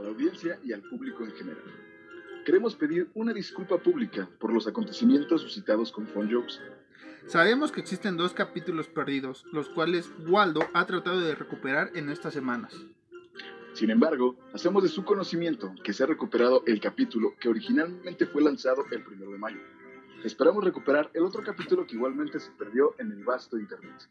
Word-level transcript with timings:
a 0.00 0.02
la 0.02 0.08
audiencia 0.08 0.58
y 0.64 0.72
al 0.72 0.82
público 0.82 1.24
en 1.24 1.32
general. 1.32 1.62
Queremos 2.44 2.74
pedir 2.74 3.10
una 3.14 3.32
disculpa 3.32 3.78
pública 3.78 4.28
por 4.38 4.52
los 4.52 4.66
acontecimientos 4.66 5.42
suscitados 5.42 5.92
con 5.92 6.06
Phone 6.06 6.32
Jokes. 6.32 6.54
Sabemos 7.26 7.70
que 7.70 7.80
existen 7.80 8.16
dos 8.16 8.32
capítulos 8.32 8.88
perdidos, 8.88 9.44
los 9.52 9.68
cuales 9.68 10.10
Waldo 10.26 10.62
ha 10.72 10.86
tratado 10.86 11.20
de 11.20 11.34
recuperar 11.34 11.90
en 11.94 12.08
estas 12.08 12.32
semanas. 12.32 12.74
Sin 13.74 13.90
embargo, 13.90 14.36
hacemos 14.52 14.82
de 14.82 14.88
su 14.88 15.04
conocimiento 15.04 15.72
que 15.84 15.92
se 15.92 16.02
ha 16.02 16.06
recuperado 16.06 16.62
el 16.66 16.80
capítulo 16.80 17.34
que 17.38 17.48
originalmente 17.48 18.26
fue 18.26 18.42
lanzado 18.42 18.84
el 18.90 19.04
1 19.06 19.30
de 19.30 19.38
mayo. 19.38 19.60
Esperamos 20.24 20.62
recuperar 20.62 21.10
el 21.14 21.22
otro 21.22 21.42
capítulo 21.42 21.86
que 21.86 21.96
igualmente 21.96 22.40
se 22.40 22.50
perdió 22.50 22.94
en 22.98 23.10
el 23.10 23.24
vasto 23.24 23.58
internet. 23.58 24.08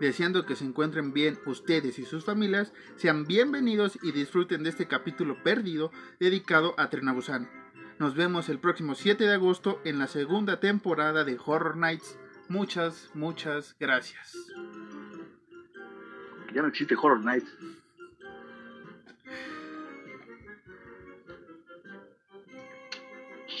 Deseando 0.00 0.44
que 0.44 0.54
se 0.54 0.66
encuentren 0.66 1.14
bien 1.14 1.38
ustedes 1.46 1.98
y 1.98 2.04
sus 2.04 2.26
familias, 2.26 2.74
sean 2.96 3.24
bienvenidos 3.24 3.98
y 4.02 4.12
disfruten 4.12 4.62
de 4.62 4.70
este 4.70 4.86
capítulo 4.86 5.42
perdido 5.42 5.90
dedicado 6.20 6.74
a 6.76 6.90
Trenabusan. 6.90 7.48
Nos 7.98 8.14
vemos 8.14 8.50
el 8.50 8.58
próximo 8.58 8.94
7 8.94 9.24
de 9.24 9.32
agosto 9.32 9.80
en 9.84 9.98
la 9.98 10.06
segunda 10.06 10.60
temporada 10.60 11.24
de 11.24 11.38
Horror 11.42 11.78
Nights. 11.78 12.18
Muchas, 12.50 13.10
muchas 13.14 13.74
gracias. 13.80 14.36
Ya 16.54 16.60
no 16.60 16.68
existe 16.68 16.94
Horror 16.94 17.24
Nights. 17.24 17.56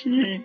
Sí. 0.02 0.44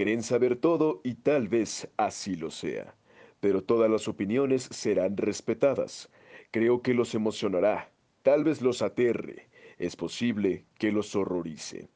Creen 0.00 0.22
saber 0.22 0.56
todo 0.56 1.02
y 1.04 1.12
tal 1.12 1.48
vez 1.48 1.86
así 1.98 2.34
lo 2.34 2.50
sea. 2.50 2.94
Pero 3.38 3.62
todas 3.62 3.90
las 3.90 4.08
opiniones 4.08 4.62
serán 4.62 5.18
respetadas. 5.18 6.08
Creo 6.50 6.80
que 6.80 6.94
los 6.94 7.14
emocionará, 7.14 7.92
tal 8.22 8.42
vez 8.42 8.62
los 8.62 8.80
aterre, 8.80 9.50
es 9.76 9.96
posible 9.96 10.64
que 10.78 10.90
los 10.90 11.14
horrorice. 11.14 11.90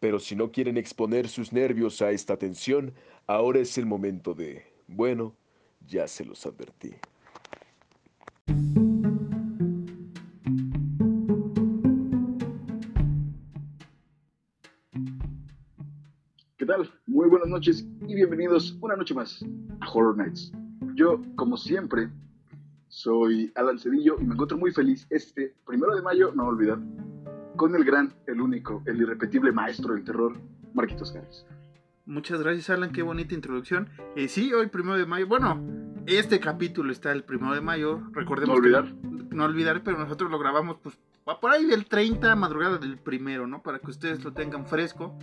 Pero 0.00 0.18
si 0.18 0.34
no 0.34 0.50
quieren 0.50 0.76
exponer 0.76 1.28
sus 1.28 1.52
nervios 1.52 2.02
a 2.02 2.10
esta 2.10 2.36
tensión, 2.36 2.92
ahora 3.28 3.60
es 3.60 3.78
el 3.78 3.86
momento 3.86 4.34
de... 4.34 4.64
Bueno, 4.88 5.36
ya 5.86 6.08
se 6.08 6.24
los 6.24 6.44
advertí. 6.46 6.96
¿Qué 16.64 16.68
tal? 16.68 16.90
Muy 17.06 17.28
buenas 17.28 17.48
noches 17.48 17.86
y 18.08 18.14
bienvenidos 18.14 18.78
una 18.80 18.96
noche 18.96 19.12
más 19.12 19.44
a 19.82 19.90
Horror 19.92 20.16
Nights. 20.16 20.50
Yo, 20.94 21.20
como 21.36 21.58
siempre, 21.58 22.08
soy 22.88 23.52
Alan 23.54 23.78
Cedillo 23.78 24.16
y 24.18 24.24
me 24.24 24.32
encuentro 24.32 24.56
muy 24.56 24.72
feliz 24.72 25.06
este 25.10 25.54
primero 25.66 25.94
de 25.94 26.00
mayo, 26.00 26.32
no 26.34 26.46
olvidar, 26.46 26.78
con 27.56 27.74
el 27.74 27.84
gran, 27.84 28.14
el 28.26 28.40
único, 28.40 28.82
el 28.86 28.98
irrepetible 28.98 29.52
maestro 29.52 29.92
del 29.92 30.04
terror, 30.04 30.40
Marquitos 30.72 31.12
Gares. 31.12 31.44
Muchas 32.06 32.40
gracias, 32.40 32.70
Alan. 32.70 32.92
Qué 32.92 33.02
bonita 33.02 33.34
introducción. 33.34 33.90
Eh, 34.16 34.28
sí, 34.28 34.50
hoy, 34.54 34.68
primero 34.68 34.96
de 34.96 35.04
mayo. 35.04 35.26
Bueno, 35.26 35.62
este 36.06 36.40
capítulo 36.40 36.92
está 36.92 37.12
el 37.12 37.24
primero 37.24 37.54
de 37.54 37.60
mayo. 37.60 38.00
Recordemos. 38.12 38.56
No 38.56 38.62
olvidar. 38.62 38.84
Que, 38.86 39.36
no 39.36 39.44
olvidar, 39.44 39.82
pero 39.84 39.98
nosotros 39.98 40.30
lo 40.30 40.38
grabamos, 40.38 40.78
pues, 40.82 40.98
por 41.42 41.50
ahí 41.50 41.66
del 41.66 41.84
30, 41.84 42.34
madrugada 42.36 42.78
del 42.78 42.96
primero, 42.96 43.46
¿no? 43.46 43.62
Para 43.62 43.80
que 43.80 43.90
ustedes 43.90 44.24
lo 44.24 44.32
tengan 44.32 44.66
fresco. 44.66 45.14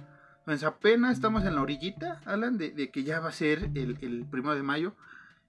Pues 0.45 0.63
apenas 0.63 1.13
estamos 1.13 1.45
en 1.45 1.55
la 1.55 1.61
orillita, 1.61 2.19
Alan, 2.25 2.57
de, 2.57 2.89
que 2.89 3.03
ya 3.03 3.19
va 3.19 3.29
a 3.29 3.33
ser 3.33 3.69
el, 3.75 3.97
el 4.01 4.25
primero 4.25 4.55
de 4.55 4.63
mayo. 4.63 4.93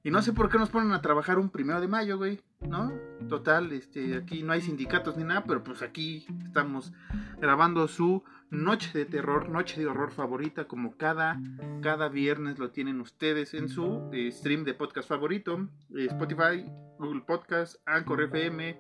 Y 0.05 0.11
no 0.11 0.21
sé 0.21 0.33
por 0.33 0.51
qué 0.51 0.59
nos 0.59 0.69
ponen 0.69 0.93
a 0.93 1.01
trabajar 1.01 1.39
un 1.39 1.49
primero 1.49 1.81
de 1.81 1.87
mayo, 1.87 2.19
güey, 2.19 2.41
¿no? 2.61 2.93
Total, 3.29 3.71
este, 3.73 4.17
aquí 4.17 4.43
no 4.43 4.53
hay 4.53 4.61
sindicatos 4.61 5.17
ni 5.17 5.23
nada, 5.23 5.45
pero 5.45 5.63
pues 5.63 5.81
aquí 5.81 6.27
estamos 6.45 6.93
grabando 7.41 7.87
su 7.87 8.25
noche 8.51 8.91
de 8.99 9.05
terror, 9.05 9.49
noche 9.49 9.81
de 9.81 9.87
horror 9.87 10.11
favorita, 10.11 10.67
como 10.67 10.97
cada, 10.97 11.41
cada 11.83 12.09
viernes 12.09 12.59
lo 12.59 12.71
tienen 12.71 13.01
ustedes 13.01 13.55
en 13.55 13.69
su 13.69 14.11
eh, 14.13 14.31
stream 14.33 14.65
de 14.65 14.75
podcast 14.75 15.09
favorito, 15.09 15.69
eh, 15.95 16.07
Spotify, 16.11 16.65
Google 16.99 17.23
Podcast, 17.23 17.77
Anchor 17.87 18.23
FM, 18.23 18.79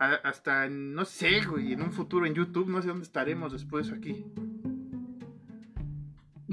a, 0.00 0.14
hasta, 0.24 0.68
no 0.68 1.04
sé, 1.04 1.40
güey, 1.42 1.72
en 1.72 1.82
un 1.82 1.92
futuro 1.92 2.26
en 2.26 2.34
YouTube, 2.34 2.68
no 2.68 2.82
sé 2.82 2.88
dónde 2.88 3.04
estaremos 3.04 3.52
después 3.52 3.92
aquí. 3.92 4.26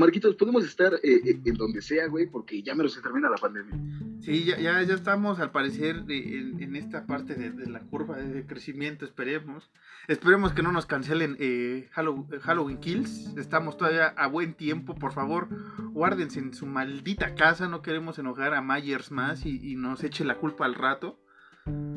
Marquitos, 0.01 0.35
podemos 0.35 0.65
estar 0.65 0.95
eh, 1.03 1.39
en 1.45 1.53
donde 1.53 1.81
sea, 1.81 2.07
güey, 2.07 2.25
porque 2.25 2.63
ya 2.63 2.73
me 2.73 2.83
lo 2.83 2.89
se 2.89 3.01
termina 3.01 3.29
la 3.29 3.37
pandemia. 3.37 3.75
Sí, 4.19 4.45
ya, 4.45 4.59
ya, 4.59 4.81
ya 4.81 4.95
estamos 4.95 5.39
al 5.39 5.51
parecer 5.51 6.03
en, 6.09 6.61
en, 6.61 6.75
esta 6.75 7.05
parte 7.05 7.35
de, 7.35 7.51
de, 7.51 7.69
la 7.69 7.81
curva 7.81 8.17
de 8.17 8.45
crecimiento, 8.45 9.05
esperemos. 9.05 9.71
Esperemos 10.07 10.53
que 10.53 10.63
no 10.63 10.71
nos 10.71 10.87
cancelen 10.87 11.37
eh, 11.39 11.87
Halloween, 11.91 12.39
Halloween, 12.41 12.77
Kills. 12.79 13.37
Estamos 13.37 13.77
todavía 13.77 14.07
a 14.07 14.27
buen 14.27 14.55
tiempo, 14.55 14.95
por 14.95 15.13
favor, 15.13 15.47
guárdense 15.91 16.39
en 16.39 16.53
su 16.53 16.65
maldita 16.65 17.35
casa, 17.35 17.67
no 17.67 17.83
queremos 17.83 18.17
enojar 18.17 18.55
a 18.55 18.61
Myers 18.61 19.11
más 19.11 19.45
y, 19.45 19.71
y 19.71 19.75
nos 19.75 20.03
eche 20.03 20.25
la 20.25 20.37
culpa 20.37 20.65
al 20.65 20.75
rato. 20.75 21.19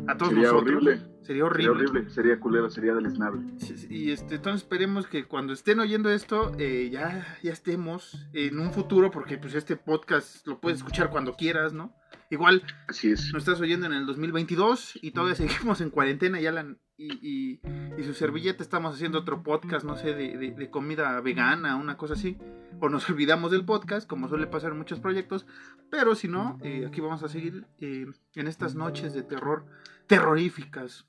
A 0.07 0.17
todos 0.17 0.33
sería 0.33 0.53
nosotros. 0.53 0.77
Horrible. 0.77 1.15
Sería 1.23 1.45
horrible. 1.47 1.65
Sería 1.65 1.71
horrible, 1.71 2.11
sería 2.11 2.41
culero, 2.41 2.71
sería 2.71 2.95
deleznable. 2.95 3.43
Y 3.89 4.11
este, 4.11 4.35
entonces 4.35 4.63
esperemos 4.63 5.07
que 5.07 5.25
cuando 5.25 5.55
estén 5.55 5.81
oyendo 5.81 6.11
esto, 6.11 6.53
eh, 6.59 6.91
ya, 6.93 7.39
ya 7.43 7.53
estemos 7.53 8.27
en 8.35 8.59
un 8.59 8.73
futuro, 8.73 9.11
porque 9.11 9.39
pues 9.39 9.55
este 9.55 9.77
podcast 9.77 10.47
lo 10.47 10.61
puedes 10.61 10.79
escuchar 10.79 11.09
cuando 11.09 11.35
quieras, 11.35 11.73
¿no? 11.73 11.95
Igual, 12.31 12.63
Así 12.89 13.13
es. 13.13 13.33
nos 13.33 13.43
estás 13.43 13.61
oyendo 13.61 13.87
en 13.87 13.95
el 13.95 14.07
2022 14.07 14.99
y 15.01 15.13
todavía 15.13 15.35
seguimos 15.35 15.81
en 15.81 15.91
cuarentena 15.91 16.41
y, 16.41 16.47
Alan, 16.47 16.79
y, 16.97 17.13
y, 17.13 17.61
y, 17.99 18.05
su 18.05 18.15
servilleta 18.15 18.63
estamos 18.63 18.95
haciendo 18.95 19.19
otro 19.19 19.43
podcast, 19.43 19.85
no 19.85 19.97
sé, 19.97 20.15
de, 20.15 20.37
de, 20.37 20.51
de, 20.53 20.71
comida 20.71 21.21
vegana, 21.21 21.77
una 21.77 21.97
cosa 21.97 22.15
así. 22.15 22.39
O 22.81 22.89
nos 22.89 23.09
olvidamos 23.11 23.51
del 23.51 23.65
podcast, 23.65 24.09
como 24.09 24.29
suele 24.29 24.47
pasar 24.47 24.73
en 24.73 24.79
muchos 24.79 25.01
proyectos. 25.01 25.47
Pero 25.91 26.15
si 26.15 26.29
no, 26.29 26.59
eh, 26.63 26.85
aquí 26.87 27.01
vamos 27.01 27.23
a 27.23 27.29
seguir 27.29 27.67
eh, 27.81 28.07
en 28.35 28.47
estas 28.47 28.75
noches 28.75 29.15
de 29.15 29.23
terror 29.23 29.65
terroríficas 30.07 31.05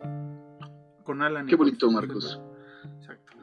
con 1.03 1.21
Alan. 1.21 1.47
Qué 1.47 1.55
bonito, 1.55 1.91
Marcos. 1.91 2.41
Exacto. 2.97 3.33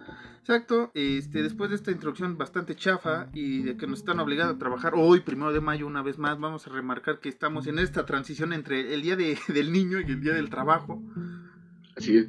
Exacto, 0.42 0.90
este, 0.94 1.40
después 1.40 1.70
de 1.70 1.76
esta 1.76 1.92
introducción 1.92 2.36
bastante 2.36 2.74
chafa 2.74 3.28
y 3.32 3.62
de 3.62 3.76
que 3.76 3.86
nos 3.86 4.00
están 4.00 4.18
obligando 4.18 4.54
a 4.54 4.58
trabajar 4.58 4.94
hoy, 4.96 5.20
primero 5.20 5.52
de 5.52 5.60
mayo, 5.60 5.86
una 5.86 6.02
vez 6.02 6.18
más, 6.18 6.36
vamos 6.40 6.66
a 6.66 6.70
remarcar 6.70 7.20
que 7.20 7.28
estamos 7.28 7.68
en 7.68 7.78
esta 7.78 8.04
transición 8.06 8.52
entre 8.52 8.92
el 8.92 9.02
día 9.02 9.14
de, 9.14 9.38
del 9.54 9.70
niño 9.72 10.00
y 10.00 10.10
el 10.10 10.20
día 10.20 10.34
del 10.34 10.50
trabajo. 10.50 11.00
Así 12.02 12.16
es. 12.16 12.28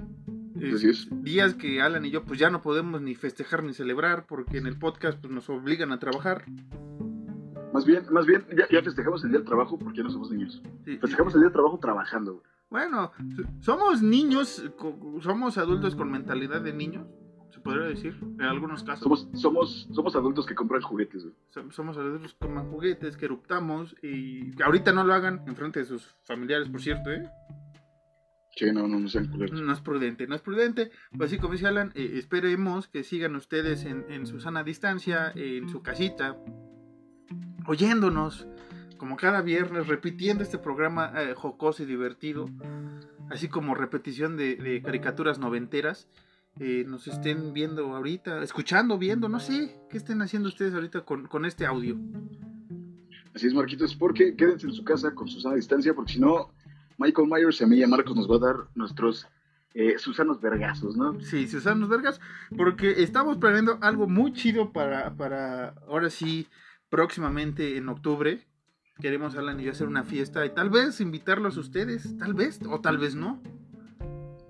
Así 0.75 0.87
es. 0.87 1.07
Días 1.23 1.55
que 1.55 1.81
Alan 1.81 2.05
y 2.05 2.11
yo 2.11 2.23
pues 2.25 2.39
ya 2.39 2.51
no 2.51 2.61
podemos 2.61 3.01
ni 3.01 3.15
festejar 3.15 3.63
ni 3.63 3.73
celebrar 3.73 4.27
porque 4.27 4.59
en 4.59 4.67
el 4.67 4.77
podcast 4.77 5.19
pues 5.19 5.33
nos 5.33 5.49
obligan 5.49 5.91
a 5.91 5.97
trabajar. 5.97 6.45
Más 7.73 7.83
bien, 7.83 8.03
más 8.11 8.27
bien, 8.27 8.45
ya, 8.55 8.67
ya 8.69 8.83
festejamos 8.83 9.23
el 9.23 9.31
día 9.31 9.39
del 9.39 9.47
trabajo 9.47 9.79
porque 9.79 9.97
ya 9.97 10.03
no 10.03 10.11
somos 10.11 10.29
niños. 10.29 10.61
Sí, 10.85 10.99
festejamos 10.99 11.33
sí. 11.33 11.37
el 11.37 11.41
día 11.41 11.47
del 11.47 11.53
trabajo 11.53 11.79
trabajando. 11.79 12.43
Bueno, 12.69 13.13
somos 13.61 14.03
niños, 14.03 14.63
somos 15.21 15.57
adultos 15.57 15.95
con 15.95 16.11
mentalidad 16.11 16.61
de 16.61 16.73
niños, 16.73 17.07
se 17.49 17.59
podría 17.59 17.85
decir, 17.85 18.15
en 18.21 18.41
algunos 18.41 18.83
casos. 18.83 19.01
Somos, 19.01 19.27
somos, 19.33 19.89
somos 19.91 20.15
adultos 20.15 20.45
que 20.45 20.53
compran 20.53 20.83
juguetes, 20.83 21.23
güey. 21.23 21.35
Somos 21.71 21.97
adultos 21.97 22.33
que 22.33 22.45
compran 22.45 22.69
juguetes, 22.69 23.17
que 23.17 23.25
eruptamos 23.25 23.95
y 24.03 24.51
que 24.51 24.61
ahorita 24.61 24.91
no 24.91 25.03
lo 25.03 25.15
hagan 25.15 25.41
en 25.47 25.55
frente 25.55 25.79
de 25.79 25.85
sus 25.85 26.15
familiares, 26.25 26.69
por 26.69 26.79
cierto, 26.79 27.11
¿eh? 27.11 27.27
Sí, 28.55 28.71
no, 28.71 28.87
no, 28.87 28.99
no 28.99 29.07
sean 29.07 29.27
culeros. 29.27 29.61
No 29.61 29.73
es 29.73 29.81
prudente, 29.81 30.27
no 30.27 30.35
es 30.35 30.41
prudente. 30.41 30.91
Pues 31.17 31.31
así 31.31 31.39
como 31.39 31.53
dice 31.53 31.67
Alan, 31.67 31.91
eh, 31.95 32.13
esperemos 32.15 32.87
que 32.87 33.03
sigan 33.03 33.35
ustedes 33.35 33.85
en, 33.85 34.05
en 34.09 34.27
su 34.27 34.39
sana 34.39 34.63
distancia, 34.63 35.31
en 35.35 35.67
su 35.69 35.81
casita, 35.81 36.37
oyéndonos 37.65 38.47
como 38.97 39.17
cada 39.17 39.41
viernes, 39.41 39.87
repitiendo 39.87 40.43
este 40.43 40.57
programa 40.57 41.11
eh, 41.15 41.33
jocoso 41.35 41.83
y 41.83 41.85
divertido, 41.85 42.49
así 43.29 43.49
como 43.49 43.75
repetición 43.75 44.37
de, 44.37 44.55
de 44.55 44.81
caricaturas 44.81 45.39
noventeras. 45.39 46.07
Eh, 46.59 46.85
nos 46.87 47.07
estén 47.07 47.51
viendo 47.53 47.95
ahorita, 47.95 48.43
escuchando, 48.43 48.99
viendo, 48.99 49.27
no 49.27 49.39
sé, 49.39 49.75
qué 49.89 49.97
estén 49.97 50.21
haciendo 50.21 50.49
ustedes 50.49 50.75
ahorita 50.75 51.01
con, 51.01 51.25
con 51.27 51.45
este 51.45 51.65
audio. 51.65 51.97
Así 53.33 53.47
es, 53.47 53.55
Marquitos, 53.55 53.95
porque 53.95 54.35
quédense 54.35 54.67
en 54.67 54.73
su 54.73 54.83
casa 54.83 55.15
con 55.15 55.27
su 55.27 55.41
sana 55.41 55.55
distancia, 55.55 55.95
porque 55.95 56.13
si 56.13 56.19
no, 56.19 56.53
Michael 56.97 57.27
Myers 57.27 57.61
y 57.61 57.63
a 57.63 57.67
mí 57.67 57.77
y 57.77 57.83
a 57.83 57.87
Marcos 57.87 58.15
nos 58.15 58.29
va 58.29 58.35
a 58.35 58.39
dar 58.39 58.55
nuestros 58.75 59.27
eh, 59.73 59.97
Susanos 59.97 60.39
Vergazos, 60.39 60.95
¿no? 60.95 61.19
Sí, 61.21 61.47
Susanos 61.47 61.89
Vergas, 61.89 62.21
porque 62.55 63.03
estamos 63.03 63.37
planeando 63.37 63.79
algo 63.81 64.07
muy 64.07 64.33
chido 64.33 64.71
para, 64.71 65.15
para 65.15 65.69
ahora 65.87 66.09
sí, 66.09 66.47
próximamente 66.89 67.77
en 67.77 67.89
octubre. 67.89 68.45
Queremos, 68.99 69.35
Alan 69.35 69.59
y 69.59 69.63
yo, 69.63 69.71
hacer 69.71 69.87
una 69.87 70.03
fiesta 70.03 70.45
y 70.45 70.51
tal 70.51 70.69
vez 70.69 71.01
invitarlos 71.01 71.57
a 71.57 71.61
ustedes, 71.61 72.15
tal 72.19 72.35
vez, 72.35 72.59
o 72.69 72.79
tal 72.81 72.99
vez 72.99 73.15
no. 73.15 73.41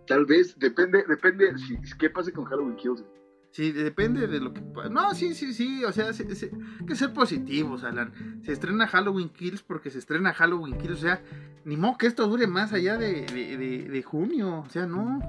Tal 0.06 0.26
vez, 0.26 0.60
depende, 0.60 1.06
depende, 1.08 1.58
si, 1.58 1.78
qué 1.98 2.10
pase 2.10 2.34
con 2.34 2.44
Halloween 2.44 2.76
Kills. 2.76 3.06
Sí, 3.54 3.72
depende 3.72 4.26
de 4.26 4.40
lo 4.40 4.52
que... 4.52 4.62
No, 4.90 5.14
sí, 5.14 5.36
sí, 5.36 5.54
sí, 5.54 5.86
o 5.86 5.92
sea, 5.92 6.12
sí, 6.12 6.24
hay 6.24 6.86
que 6.88 6.96
ser 6.96 7.14
positivos, 7.14 7.84
Alan. 7.84 8.42
Se 8.44 8.52
estrena 8.52 8.88
Halloween 8.88 9.30
Kills 9.30 9.62
porque 9.62 9.92
se 9.92 10.00
estrena 10.00 10.34
Halloween 10.34 10.76
Kills, 10.76 10.98
o 10.98 11.02
sea, 11.02 11.22
ni 11.64 11.78
modo 11.78 12.00
que 12.00 12.08
esto 12.08 12.28
dure 12.28 12.48
más 12.48 12.74
allá 12.74 12.98
de, 12.98 13.28
de, 13.28 13.58
de, 13.58 13.90
de 13.90 14.04
junio, 14.04 14.62
o 14.66 14.70
sea, 14.70 14.88
no. 14.88 15.20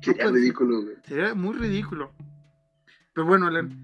Sería 0.00 0.30
ridículo, 0.30 0.82
güey. 0.82 0.96
Sería 1.04 1.34
muy 1.34 1.54
ridículo. 1.56 2.10
Pero 3.12 3.26
bueno, 3.26 3.48
Alan, 3.48 3.82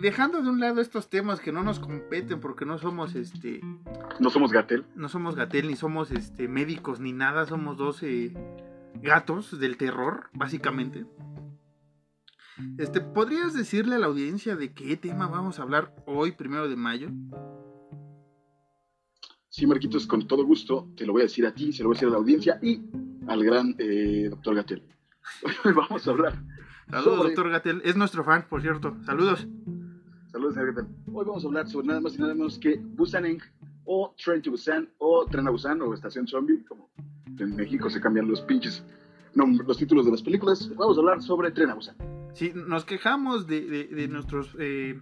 dejando 0.00 0.42
de 0.42 0.50
un 0.50 0.58
lado 0.58 0.80
estos 0.80 1.08
temas 1.08 1.38
que 1.38 1.52
no 1.52 1.62
nos 1.62 1.78
competen 1.78 2.40
porque 2.40 2.64
no 2.64 2.78
somos, 2.78 3.14
este, 3.14 3.60
No 4.18 4.30
somos 4.30 4.50
Gatel. 4.50 4.84
no 4.96 5.08
somos 5.08 5.36
Gatel 5.36 5.68
ni 5.68 5.76
somos, 5.76 6.10
este, 6.10 6.48
médicos 6.48 6.98
ni 6.98 7.12
nada, 7.12 7.46
somos 7.46 7.76
dos 7.76 8.02
gatos 9.00 9.60
del 9.60 9.76
terror, 9.76 10.28
básicamente. 10.32 11.06
Este, 12.78 13.00
¿podrías 13.00 13.54
decirle 13.54 13.96
a 13.96 13.98
la 13.98 14.06
audiencia 14.06 14.56
de 14.56 14.72
qué 14.72 14.96
tema 14.96 15.26
vamos 15.28 15.58
a 15.58 15.62
hablar 15.62 15.94
hoy, 16.06 16.32
primero 16.32 16.68
de 16.68 16.76
mayo? 16.76 17.08
Sí, 19.48 19.66
Marquitos, 19.66 20.06
con 20.06 20.26
todo 20.26 20.44
gusto, 20.44 20.88
te 20.96 21.04
lo 21.04 21.12
voy 21.12 21.22
a 21.22 21.24
decir 21.24 21.46
a 21.46 21.52
ti, 21.54 21.72
se 21.72 21.82
lo 21.82 21.90
voy 21.90 21.94
a 21.94 21.96
decir 21.96 22.08
a 22.08 22.12
la 22.12 22.16
audiencia 22.18 22.58
y 22.62 22.82
al 23.26 23.44
gran 23.44 23.74
eh, 23.78 24.28
doctor 24.30 24.54
Gatel. 24.54 24.82
Hoy 25.64 25.72
vamos 25.72 26.06
a 26.06 26.10
hablar. 26.10 26.42
Saludos, 26.88 27.16
sobre- 27.16 27.28
doctor 27.28 27.50
Gatel. 27.50 27.82
Es 27.84 27.96
nuestro 27.96 28.24
fan, 28.24 28.46
por 28.48 28.62
cierto. 28.62 28.96
Saludos. 29.04 29.46
Saludos, 30.30 30.54
señor 30.54 30.74
Gatel. 30.74 30.90
Hoy 31.12 31.24
vamos 31.26 31.44
a 31.44 31.48
hablar 31.48 31.68
sobre 31.68 31.86
nada 31.88 32.00
más 32.00 32.14
y 32.14 32.18
nada 32.18 32.34
menos 32.34 32.58
que 32.58 32.76
Busan 32.82 33.38
o 33.84 34.14
Train 34.22 34.40
to 34.42 34.50
Busan 34.52 34.88
o 34.98 35.26
Tren 35.26 35.46
a 35.46 35.50
Busan 35.50 35.82
o 35.82 35.92
Estación 35.92 36.26
Zombie, 36.26 36.64
como 36.64 36.90
en 37.38 37.54
México 37.56 37.90
se 37.90 38.00
cambian 38.00 38.28
los 38.28 38.40
pinches 38.42 38.82
los 39.34 39.78
títulos 39.78 40.04
de 40.06 40.12
las 40.12 40.22
películas. 40.22 40.70
Vamos 40.76 40.96
a 40.96 41.00
hablar 41.00 41.22
sobre 41.22 41.50
Tren 41.50 41.70
a 41.70 41.74
Busan. 41.74 41.96
Sí, 42.34 42.52
nos 42.54 42.84
quejamos 42.84 43.46
de, 43.46 43.60
de- 43.62 43.86
de 43.88 44.08
nuestros 44.08 44.56
eh, 44.58 45.00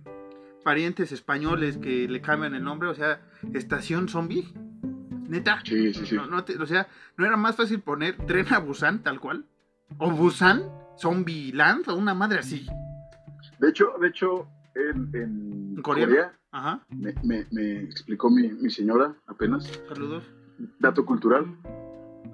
parientes 0.65 1.13
españoles 1.13 1.79
que 1.79 2.09
le 2.09 2.21
cambian 2.21 2.55
el 2.55 2.65
nombre, 2.65 2.89
o 2.89 2.95
sea, 2.95 3.21
Estación 3.53 4.09
Zombie. 4.09 4.53
Neta. 5.29 5.61
Sí, 5.65 5.95
sí, 5.95 6.07
sí. 6.07 6.17
No, 6.17 6.27
no 6.27 6.45
te- 6.45 6.59
o 6.59 6.67
sea, 6.67 6.89
¿no 7.17 7.25
era 7.25 7.37
más 7.37 7.57
fácil 7.57 7.81
poner 7.81 8.17
Tren 8.27 8.53
a 8.53 8.59
Busan 8.59 9.03
tal 9.03 9.21
cual? 9.21 9.45
¿O 9.99 10.11
Busan? 10.11 10.63
¿Zombie 10.99 11.53
Land? 11.53 11.89
¿O 11.89 11.95
una 11.97 12.15
madre 12.15 12.41
así? 12.41 12.67
De 13.61 13.69
hecho, 13.69 13.93
de 14.01 14.09
hecho, 14.09 14.49
en, 14.75 15.11
en. 15.15 15.83
Corea 15.83 16.33
Ajá. 16.51 16.85
me, 16.91 17.15
me- 17.23 17.47
me 17.53 17.81
explicó 17.85 18.29
mi, 18.29 18.49
mi 18.49 18.71
señora 18.71 19.15
apenas, 19.29 19.65
Saludos. 19.89 20.25
dato 20.81 21.07
cultural, 21.07 21.47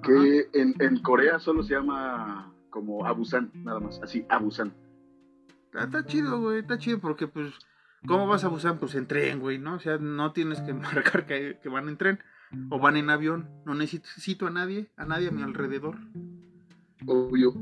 que 0.03 0.49
en, 0.53 0.73
en 0.79 0.97
Corea 1.01 1.39
solo 1.39 1.61
se 1.63 1.75
llama 1.75 2.51
como 2.71 3.05
Abusan, 3.05 3.51
nada 3.53 3.79
más, 3.79 4.01
así, 4.03 4.25
Abusan. 4.27 4.73
Está, 5.85 5.99
está 5.99 6.05
chido, 6.05 6.39
güey, 6.41 6.59
está 6.59 6.77
chido 6.77 6.99
porque, 6.99 7.27
pues, 7.27 7.53
¿cómo 8.05 8.27
vas 8.27 8.43
a 8.43 8.47
Busan? 8.49 8.79
Pues 8.79 8.95
en 8.95 9.07
tren, 9.07 9.39
güey, 9.39 9.57
¿no? 9.59 9.75
O 9.75 9.79
sea, 9.79 9.97
no 9.97 10.31
tienes 10.33 10.61
que 10.61 10.73
marcar 10.73 11.25
que, 11.25 11.59
que 11.61 11.69
van 11.69 11.87
en 11.89 11.97
tren 11.97 12.19
o 12.69 12.79
van 12.79 12.97
en 12.97 13.09
avión. 13.09 13.49
No 13.65 13.73
necesito 13.75 14.47
a 14.47 14.49
nadie, 14.51 14.89
a 14.97 15.05
nadie 15.05 15.27
a 15.27 15.31
mi 15.31 15.41
alrededor. 15.43 15.97
Obvio. 17.05 17.53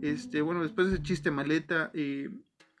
Este, 0.00 0.42
bueno, 0.42 0.62
después 0.62 0.88
de 0.88 0.94
ese 0.94 1.02
chiste 1.02 1.30
maleta, 1.30 1.90
eh, 1.92 2.30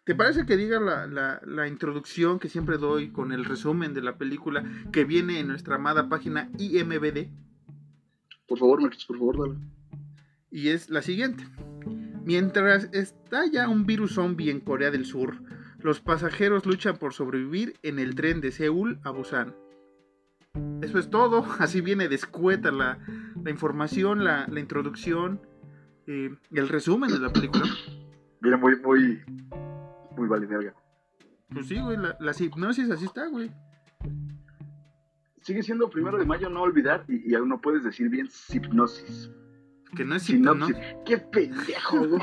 ¿te 0.04 0.14
parece 0.14 0.46
que 0.46 0.56
diga 0.56 0.78
la, 0.80 1.06
la- 1.06 1.40
la 1.44 1.66
introducción 1.66 2.38
que 2.38 2.48
siempre 2.48 2.78
doy 2.78 3.10
con 3.10 3.32
el 3.32 3.44
resumen 3.44 3.92
de 3.92 4.02
la 4.02 4.16
película 4.18 4.64
que 4.92 5.04
viene 5.04 5.40
en 5.40 5.48
nuestra 5.48 5.74
amada 5.76 6.08
página 6.08 6.48
IMBD? 6.58 7.28
Por 8.46 8.58
favor, 8.58 8.80
Marquitos, 8.80 9.06
por 9.06 9.18
favor, 9.18 9.48
dale. 9.48 9.58
Y 10.50 10.68
es 10.68 10.88
la 10.90 11.02
siguiente. 11.02 11.44
Mientras 12.28 12.90
estalla 12.92 13.70
un 13.70 13.86
virus 13.86 14.16
zombie 14.16 14.50
en 14.50 14.60
Corea 14.60 14.90
del 14.90 15.06
Sur, 15.06 15.38
los 15.80 16.00
pasajeros 16.00 16.66
luchan 16.66 16.98
por 16.98 17.14
sobrevivir 17.14 17.76
en 17.82 17.98
el 17.98 18.14
tren 18.14 18.42
de 18.42 18.52
Seúl 18.52 19.00
a 19.02 19.08
Busan. 19.12 19.56
Eso 20.82 20.98
es 20.98 21.08
todo, 21.08 21.46
así 21.58 21.80
viene 21.80 22.06
descueta 22.06 22.70
la, 22.70 22.98
la 23.42 23.50
información, 23.50 24.24
la, 24.24 24.46
la 24.46 24.60
introducción, 24.60 25.40
eh, 26.06 26.36
el 26.52 26.68
resumen 26.68 27.10
de 27.10 27.18
la 27.18 27.32
película. 27.32 27.64
Viene 28.42 28.58
muy, 28.58 28.76
muy, 28.76 29.22
muy 30.14 30.28
vale 30.28 30.44
verga. 30.44 30.74
Pues 31.48 31.66
sí, 31.66 31.80
güey, 31.80 31.96
la, 31.96 32.14
las 32.20 32.42
hipnosis 32.42 32.90
así 32.90 33.06
está, 33.06 33.26
güey. 33.28 33.50
Sigue 35.40 35.62
siendo 35.62 35.88
primero 35.88 36.18
de 36.18 36.26
mayo, 36.26 36.50
no 36.50 36.60
olvidar, 36.60 37.06
y, 37.08 37.32
y 37.32 37.34
aún 37.34 37.48
no 37.48 37.58
puedes 37.58 37.84
decir 37.84 38.10
bien 38.10 38.28
hipnosis. 38.52 39.30
Que 39.96 40.04
no 40.04 40.14
es 40.16 40.22
Sinopsis. 40.24 40.68
hipnosis. 40.76 40.96
¡Qué 41.06 41.18
pendejo, 41.18 42.06
güey! 42.06 42.22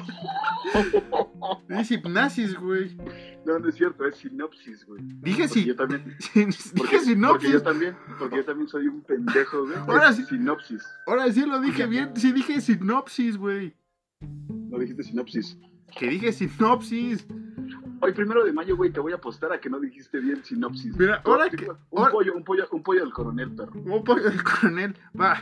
Es 1.69 1.91
hipnosis, 1.91 2.55
güey. 2.59 2.95
No, 3.45 3.59
no 3.59 3.69
es 3.69 3.75
cierto, 3.75 4.05
es 4.05 4.15
sinopsis, 4.17 4.85
güey. 4.85 5.01
Dije 5.21 5.47
sí. 5.47 5.65
yo 5.65 5.75
también, 5.75 6.03
Dije 6.33 6.45
porque, 6.45 6.77
porque 6.77 6.99
sinopsis. 6.99 7.51
yo 7.51 7.61
también, 7.61 7.95
porque 8.17 8.37
yo 8.37 8.45
también 8.45 8.67
soy 8.67 8.87
un 8.87 9.01
pendejo, 9.01 9.63
güey. 9.65 9.75
Ahora 9.77 10.13
sí. 10.13 10.23
Sinopsis. 10.25 10.83
Ahora 11.07 11.31
sí 11.31 11.45
lo 11.45 11.59
dije 11.59 11.85
bien. 11.85 12.11
Sí 12.15 12.31
dije 12.31 12.59
sinopsis, 12.61 13.37
güey. 13.37 13.75
No 14.21 14.79
dijiste 14.79 15.03
sinopsis. 15.03 15.57
Que 15.97 16.07
dije 16.09 16.31
sinopsis. 16.33 17.27
Hoy 18.01 18.13
primero 18.13 18.43
de 18.43 18.51
mayo, 18.51 18.75
güey, 18.75 18.91
te 18.91 18.99
voy 18.99 19.13
a 19.13 19.15
apostar 19.15 19.53
a 19.53 19.59
que 19.59 19.69
no 19.69 19.79
dijiste 19.79 20.19
bien 20.19 20.43
sinopsis. 20.43 20.95
Mira, 20.97 21.21
ahora 21.23 21.49
que- 21.49 21.67
Un 21.69 21.77
ahora- 21.99 22.11
pollo, 22.11 22.33
un 22.35 22.43
pollo, 22.43 22.67
un 22.71 22.83
pollo 22.83 23.01
del 23.01 23.13
coronel, 23.13 23.51
perro. 23.55 23.71
Un 23.79 24.03
pollo 24.03 24.23
del 24.29 24.43
coronel. 24.43 24.95
Va. 25.19 25.41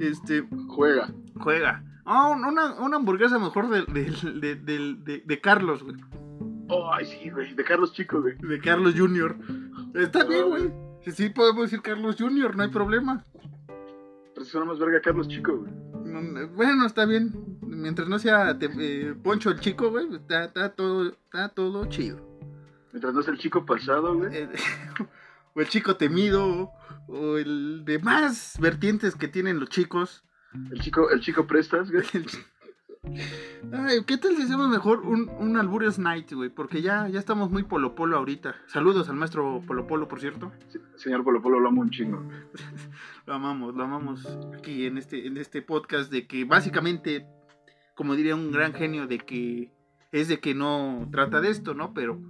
Este. 0.00 0.46
Juega. 0.68 1.12
Juega. 1.40 1.82
Ah, 2.04 2.28
un- 2.28 2.44
una, 2.44 2.74
una 2.80 2.96
hamburguesa 2.96 3.38
mejor 3.38 3.68
de, 3.70 3.82
de, 3.84 4.56
de, 4.56 5.22
de- 5.24 5.40
Carlos, 5.40 5.82
güey. 5.84 5.96
Ay, 6.94 7.04
sí, 7.06 7.30
güey. 7.30 7.54
De 7.54 7.64
Carlos 7.64 7.92
Chico, 7.92 8.20
güey. 8.20 8.36
De 8.38 8.58
Carlos 8.60 8.94
Jr. 8.96 9.36
Está 9.94 10.24
bien, 10.24 10.48
güey. 10.48 10.72
Sí, 11.04 11.12
sí, 11.12 11.28
podemos 11.30 11.64
decir 11.64 11.80
Carlos 11.82 12.16
Jr., 12.18 12.56
no 12.56 12.62
hay 12.62 12.70
problema. 12.70 13.24
Pero 14.34 14.44
si 14.44 14.50
suena 14.50 14.66
más 14.66 14.78
verga 14.78 15.00
Carlos 15.00 15.28
Chico, 15.28 15.56
güey. 15.58 15.72
No, 16.04 16.20
no, 16.22 16.48
Bueno, 16.48 16.86
está 16.86 17.04
bien. 17.04 17.32
Mientras 17.62 18.08
no 18.08 18.18
sea 18.18 18.58
te- 18.58 18.70
eh, 18.78 19.14
Poncho 19.22 19.50
el 19.50 19.60
chico, 19.60 19.90
güey, 19.90 20.14
está, 20.14 20.44
está 20.44 20.70
todo, 20.70 21.08
está 21.10 21.48
todo 21.50 21.86
chido. 21.86 22.20
Mientras 22.92 23.14
no 23.14 23.22
sea 23.22 23.32
el 23.34 23.38
chico 23.40 23.64
pasado, 23.66 24.14
güey. 24.16 24.30
O 25.54 25.60
el 25.60 25.68
chico 25.68 25.96
temido, 25.96 26.72
o 27.08 27.36
el 27.36 27.84
demás 27.84 28.56
vertientes 28.60 29.14
que 29.14 29.28
tienen 29.28 29.60
los 29.60 29.68
chicos. 29.68 30.24
El 30.70 30.80
chico, 30.80 31.10
el 31.10 31.20
chico 31.20 31.46
prestas, 31.46 31.90
güey. 31.90 32.04
Ay, 33.72 34.04
¿qué 34.06 34.16
tal 34.16 34.36
si 34.36 34.42
hacemos 34.42 34.68
mejor 34.68 35.00
un, 35.00 35.28
un 35.28 35.56
Alburious 35.56 35.98
Night, 35.98 36.32
güey? 36.32 36.50
Porque 36.50 36.82
ya, 36.82 37.08
ya 37.08 37.18
estamos 37.18 37.50
muy 37.50 37.64
polo 37.64 37.96
polo 37.96 38.16
ahorita. 38.16 38.54
Saludos 38.66 39.08
al 39.08 39.16
maestro 39.16 39.60
Polo 39.66 39.88
Polo, 39.88 40.06
por 40.06 40.20
cierto. 40.20 40.52
Sí, 40.68 40.78
Señor 40.94 41.24
Polo 41.24 41.42
Polo, 41.42 41.58
lo 41.58 41.68
amo 41.68 41.80
un 41.80 41.90
chingo. 41.90 42.22
Lo 43.26 43.34
amamos, 43.34 43.76
lo 43.76 43.84
amamos 43.84 44.26
aquí 44.58 44.84
en 44.86 44.98
este, 44.98 45.28
en 45.28 45.36
este 45.36 45.62
podcast 45.62 46.10
de 46.10 46.26
que 46.26 46.44
básicamente, 46.44 47.24
como 47.94 48.16
diría 48.16 48.34
un 48.34 48.50
gran 48.50 48.74
genio, 48.74 49.06
de 49.06 49.18
que 49.18 49.72
es 50.10 50.26
de 50.26 50.40
que 50.40 50.54
no 50.54 51.08
trata 51.12 51.40
de 51.40 51.50
esto, 51.50 51.72
¿no? 51.74 51.94
Pero, 51.94 52.20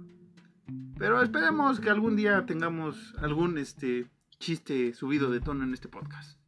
pero 0.97 1.21
esperemos 1.21 1.79
que 1.79 1.89
algún 1.89 2.15
día 2.15 2.45
tengamos 2.45 3.13
algún 3.19 3.57
este 3.57 4.07
chiste 4.39 4.93
subido 4.93 5.31
de 5.31 5.39
tono 5.39 5.63
en 5.63 5.73
este 5.73 5.87
podcast. 5.87 6.39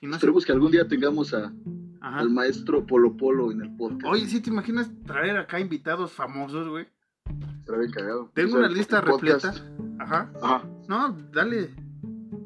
Y 0.00 0.06
no 0.06 0.12
sé, 0.12 0.16
Esperemos 0.18 0.44
que 0.46 0.52
algún 0.52 0.70
día 0.72 0.88
tengamos 0.88 1.34
a, 1.34 1.52
ajá. 2.00 2.18
al 2.18 2.30
maestro 2.30 2.86
Polo 2.86 3.16
Polo 3.16 3.52
en 3.52 3.60
el 3.62 3.76
podcast. 3.76 4.06
Oye, 4.06 4.26
¿sí 4.26 4.40
te 4.40 4.50
imaginas 4.50 4.90
traer 5.06 5.36
acá 5.36 5.60
invitados 5.60 6.12
famosos, 6.12 6.68
güey? 6.68 6.86
Estará 7.58 7.78
bien 7.78 7.90
cagado. 7.92 8.30
Tengo 8.34 8.56
una 8.58 8.68
lista 8.68 9.02
podcast- 9.04 9.44
repleta. 9.54 10.02
Ajá. 10.02 10.32
Ajá. 10.42 10.64
No, 10.88 11.16
dale. 11.32 11.70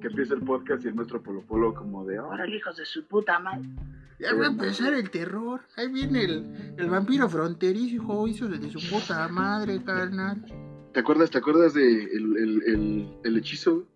Que 0.01 0.09
empiece 0.09 0.35
el 0.35 0.43
podcast 0.43 0.85
y 0.85 0.89
el 0.89 0.95
maestro 0.95 1.23
Polo 1.23 1.43
Polo 1.43 1.73
como 1.73 2.05
de, 2.05 2.19
órale, 2.19 2.57
hijos 2.57 2.77
de 2.77 2.85
su 2.85 3.07
puta 3.07 3.39
madre. 3.39 3.69
Ya 4.19 4.35
va 4.35 4.45
a 4.47 4.49
empezar 4.49 4.93
el 4.95 5.11
terror. 5.11 5.63
Ahí 5.77 5.91
viene 5.91 6.25
el, 6.25 6.75
el 6.79 6.91
vampiro 6.91 7.29
fronterizo, 7.29 8.27
hijo 8.27 8.49
de 8.49 8.71
su 8.71 8.81
puta 8.91 9.27
madre, 9.29 9.83
carnal. 9.83 10.45
¿Te 10.95 11.01
acuerdas, 11.01 11.31
te 11.31 11.39
acuerdas 11.39 11.75
de 11.75 12.05
el, 12.05 12.37
el, 12.37 12.63
el, 12.67 13.09
el 13.25 13.37
hechizo? 13.37 13.87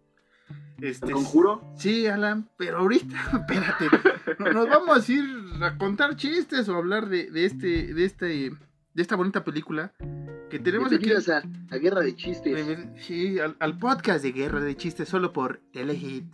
Este, 0.80 1.06
¿El 1.06 1.12
conjuro? 1.12 1.62
Sí, 1.76 2.06
Alan, 2.06 2.48
pero 2.56 2.78
ahorita, 2.78 3.16
espérate. 3.48 3.86
no- 4.38 4.52
Nos 4.52 4.68
vamos 4.68 5.08
a 5.08 5.12
ir 5.12 5.24
a 5.62 5.78
contar 5.78 6.16
chistes 6.16 6.68
o 6.68 6.74
a 6.74 6.78
hablar 6.78 7.08
de, 7.08 7.30
de 7.30 7.44
este, 7.46 7.94
de 7.94 8.04
este, 8.04 8.26
de 8.26 9.02
esta 9.02 9.16
bonita 9.16 9.42
película 9.44 9.92
que 10.50 10.58
tenemos 10.58 10.92
aquí. 10.92 11.10
A, 11.12 11.42
a 11.70 11.78
Guerra 11.78 12.00
de 12.00 12.14
Chistes. 12.16 12.78
Sí, 13.00 13.38
al, 13.38 13.56
al 13.60 13.78
podcast 13.78 14.22
de 14.22 14.32
Guerra 14.32 14.60
de 14.60 14.76
Chistes 14.76 15.08
solo 15.08 15.32
por 15.32 15.60
Telehit. 15.72 16.24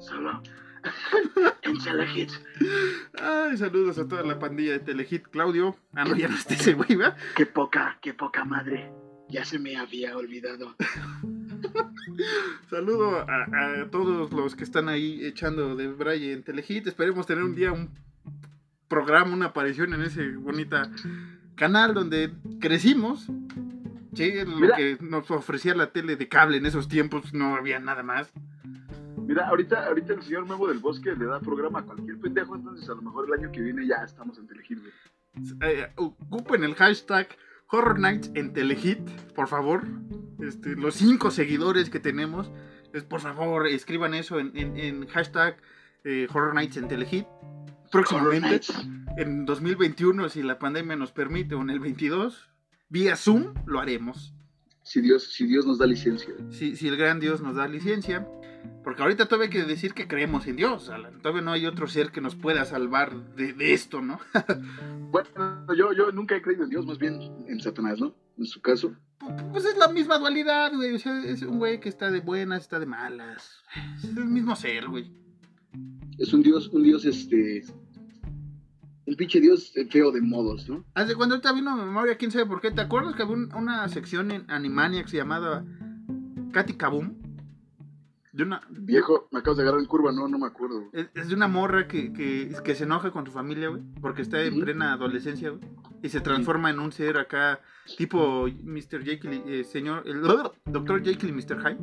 Solo 0.00 0.42
en 1.62 1.78
Telehit. 1.78 2.30
Ay, 3.20 3.56
saludos 3.56 3.98
a 3.98 4.06
toda 4.06 4.22
la 4.22 4.38
pandilla 4.38 4.72
de 4.72 4.78
Telehit. 4.80 5.26
Claudio. 5.28 5.76
Ah, 5.94 6.04
no, 6.04 6.14
ya 6.16 6.28
no 6.28 6.36
está 6.36 6.54
ese 6.54 6.74
güey, 6.74 6.94
¿verdad? 6.96 7.16
Qué 7.36 7.46
poca, 7.46 7.98
qué 8.00 8.12
poca 8.14 8.44
madre. 8.44 8.90
Ya 9.28 9.44
se 9.44 9.58
me 9.58 9.76
había 9.76 10.16
olvidado. 10.16 10.74
Saludo 12.70 13.20
a, 13.28 13.82
a 13.82 13.90
todos 13.90 14.32
los 14.32 14.54
que 14.56 14.64
están 14.64 14.88
ahí 14.88 15.24
echando 15.24 15.76
de 15.76 15.88
braille 15.88 16.32
en 16.32 16.42
Telehit. 16.42 16.86
Esperemos 16.86 17.26
tener 17.26 17.44
un 17.44 17.54
día 17.54 17.72
un 17.72 17.90
programa, 18.88 19.34
una 19.34 19.46
aparición 19.46 19.92
en 19.94 20.02
ese 20.02 20.30
bonita 20.36 20.90
canal 21.54 21.92
donde 21.94 22.32
crecimos. 22.60 23.26
Sí, 24.14 24.32
lo 24.44 24.56
Mira. 24.56 24.76
que 24.76 24.96
nos 25.00 25.30
ofrecía 25.30 25.74
la 25.74 25.92
tele 25.92 26.16
de 26.16 26.28
cable 26.28 26.56
en 26.56 26.66
esos 26.66 26.88
tiempos, 26.88 27.34
no 27.34 27.54
había 27.54 27.78
nada 27.78 28.02
más. 28.02 28.32
Mira, 29.26 29.46
ahorita, 29.48 29.86
ahorita 29.86 30.14
el 30.14 30.22
señor 30.22 30.48
Memo 30.48 30.66
del 30.66 30.78
Bosque 30.78 31.14
le 31.14 31.26
da 31.26 31.38
programa 31.40 31.80
a 31.80 31.82
cualquier 31.82 32.18
pendejo, 32.18 32.56
entonces 32.56 32.88
a 32.88 32.94
lo 32.94 33.02
mejor 33.02 33.26
el 33.26 33.34
año 33.34 33.52
que 33.52 33.60
viene 33.60 33.86
ya 33.86 33.96
estamos 33.96 34.38
en 34.38 34.46
Telehit. 34.46 34.78
Eh, 35.60 35.92
ocupen 35.96 36.64
el 36.64 36.74
hashtag 36.74 37.28
Horror 37.70 37.98
Nights 37.98 38.30
en 38.34 38.52
Telehit, 38.52 38.98
por 39.34 39.48
favor. 39.48 39.82
Este, 40.40 40.76
los 40.76 40.94
cinco 40.94 41.30
seguidores 41.30 41.90
que 41.90 42.00
tenemos, 42.00 42.50
es, 42.92 43.02
por 43.04 43.20
favor, 43.20 43.66
escriban 43.66 44.14
eso 44.14 44.38
en, 44.38 44.56
en- 44.56 44.76
en 44.78 45.06
hashtag 45.08 45.56
eh, 46.04 46.26
Horror 46.32 46.54
Nights 46.54 46.76
en 46.78 46.88
Telehit. 46.88 47.26
Próximamente, 47.90 48.60
en 49.16 49.46
2021, 49.46 50.28
si 50.28 50.42
la 50.42 50.58
pandemia 50.58 50.94
nos 50.96 51.10
permite, 51.12 51.54
o 51.54 51.62
en 51.62 51.70
el 51.70 51.80
22, 51.80 52.48
vía 52.90 53.16
Zoom, 53.16 53.54
lo 53.66 53.80
haremos. 53.80 54.34
Si 54.82 55.00
Dios, 55.00 55.32
si 55.32 55.46
Dios 55.46 55.66
nos 55.66 55.78
da 55.78 55.86
licencia. 55.86 56.32
Si, 56.50 56.76
si 56.76 56.88
el 56.88 56.96
gran 56.96 57.18
Dios 57.20 57.40
nos 57.42 57.56
da 57.56 57.66
licencia. 57.68 58.26
Porque 58.84 59.02
ahorita 59.02 59.26
todavía 59.26 59.46
hay 59.46 59.50
que 59.52 59.64
decir 59.64 59.92
que 59.92 60.08
creemos 60.08 60.46
en 60.46 60.56
Dios, 60.56 60.88
Alan. 60.88 61.20
Todavía 61.20 61.42
no 61.42 61.52
hay 61.52 61.66
otro 61.66 61.86
ser 61.88 62.10
que 62.10 62.20
nos 62.22 62.34
pueda 62.36 62.64
salvar 62.64 63.34
de, 63.34 63.52
de 63.52 63.72
esto, 63.74 64.00
¿no? 64.02 64.18
Bueno, 65.10 65.28
yo, 65.74 65.92
yo 65.94 66.12
nunca 66.12 66.36
he 66.36 66.42
creído 66.42 66.64
en 66.64 66.70
Dios, 66.70 66.84
más 66.86 66.98
bien 66.98 67.18
en 67.48 67.60
Satanás, 67.60 67.98
¿no? 67.98 68.14
En 68.36 68.44
su 68.44 68.60
caso. 68.60 68.94
Pues 69.52 69.64
es 69.64 69.76
la 69.78 69.88
misma 69.88 70.18
dualidad, 70.18 70.72
güey. 70.74 70.94
O 70.94 70.98
sea, 70.98 71.22
es 71.24 71.42
un 71.42 71.58
güey 71.58 71.80
que 71.80 71.88
está 71.88 72.10
de 72.10 72.20
buenas, 72.20 72.62
está 72.62 72.78
de 72.78 72.84
malas. 72.86 73.62
Es 73.96 74.04
el 74.04 74.26
mismo 74.26 74.54
ser, 74.54 74.86
güey. 74.86 75.10
Es 76.18 76.32
un 76.34 76.42
Dios, 76.42 76.68
un 76.68 76.82
Dios, 76.82 77.04
este. 77.06 77.64
Un 79.06 79.16
pinche 79.16 79.40
Dios 79.40 79.72
feo 79.90 80.12
de 80.12 80.20
modos, 80.20 80.68
¿no? 80.68 80.84
Hace 80.94 81.14
cuando 81.14 81.34
ahorita 81.36 81.52
vino 81.52 81.70
a 81.70 81.76
mi 81.76 81.84
memoria, 81.84 82.16
quién 82.18 82.30
sabe 82.30 82.44
por 82.44 82.60
qué. 82.60 82.70
¿Te 82.70 82.82
acuerdas 82.82 83.14
que 83.14 83.22
había 83.22 83.34
un- 83.34 83.54
una 83.54 83.88
sección 83.88 84.30
en 84.30 84.44
Animaniacs 84.50 85.12
llamada 85.12 85.64
Katy 86.52 86.74
Kaboom? 86.74 87.14
De 88.38 88.44
una, 88.44 88.60
Viejo, 88.70 89.26
me 89.32 89.40
acabas 89.40 89.56
de 89.56 89.64
agarrar 89.64 89.80
en 89.80 89.86
curva, 89.88 90.12
no, 90.12 90.28
no 90.28 90.38
me 90.38 90.46
acuerdo. 90.46 90.82
güey. 90.82 90.90
es, 90.92 91.10
es 91.12 91.28
de 91.28 91.34
una 91.34 91.48
morra 91.48 91.88
que, 91.88 92.12
que, 92.12 92.54
que 92.62 92.76
se 92.76 92.84
enoja 92.84 93.10
con 93.10 93.26
su 93.26 93.32
familia, 93.32 93.68
güey. 93.68 93.82
Porque 94.00 94.22
está 94.22 94.40
en 94.40 94.60
plena 94.60 94.92
adolescencia, 94.92 95.50
güey. 95.50 95.60
Y 96.04 96.08
se 96.08 96.20
transforma 96.20 96.70
en 96.70 96.78
un 96.78 96.92
ser 96.92 97.18
acá, 97.18 97.58
tipo 97.96 98.46
Mr. 98.46 99.02
Jekyll, 99.02 99.42
eh, 99.44 99.64
señor, 99.64 100.04
el 100.06 100.22
Dr. 100.22 101.02
Jekyll 101.02 101.30
y 101.30 101.32
Mr. 101.32 101.58
Hyde. 101.58 101.78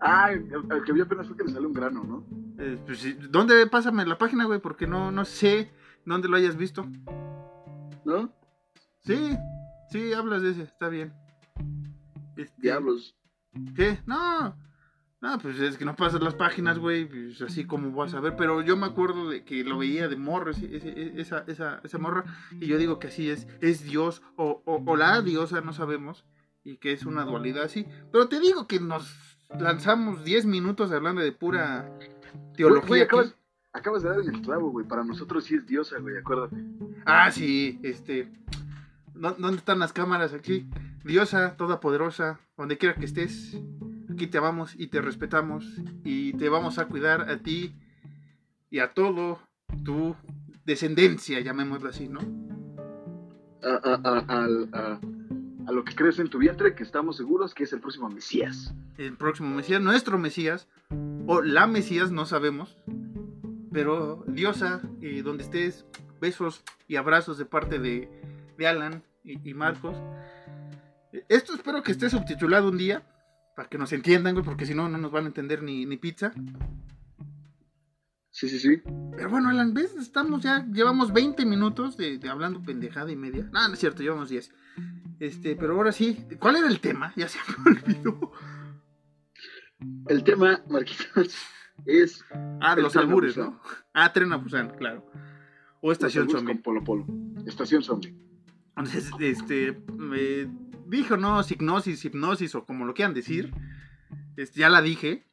Ah, 0.00 0.30
el, 0.30 0.46
el 0.70 0.84
que 0.84 0.92
vi 0.92 1.00
apenas 1.00 1.26
fue 1.26 1.36
que 1.36 1.42
le 1.42 1.50
salió 1.50 1.66
un 1.66 1.74
grano, 1.74 2.04
¿no? 2.04 2.24
Eh, 2.62 2.78
pues, 2.86 3.00
sí, 3.00 3.14
¿Dónde? 3.30 3.66
Pásame 3.66 4.06
la 4.06 4.18
página, 4.18 4.44
güey, 4.44 4.60
porque 4.60 4.86
no, 4.86 5.10
no 5.10 5.24
sé 5.24 5.72
dónde 6.04 6.28
lo 6.28 6.36
hayas 6.36 6.56
visto. 6.56 6.86
¿No? 8.04 8.32
Sí, 9.00 9.36
sí, 9.90 10.12
hablas 10.12 10.42
de 10.42 10.50
ese, 10.50 10.62
está 10.62 10.88
bien. 10.88 11.12
Este, 12.36 12.54
Diablos. 12.62 13.16
¿Qué? 13.74 13.98
No, 14.06 14.56
no, 15.22 15.38
pues 15.38 15.58
es 15.60 15.78
que 15.78 15.84
no 15.86 15.96
pasas 15.96 16.20
las 16.20 16.34
páginas, 16.34 16.78
güey, 16.78 17.06
pues 17.06 17.40
así 17.40 17.64
como 17.64 17.92
vas 17.92 18.12
a 18.12 18.20
ver, 18.20 18.34
pero 18.36 18.60
yo 18.60 18.76
me 18.76 18.86
acuerdo 18.86 19.30
de 19.30 19.44
que 19.44 19.64
lo 19.64 19.78
veía 19.78 20.08
de 20.08 20.16
morro, 20.16 20.50
ese- 20.50 20.76
ese- 20.76 21.18
esa, 21.20 21.44
esa, 21.46 21.80
esa 21.84 21.98
morra, 21.98 22.24
y 22.60 22.66
yo 22.66 22.76
digo 22.76 22.98
que 22.98 23.06
así 23.06 23.30
es, 23.30 23.46
es 23.60 23.84
Dios, 23.84 24.20
o, 24.36 24.62
o, 24.66 24.82
o 24.84 24.96
la 24.96 25.22
diosa, 25.22 25.60
no 25.60 25.72
sabemos, 25.72 26.24
y 26.64 26.76
que 26.76 26.92
es 26.92 27.06
una 27.06 27.24
dualidad 27.24 27.64
así, 27.64 27.86
pero 28.12 28.28
te 28.28 28.40
digo 28.40 28.66
que 28.66 28.80
nos 28.80 29.38
lanzamos 29.58 30.24
10 30.24 30.44
minutos 30.46 30.92
hablando 30.92 31.20
de 31.22 31.32
pura 31.32 31.88
teología. 32.56 32.96
Aquí. 32.96 33.02
acabas, 33.04 33.34
acabas 33.72 34.02
de 34.02 34.08
dar 34.10 34.20
en 34.20 34.34
el 34.34 34.40
clavo, 34.42 34.70
güey. 34.70 34.86
Para 34.86 35.04
nosotros 35.04 35.44
sí 35.44 35.54
es 35.54 35.66
diosa, 35.66 35.98
güey, 35.98 36.16
acuérdate. 36.18 36.56
Ah, 37.06 37.30
sí, 37.30 37.78
este. 37.82 38.30
¿dó- 39.14 39.36
¿Dónde 39.38 39.58
están 39.58 39.78
las 39.78 39.92
cámaras 39.92 40.32
aquí? 40.32 40.68
Diosa, 41.04 41.56
todopoderosa, 41.56 42.40
donde 42.56 42.78
quiera 42.78 42.94
que 42.94 43.04
estés, 43.04 43.56
aquí 44.12 44.26
te 44.26 44.38
amamos 44.38 44.74
y 44.76 44.88
te 44.88 45.00
respetamos 45.00 45.64
y 46.04 46.34
te 46.34 46.48
vamos 46.48 46.78
a 46.78 46.86
cuidar 46.86 47.28
a 47.30 47.38
ti 47.38 47.74
y 48.70 48.78
a 48.78 48.94
todo 48.94 49.40
tu 49.84 50.14
descendencia, 50.64 51.40
llamémoslo 51.40 51.88
así, 51.88 52.08
¿no? 52.08 52.20
A, 53.62 55.00
a, 55.66 55.72
lo 55.72 55.84
que 55.84 55.94
crees 55.94 56.18
en 56.18 56.28
tu 56.28 56.38
vientre, 56.38 56.74
que 56.74 56.82
estamos 56.82 57.16
seguros 57.16 57.54
que 57.54 57.64
es 57.64 57.72
el 57.72 57.80
próximo 57.80 58.08
Mesías. 58.08 58.74
El 58.98 59.16
próximo 59.16 59.54
Mesías, 59.54 59.80
nuestro 59.80 60.18
Mesías, 60.18 60.68
o 61.26 61.42
la 61.42 61.66
Mesías, 61.66 62.10
no 62.10 62.26
sabemos, 62.26 62.76
pero 63.72 64.24
Diosa, 64.26 64.82
eh, 65.00 65.22
donde 65.22 65.44
estés, 65.44 65.86
besos 66.20 66.62
y 66.88 66.96
abrazos 66.96 67.38
de 67.38 67.46
parte 67.46 67.78
de, 67.78 68.08
de 68.58 68.66
Alan 68.66 69.02
y, 69.24 69.48
y 69.48 69.54
Marcos. 69.54 69.96
Esto 71.28 71.54
espero 71.54 71.82
que 71.82 71.92
esté 71.92 72.10
subtitulado 72.10 72.68
un 72.68 72.78
día, 72.78 73.02
para 73.56 73.68
que 73.68 73.78
nos 73.78 73.92
entiendan, 73.92 74.34
güey, 74.34 74.44
porque 74.44 74.66
si 74.66 74.74
no, 74.74 74.88
no 74.88 74.98
nos 74.98 75.10
van 75.12 75.24
a 75.24 75.28
entender 75.28 75.62
ni, 75.62 75.86
ni 75.86 75.96
pizza. 75.96 76.32
Sí, 78.30 78.48
sí, 78.48 78.58
sí. 78.58 78.82
Pero 79.16 79.28
bueno, 79.28 79.50
Alan, 79.50 79.74
¿ves? 79.74 79.94
Estamos 79.96 80.42
ya, 80.42 80.66
llevamos 80.72 81.12
20 81.12 81.44
minutos 81.44 81.96
de, 81.98 82.16
de 82.18 82.28
hablando 82.30 82.62
pendejada 82.62 83.12
y 83.12 83.16
media. 83.16 83.48
No, 83.52 83.68
no 83.68 83.74
es 83.74 83.80
cierto, 83.80 84.02
llevamos 84.02 84.30
10. 84.30 84.50
Este, 85.20 85.54
pero 85.54 85.74
ahora 85.76 85.92
sí, 85.92 86.24
¿cuál 86.40 86.56
era 86.56 86.66
el 86.68 86.80
tema? 86.80 87.12
Ya 87.16 87.28
se 87.28 87.38
me 87.64 87.72
olvidó. 87.72 88.32
El 90.08 90.24
tema, 90.24 90.62
Marquitos, 90.70 91.36
es 91.84 92.24
Ah, 92.60 92.74
los 92.76 92.96
albures. 92.96 93.36
¿no? 93.36 93.60
Ah, 93.92 94.12
Tren 94.12 94.32
a 94.32 94.36
Busan, 94.36 94.70
claro. 94.76 95.04
O 95.80 95.92
Estación 95.92 96.30
Zombie. 96.30 96.54
con 96.54 96.62
Polo 96.62 96.84
Polo. 96.84 97.06
Estación 97.46 97.82
Zombie. 97.82 98.16
Entonces, 98.76 99.10
este, 99.20 99.78
me 99.96 100.48
dijo, 100.86 101.16
no, 101.16 101.42
signosis, 101.42 102.04
hipnosis 102.04 102.54
o 102.54 102.64
como 102.64 102.84
lo 102.84 102.94
quieran 102.94 103.14
decir. 103.14 103.52
Este, 104.36 104.60
ya 104.60 104.68
la 104.70 104.80
dije. 104.82 105.26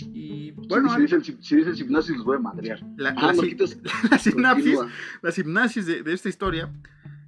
Y 0.00 0.52
bueno, 0.52 0.94
si, 0.94 1.02
dicen, 1.02 1.22
si 1.22 1.56
dicen 1.56 1.74
hipnosis, 1.76 2.16
los 2.16 2.24
voy 2.24 2.36
a 2.36 2.40
madrear. 2.40 2.80
la, 2.96 3.10
Ah, 3.10 3.26
la 3.28 3.32
si- 3.34 3.38
Marquitos, 3.40 3.78
la 4.10 4.18
sinapsis, 4.18 4.74
continúa. 4.76 4.92
la 5.22 5.32
sinapsis 5.32 5.86
de, 5.86 6.02
de 6.02 6.12
esta 6.12 6.28
historia 6.28 6.72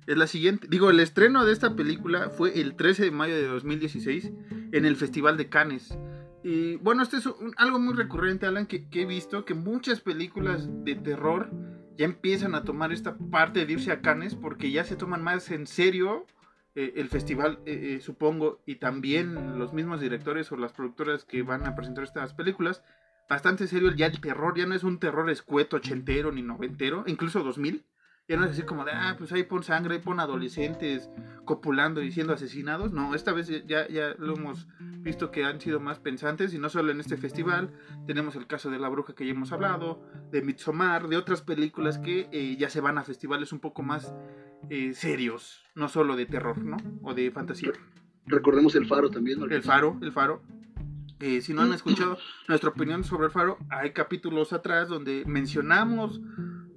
es 0.07 0.17
la 0.17 0.27
siguiente. 0.27 0.67
Digo, 0.71 0.91
el 0.91 1.01
estreno 1.01 1.45
de 1.45 1.53
esta 1.53 1.75
película 1.77 2.31
fue 2.31 2.61
el 2.61 2.75
13 2.77 3.05
de 3.05 3.11
mayo 3.11 3.35
de 3.35 3.47
2016 3.47 4.31
en 4.73 4.85
el 4.85 4.97
Festival 4.97 5.37
de 5.37 5.49
Cannes. 5.49 5.97
Y 6.43 6.77
bueno, 6.77 7.03
esto 7.03 7.17
es 7.19 7.27
un- 7.27 7.53
algo 7.57 7.79
muy 7.79 7.95
recurrente, 7.95 8.47
Alan, 8.47 8.67
que, 8.67 8.89
que 8.89 9.03
he 9.03 9.07
visto 9.07 9.45
que 9.45 9.55
muchas 9.55 10.01
películas 10.01 10.69
de 10.85 10.95
terror 10.97 11.51
ya 12.01 12.07
empiezan 12.07 12.55
a 12.55 12.65
tomar 12.65 12.93
esta 12.93 13.15
parte 13.31 13.67
de 13.67 13.75
irse 13.75 13.93
a 13.93 14.01
Cannes 14.01 14.35
porque 14.35 14.71
ya 14.71 14.85
se 14.85 14.97
toman 14.97 15.23
más 15.23 15.51
en 15.51 15.67
serio 15.67 16.27
eh, 16.75 16.95
el 16.97 17.11
festival, 17.11 17.59
eh, 17.67 17.97
eh, 17.97 18.01
supongo, 18.01 18.63
y 18.65 18.77
también 18.77 19.59
los 19.59 19.75
mismos 19.75 20.01
directores 20.01 20.51
o 20.51 20.57
las 20.57 20.73
productoras 20.73 21.27
que 21.27 21.43
van 21.43 21.67
a 21.67 21.75
presentar 21.75 22.05
estas 22.05 22.33
películas. 22.33 22.83
Bastante 23.29 23.67
serio 23.67 23.95
ya 23.95 24.07
el 24.07 24.19
terror, 24.19 24.57
ya 24.57 24.65
no 24.65 24.75
es 24.75 24.83
un 24.83 24.99
terror 24.99 25.29
escueto, 25.29 25.77
ochentero 25.77 26.33
ni 26.33 26.41
noventero, 26.41 27.05
incluso 27.07 27.43
2000. 27.43 27.85
Ya 28.31 28.37
no 28.37 28.45
es 28.45 28.53
así 28.53 28.63
como 28.63 28.85
de, 28.85 28.93
ah, 28.93 29.17
pues 29.19 29.33
ahí 29.33 29.43
pon 29.43 29.65
sangre, 29.65 29.95
ahí 29.97 30.01
pon 30.01 30.21
adolescentes 30.21 31.11
copulando 31.45 32.01
y 32.01 32.13
siendo 32.13 32.33
asesinados. 32.33 32.93
No, 32.93 33.17
esta 33.17 33.33
vez 33.33 33.49
ya, 33.67 33.89
ya 33.89 34.15
lo 34.21 34.37
hemos 34.37 34.69
visto 34.79 35.33
que 35.33 35.45
han 35.45 35.61
sido 35.61 35.81
más 35.81 35.99
pensantes 35.99 36.55
y 36.55 36.59
no 36.59 36.69
solo 36.69 36.93
en 36.93 37.01
este 37.01 37.17
festival. 37.17 37.73
Tenemos 38.07 38.37
el 38.37 38.47
caso 38.47 38.71
de 38.71 38.79
La 38.79 38.89
Bruja 38.89 39.17
que 39.17 39.27
ya 39.27 39.33
hemos 39.33 39.51
hablado, 39.51 40.01
de 40.31 40.43
Midsommar, 40.43 41.09
de 41.09 41.17
otras 41.17 41.43
películas 41.43 41.99
que 41.99 42.29
eh, 42.31 42.57
ya 42.57 42.71
se 42.71 42.81
van 42.81 42.99
a 42.99 43.03
festivales 43.03 43.53
un 43.53 43.59
poco 43.59 43.83
más 43.83 44.15
eh, 44.69 44.95
serios, 44.95 45.65
no 45.75 45.89
solo 45.89 46.15
de 46.15 46.27
terror, 46.27 46.57
¿no? 46.59 46.77
O 47.03 47.15
de 47.15 47.33
fantasía. 47.33 47.73
Recordemos 48.27 48.77
el 48.77 48.87
faro 48.87 49.11
también, 49.11 49.39
El 49.39 49.49
Marquitos. 49.49 49.67
Faro, 49.67 49.99
el 50.01 50.13
Faro. 50.13 50.43
Eh, 51.19 51.41
si 51.41 51.53
no 51.53 51.63
han 51.63 51.73
escuchado 51.73 52.17
nuestra 52.47 52.71
opinión 52.71 53.03
sobre 53.03 53.27
el 53.27 53.33
Faro, 53.33 53.59
hay 53.71 53.91
capítulos 53.91 54.53
atrás 54.53 54.89
donde 54.89 55.25
mencionamos 55.27 56.21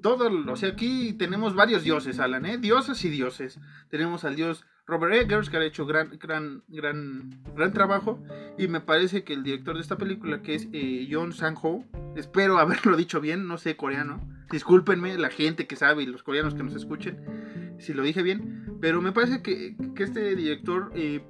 todo, 0.03 0.29
o 0.51 0.55
sea, 0.55 0.69
aquí 0.69 1.13
tenemos 1.13 1.55
varios 1.55 1.83
dioses, 1.83 2.19
Alan, 2.19 2.45
¿eh? 2.45 2.60
Dioses 2.60 3.03
y 3.05 3.10
dioses. 3.10 3.60
Tenemos 3.89 4.24
al 4.25 4.36
dios 4.36 4.65
Robert 4.86 5.15
Eggers, 5.15 5.50
que 5.50 5.57
ha 5.57 5.63
hecho 5.63 5.88
gran, 5.88 6.19
gran, 6.19 6.62
gran, 6.67 7.41
gran 7.55 7.74
trabajo. 7.74 8.22
Y 8.60 8.67
me 8.67 8.81
parece 8.81 9.24
que 9.24 9.33
el 9.33 9.41
director 9.41 9.74
de 9.75 9.81
esta 9.81 9.98
película, 9.98 10.43
que 10.43 10.53
es 10.53 10.67
eh, 10.74 11.07
John 11.10 11.33
Sang-ho, 11.33 11.86
espero 12.15 12.60
haberlo 12.60 12.95
dicho 13.03 13.19
bien, 13.19 13.48
no 13.48 13.57
sé 13.57 13.75
coreano. 13.75 14.22
Discúlpenme, 14.51 15.17
la 15.17 15.29
gente 15.29 15.65
que 15.65 15.75
sabe 15.75 16.03
y 16.03 16.05
los 16.05 16.22
coreanos 16.22 16.53
que 16.53 16.62
nos 16.62 16.75
escuchen, 16.75 17.75
si 17.79 17.93
lo 17.93 18.03
dije 18.03 18.22
bien. 18.22 18.77
Pero 18.81 19.01
me 19.01 19.12
parece 19.13 19.41
que, 19.41 19.75
este 19.98 20.36
director 20.36 20.91
eh, 20.93 21.24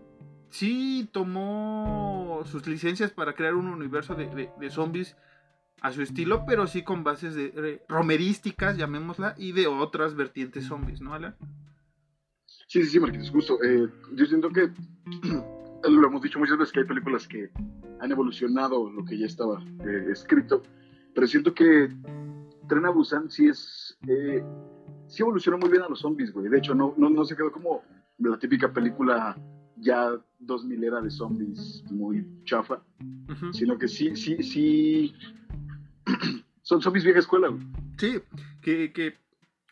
sí 0.50 1.08
tomó 1.14 2.42
sus 2.46 2.68
licencias 2.68 3.12
para 3.12 3.34
crear 3.34 3.54
un 3.56 3.68
universo 3.68 4.16
de- 4.16 4.50
de 4.60 4.70
zombies 4.70 5.16
a 5.84 5.92
su 5.92 6.02
estilo, 6.02 6.46
pero 6.48 6.66
sí 6.66 6.82
con 6.82 7.04
bases 7.04 7.36
de 7.36 7.84
romerísticas, 7.90 8.78
llamémosla, 8.78 9.36
y 9.38 9.52
de 9.52 9.68
otras 9.68 10.16
vertientes 10.16 10.66
zombies, 10.66 11.02
¿no, 11.02 11.14
Alan? 11.14 11.36
Sí, 12.68 12.84
sí, 12.84 12.86
sí, 12.86 13.00
Marquitos, 13.02 13.30
justo. 13.30 13.62
Eh, 13.62 13.90
yo 14.14 14.26
siento 14.26 14.50
que 14.50 14.72
lo 15.90 16.08
hemos 16.08 16.22
dicho 16.22 16.40
muchas 16.40 16.58
veces 16.58 16.72
que 16.72 16.80
hay 16.80 16.86
películas 16.86 17.28
que 17.28 17.52
han 18.00 18.12
evolucionado 18.12 18.90
lo 18.90 19.04
que 19.04 19.18
ya 19.18 19.26
estaba 19.26 19.62
eh, 19.86 20.08
escrito, 20.10 20.64
pero 21.14 21.28
siento 21.28 21.54
que 21.54 21.90
Tren 22.70 22.86
a 22.86 22.90
Busan 22.90 23.30
sí 23.30 23.48
es. 23.48 23.98
Eh, 24.08 24.42
sí 25.08 25.22
evolucionó 25.22 25.58
muy 25.58 25.70
bien 25.70 25.84
a 25.84 25.90
los 25.90 26.00
zombies, 26.00 26.32
güey. 26.32 26.48
De 26.48 26.60
hecho, 26.60 26.74
no, 26.74 26.94
no, 26.98 27.10
no 27.10 27.26
se 27.26 27.36
quedó 27.36 27.52
como 27.52 27.84
la 28.20 28.40
típica 28.40 28.72
película 28.72 29.38
ya 29.76 30.18
2000 30.40 30.84
era 30.84 31.02
de 31.02 31.12
zombies 31.12 31.84
muy 31.92 32.26
chafa, 32.46 32.82
sino 33.52 33.78
que 33.78 33.90
sí, 33.90 34.16
sí, 34.16 34.42
sí. 34.42 35.14
Son 36.62 36.82
zombies 36.82 37.04
vieja 37.04 37.20
escuela, 37.20 37.50
güey. 37.50 37.64
Sí, 37.98 38.22
que, 38.62 38.94
que 38.94 39.16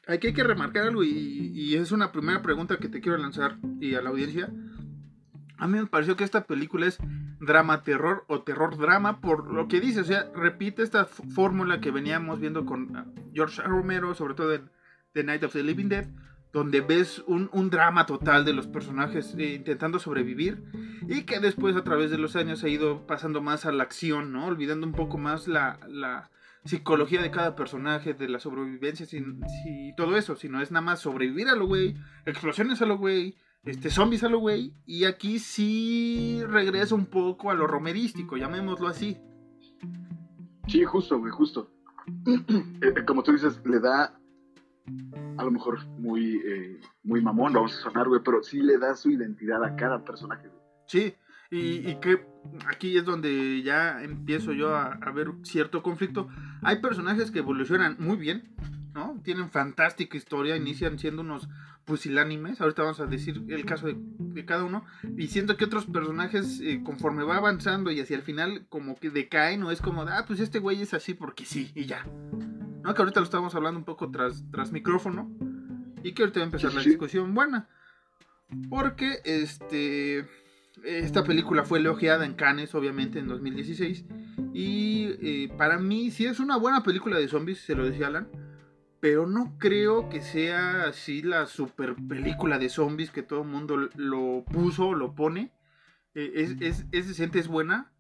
aquí 0.08 0.28
hay 0.28 0.34
que 0.34 0.44
remarcar 0.44 0.84
algo 0.84 1.04
y, 1.04 1.10
y 1.10 1.76
es 1.76 1.92
una 1.92 2.12
primera 2.12 2.42
pregunta 2.42 2.78
que 2.78 2.90
te 2.90 3.00
quiero 3.02 3.18
lanzar 3.18 3.58
y 3.80 3.96
a 3.96 4.02
la 4.02 4.10
audiencia. 4.10 4.50
A 5.58 5.68
mí 5.68 5.78
me 5.78 5.86
pareció 5.86 6.16
que 6.16 6.24
esta 6.24 6.46
película 6.46 6.88
es 6.88 6.98
drama 7.40 7.84
terror 7.84 8.24
o 8.28 8.42
terror 8.42 8.78
drama 8.78 9.20
por 9.20 9.52
lo 9.52 9.68
que 9.68 9.82
dice, 9.82 10.02
o 10.02 10.04
sea, 10.04 10.30
repite 10.36 10.84
esta 10.84 11.06
fórmula 11.06 11.82
que 11.82 11.92
veníamos 11.92 12.40
viendo 12.40 12.66
con 12.66 12.96
ah, 12.96 13.06
George. 13.34 13.62
Romero, 13.64 14.14
sobre 14.14 14.36
todo 14.36 14.54
en 14.54 14.70
The 15.14 15.24
Night 15.24 15.44
of 15.44 15.54
the 15.54 15.64
Living 15.64 15.90
Dead, 15.90 16.08
donde 16.54 16.82
ves 16.82 17.24
un, 17.28 17.70
drama 17.70 18.06
total 18.06 18.44
de 18.44 18.54
los 18.54 18.68
personajes 18.68 19.36
eh, 19.38 19.54
intentando 19.56 20.00
sobrevivir 20.00 20.64
y 21.08 21.24
que 21.24 21.40
después 21.40 21.76
a 21.76 21.84
través 21.84 22.12
de 22.12 22.18
los 22.18 22.36
años 22.36 22.64
ha 22.64 22.70
ido 22.70 23.08
pasando 23.08 23.42
más 23.42 23.66
a 23.66 23.72
la 23.72 23.84
acción, 23.84 24.34
¿no? 24.34 24.48
Olvidando 24.48 24.86
un 24.86 24.94
poco 24.94 25.18
más 25.18 25.48
la, 25.48 26.30
psicología 26.64 27.24
de 27.24 27.32
cada 27.32 27.56
personaje, 27.56 28.14
de 28.14 28.30
la 28.30 28.40
sobrevivencia 28.40 29.08
si 29.08 29.24
todo 29.98 30.16
eso, 30.16 30.36
sino 30.36 30.62
es 30.62 30.70
nada 30.70 30.86
más 30.86 31.00
sobrevivir 31.00 31.48
a 31.48 31.56
lo 31.56 31.66
güey, 31.66 31.96
explosiones 32.28 32.84
a 32.84 32.86
lo 32.86 33.00
güey, 33.00 33.36
este, 33.64 33.90
zombies 33.90 34.24
a 34.24 34.30
lo 34.30 34.38
güey, 34.38 34.76
y 34.86 35.06
aquí 35.06 35.40
sí 35.40 36.44
regresa 36.48 36.94
un 36.94 37.08
poco 37.08 37.50
a 37.50 37.56
lo 37.56 37.66
romerístico, 37.66 38.38
llamémoslo 38.38 38.88
así. 38.88 39.18
Sí, 40.68 40.84
justo, 40.84 41.18
güey, 41.20 41.32
justo. 41.32 41.72
Eh, 42.84 42.94
eh, 42.98 43.06
como 43.06 43.24
tú 43.24 43.32
dices, 43.32 43.60
le 43.66 43.80
da 43.80 44.21
a 45.38 45.44
lo 45.44 45.52
mejor 45.52 45.86
muy, 46.00 46.42
eh, 46.46 46.80
muy 47.04 47.22
mamón, 47.22 47.54
vamos 47.54 47.78
a 47.78 47.82
sonar, 47.82 48.08
güey, 48.08 48.22
pero 48.24 48.44
sí 48.44 48.62
le 48.62 48.78
da 48.78 48.96
su 48.96 49.10
identidad 49.10 49.64
a 49.64 49.76
cada 49.76 50.04
personaje. 50.04 50.50
Sí, 50.88 51.16
y, 51.52 51.96
que 51.96 52.26
aquí 52.68 52.98
es 52.98 53.04
donde 53.04 53.62
ya 53.62 54.02
empiezo 54.04 54.54
yo 54.54 54.76
a, 54.76 54.98
ver 55.14 55.32
cierto 55.44 55.84
conflicto. 55.84 56.30
Hay 56.62 56.78
personajes 56.80 57.30
que 57.30 57.40
evolucionan 57.40 57.98
muy 58.00 58.16
bien, 58.16 58.56
¿no? 58.94 59.20
Tienen 59.24 59.50
fantástica 59.50 60.16
historia, 60.18 60.56
inician 60.56 60.98
siendo 60.98 61.22
unos 61.22 61.50
pusilánimes. 61.84 62.62
Ahorita 62.62 62.84
vamos 62.84 63.02
a 63.02 63.06
decir 63.06 63.44
el 63.50 63.66
caso 63.66 63.88
de, 63.88 63.98
de 63.98 64.46
cada 64.46 64.64
uno. 64.64 64.86
Y 65.18 65.28
siento 65.28 65.58
que 65.58 65.66
otros 65.66 65.86
personajes, 65.86 66.62
eh, 66.62 66.82
conforme 66.86 67.24
va 67.24 67.36
avanzando 67.38 67.92
y 67.92 68.00
hacia 68.00 68.16
el 68.16 68.24
final, 68.24 68.66
como 68.70 68.98
que 68.98 69.10
decaen, 69.10 69.64
o 69.64 69.72
es 69.72 69.82
como, 69.82 70.04
ah, 70.04 70.24
pues 70.26 70.40
este 70.40 70.60
güey 70.60 70.82
es 70.82 70.94
así 70.94 71.14
porque 71.14 71.46
sí, 71.46 71.72
y 71.76 71.86
ya. 71.86 72.06
¿No? 72.84 72.94
Que 72.94 73.02
ahorita 73.02 73.20
lo 73.20 73.26
estamos 73.26 73.54
hablando 73.56 73.78
un 73.80 73.86
poco 73.86 74.10
tras, 74.12 74.44
tras 74.52 74.72
micrófono. 74.72 75.32
Y 76.04 76.14
que 76.14 76.24
ahorita 76.24 76.40
va 76.40 76.44
a 76.44 76.48
empezar 76.48 76.72
Sí, 76.72 76.78
la 76.78 76.84
sí. 76.84 76.90
discusión 76.90 77.34
buena. 77.34 77.70
Porque 78.70 79.20
este. 79.24 80.26
Esta 80.84 81.24
película 81.24 81.64
fue 81.64 81.80
elogiada 81.80 82.26
en 82.26 82.34
Cannes, 82.34 82.74
obviamente, 82.74 83.20
en 83.20 83.28
2016. 83.28 84.06
Y 84.54 85.10
eh, 85.22 85.54
para 85.58 85.78
mí, 85.78 86.10
sí 86.12 86.26
es 86.26 86.40
una 86.40 86.58
buena 86.58 86.82
película 86.82 87.20
de 87.20 87.28
zombies, 87.28 87.60
se 87.60 87.76
lo 87.76 87.86
decía 87.86 88.08
Alan. 88.08 88.28
Pero 89.00 89.28
no 89.28 89.56
creo 89.60 90.10
que 90.10 90.22
sea 90.22 90.84
así 90.84 91.22
la 91.22 91.46
super 91.46 91.96
película 92.08 92.58
de 92.60 92.70
zombies 92.70 93.12
que 93.12 93.24
todo 93.24 93.42
el 93.42 93.48
mundo 93.48 93.90
lo 93.96 94.44
puso, 94.52 94.94
lo 94.94 95.14
pone. 95.14 95.52
Eh, 96.16 96.32
es, 96.36 96.56
es, 96.62 96.86
es 96.92 97.08
decente, 97.08 97.40
es 97.40 97.48
buena. 97.48 97.92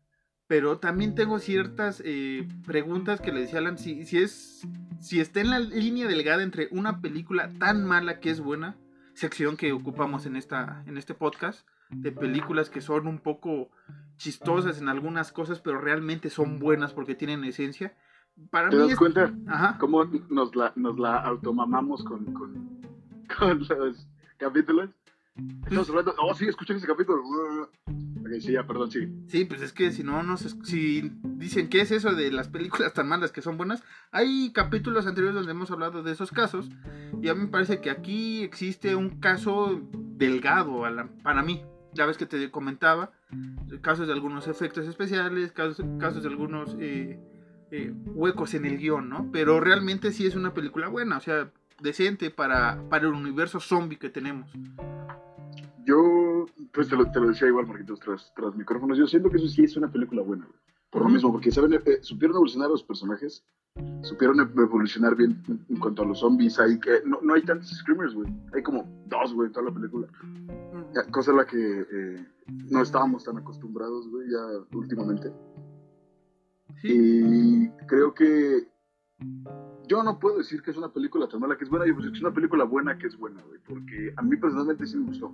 Pero 0.51 0.79
también 0.79 1.15
tengo 1.15 1.39
ciertas 1.39 2.03
eh, 2.03 2.45
preguntas 2.65 3.21
que 3.21 3.31
le 3.31 3.39
decía 3.39 3.59
Alan. 3.59 3.77
Si, 3.77 4.05
si, 4.05 4.17
es, 4.17 4.67
si 4.99 5.21
está 5.21 5.39
en 5.39 5.49
la 5.49 5.59
línea 5.59 6.09
delgada 6.09 6.43
entre 6.43 6.67
una 6.71 6.99
película 6.99 7.49
tan 7.57 7.85
mala 7.85 8.19
que 8.19 8.31
es 8.31 8.41
buena, 8.41 8.75
sección 9.13 9.55
que 9.55 9.71
ocupamos 9.71 10.25
en, 10.25 10.35
esta, 10.35 10.83
en 10.87 10.97
este 10.97 11.13
podcast, 11.13 11.65
de 11.89 12.11
películas 12.11 12.69
que 12.69 12.81
son 12.81 13.07
un 13.07 13.19
poco 13.19 13.71
chistosas 14.17 14.81
en 14.81 14.89
algunas 14.89 15.31
cosas, 15.31 15.61
pero 15.61 15.79
realmente 15.79 16.29
son 16.29 16.59
buenas 16.59 16.91
porque 16.91 17.15
tienen 17.15 17.45
esencia. 17.45 17.95
Para 18.49 18.67
¿Te 18.67 18.75
mí 18.75 18.81
das 18.81 18.91
es... 18.91 18.97
cuenta 18.97 19.33
Ajá. 19.47 19.77
cómo 19.79 20.03
nos 20.03 20.53
la, 20.53 20.73
nos 20.75 20.99
la 20.99 21.15
automamamos 21.15 22.03
con, 22.03 22.25
con, 22.33 22.81
con 23.39 23.59
los 23.69 24.05
capítulos? 24.35 24.89
Estamos 25.63 25.87
hablando, 25.87 26.13
oh 26.21 26.33
sí, 26.33 26.45
escuchen 26.49 26.75
ese 26.75 26.87
capítulo. 26.87 27.23
Ok, 28.21 28.29
sí, 28.39 28.51
ya, 28.53 28.65
perdón, 28.65 28.89
sí. 28.91 29.07
Sí, 29.27 29.45
pues 29.45 29.62
es 29.62 29.73
que 29.73 29.91
si 29.91 30.03
no 30.03 30.23
nos 30.23 30.55
si 30.63 31.12
dicen 31.23 31.67
qué 31.69 31.81
es 31.81 31.91
eso 31.91 32.13
de 32.13 32.31
las 32.31 32.47
películas 32.47 32.93
tan 32.93 33.07
malas 33.07 33.31
que 33.31 33.41
son 33.41 33.57
buenas, 33.57 33.84
hay 34.12 34.51
capítulos 34.53 35.05
anteriores 35.07 35.36
donde 35.36 35.51
hemos 35.51 35.71
hablado 35.71 36.03
de 36.03 36.12
esos 36.12 36.31
casos 36.31 36.69
y 37.21 37.27
a 37.29 37.34
mí 37.36 37.41
me 37.41 37.47
parece 37.47 37.81
que 37.81 37.89
aquí 37.89 38.43
existe 38.43 38.95
un 38.95 39.19
caso 39.19 39.81
delgado 39.93 40.86
a 40.86 40.91
la- 40.91 41.07
para 41.23 41.43
mí. 41.43 41.63
Ya 41.93 42.05
ves 42.05 42.17
que 42.17 42.25
te 42.25 42.49
comentaba 42.51 43.12
casos 43.81 44.07
de 44.07 44.13
algunos 44.13 44.47
efectos 44.47 44.88
especiales, 44.88 45.51
casos, 45.51 45.86
casos 45.99 46.23
de 46.23 46.29
algunos 46.29 46.75
eh, 46.79 47.19
eh, 47.71 47.93
huecos 48.13 48.53
en 48.53 48.65
el 48.65 48.77
guion, 48.77 49.10
¿no? 49.10 49.29
Pero 49.34 49.60
realmente 49.60 50.12
sí 50.13 50.25
es 50.25 50.36
una 50.36 50.53
película 50.53 50.88
buena, 50.88 51.17
o 51.17 51.21
sea, 51.21 51.49
decente 51.81 52.29
para, 52.29 52.81
para 52.89 53.07
el 53.07 53.13
universo 53.13 53.60
zombie 53.60 53.97
que 53.97 54.10
tenemos. 54.10 54.49
Yo, 55.84 55.97
pues 56.73 56.88
te 56.89 56.95
lo, 56.95 57.10
te 57.12 57.19
lo 57.19 57.27
decía 57.30 57.47
igual, 57.47 57.67
Marquitos, 57.67 57.99
tras, 57.99 58.32
tras 58.36 58.56
micrófonos. 58.56 58.97
Yo 58.97 59.08
siento 59.08 59.30
que 59.30 59.38
eso 59.38 59.47
sí 59.47 59.63
es 59.63 59.75
una 59.77 59.91
película 59.91 60.21
buena, 60.21 60.45
güey. 60.45 60.58
Por 60.89 61.04
lo 61.04 61.10
mismo, 61.10 61.32
porque 61.32 61.51
saben, 61.51 61.73
eh, 61.73 61.99
supieron 62.01 62.36
evolucionar 62.36 62.69
los 62.69 62.84
personajes, 62.84 63.45
supieron 64.01 64.39
e- 64.41 64.62
evolucionar 64.62 65.15
bien 65.15 65.41
en- 65.47 65.77
cuanto 65.77 66.04
a 66.04 66.06
los 66.06 66.19
zombies. 66.19 66.60
Hay 66.60 66.80
que, 66.80 67.01
no, 67.06 67.19
no 67.21 67.34
hay 67.34 67.43
tantos 67.43 67.69
screamers, 67.69 68.13
güey. 68.13 68.30
Hay 68.54 68.62
como 68.62 68.84
dos, 69.08 69.34
güey, 69.34 69.47
en 69.47 69.54
toda 69.54 69.67
la 69.69 69.73
película. 69.73 70.08
Cosa 71.12 71.32
a 71.32 71.36
la 71.36 71.45
que 71.45 71.58
eh, 71.89 72.25
no 72.69 72.82
estábamos 72.82 73.23
tan 73.23 73.38
acostumbrados, 73.38 74.10
güey, 74.10 74.27
ya 74.30 74.77
últimamente. 74.77 75.32
Sí, 76.82 76.89
Y 76.93 77.69
creo 77.88 78.13
que 78.13 78.67
yo 79.88 80.04
no 80.04 80.19
puedo 80.19 80.39
decir 80.39 80.62
que 80.62 80.71
es 80.71 80.77
una 80.77 80.89
película 80.91 81.27
tan 81.27 81.39
mala 81.39 81.58
que 81.58 81.63
es 81.63 81.69
buena, 81.69 81.86
yo 81.86 81.93
pues 81.95 82.08
es 82.08 82.21
una 82.21 82.34
película 82.34 82.63
buena 82.63 82.97
que 82.97 83.08
es 83.08 83.17
buena, 83.17 83.41
güey, 83.43 83.60
porque 83.67 84.13
a 84.17 84.21
mí 84.21 84.36
personalmente 84.38 84.86
sí 84.88 84.97
me 84.97 85.06
gustó. 85.06 85.32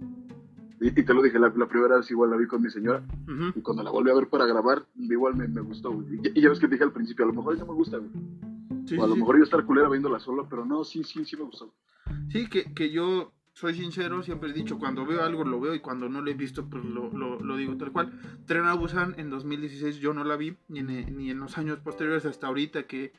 Y, 0.80 0.88
y 1.00 1.04
te 1.04 1.14
lo 1.14 1.22
dije, 1.24 1.40
la, 1.40 1.52
la 1.56 1.68
primera 1.68 1.98
vez 1.98 2.10
igual 2.12 2.30
la 2.30 2.38
vi 2.38 2.46
con 2.48 2.62
mi 2.62 2.70
señora, 2.70 3.04
ujú. 3.28 3.52
y 3.56 3.62
cuando 3.62 3.84
la 3.84 3.90
volví 3.92 4.12
a 4.12 4.14
ver 4.16 4.28
para 4.28 4.46
grabar, 4.46 4.86
igual 4.96 5.36
me, 5.36 5.48
me 5.48 5.62
gustó, 5.62 5.92
güey. 5.92 6.08
Y, 6.24 6.40
y 6.40 6.42
ya 6.42 6.50
ves 6.50 6.60
que 6.60 6.68
te 6.68 6.76
dije 6.76 6.84
al 6.84 6.94
principio, 6.94 7.26
a 7.26 7.28
lo 7.30 7.34
mejor 7.34 7.58
no 7.58 7.66
me 7.66 7.74
gusta, 7.74 7.98
güey. 7.98 8.12
Sí, 8.86 8.96
o 8.98 9.02
a 9.02 9.06
sí, 9.06 9.10
lo 9.10 9.14
sí. 9.16 9.20
mejor 9.20 9.36
iba 9.36 9.44
a 9.44 9.46
estar 9.46 9.66
culera 9.66 9.90
viéndola 9.90 10.20
sola, 10.20 10.44
pero 10.50 10.66
no, 10.66 10.84
sí, 10.84 11.04
sí, 11.04 11.26
sí 11.26 11.36
me 11.36 11.44
gustó. 11.44 11.74
Sí, 12.30 12.48
que, 12.48 12.74
que 12.74 12.92
yo 12.92 13.34
soy 13.54 13.74
sincero, 13.74 14.22
siempre 14.22 14.52
he 14.52 14.54
dicho, 14.54 14.78
cuando 14.78 15.04
veo 15.04 15.24
algo 15.24 15.44
lo 15.44 15.60
veo 15.60 15.74
y 15.74 15.80
cuando 15.80 16.08
no 16.10 16.22
lo 16.22 16.30
he 16.30 16.36
visto, 16.36 16.70
pues 16.70 16.86
lo, 16.86 17.10
lo, 17.12 17.40
lo 17.40 17.58
digo 17.58 17.76
tal 17.76 17.92
cual. 17.92 18.14
Tren 18.46 18.66
a 18.66 18.76
Busan 18.76 19.16
en 19.18 19.32
2016 19.32 19.98
yo 19.98 20.14
no 20.14 20.24
la 20.24 20.38
vi, 20.38 20.56
ni 20.68 20.80
en, 20.80 21.18
ni 21.18 21.32
en 21.32 21.40
los 21.40 21.58
años 21.58 21.80
posteriores 21.80 22.26
hasta 22.28 22.46
ahorita 22.46 22.84
que, 22.84 23.14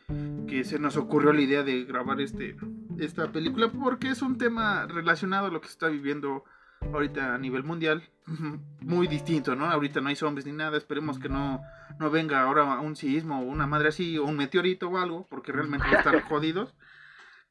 que 0.47 0.62
se 0.62 0.79
nos 0.79 0.97
ocurrió 0.97 1.33
la 1.33 1.40
idea 1.40 1.64
de 1.64 1.85
grabar 1.85 2.21
este, 2.21 2.57
esta 2.99 3.33
película, 3.33 3.73
porque 3.73 4.11
es 4.11 4.23
un 4.23 4.38
tema 4.38 4.87
relacionado 4.87 5.49
a 5.49 5.51
lo 5.51 5.61
que 5.61 5.66
se 5.66 5.73
está 5.73 5.88
viviendo 5.88 6.44
ahorita 6.80 7.34
a 7.34 7.38
nivel 7.38 7.64
mundial, 7.64 8.02
muy 8.80 9.06
distinto, 9.06 9.54
¿no? 9.54 9.66
Ahorita 9.66 10.00
no 10.00 10.08
hay 10.08 10.16
zombies 10.16 10.46
ni 10.46 10.52
nada, 10.52 10.76
esperemos 10.76 11.18
que 11.18 11.28
no, 11.28 11.62
no 11.98 12.10
venga 12.10 12.42
ahora 12.42 12.80
un 12.80 12.96
sismo 12.96 13.40
o 13.40 13.44
una 13.44 13.66
madre 13.66 13.88
así, 13.88 14.18
o 14.18 14.24
un 14.24 14.36
meteorito 14.36 14.88
o 14.88 14.98
algo, 14.98 15.26
porque 15.28 15.52
realmente 15.52 15.86
van 15.86 15.96
a 15.96 15.98
estar 15.98 16.22
jodidos. 16.28 16.74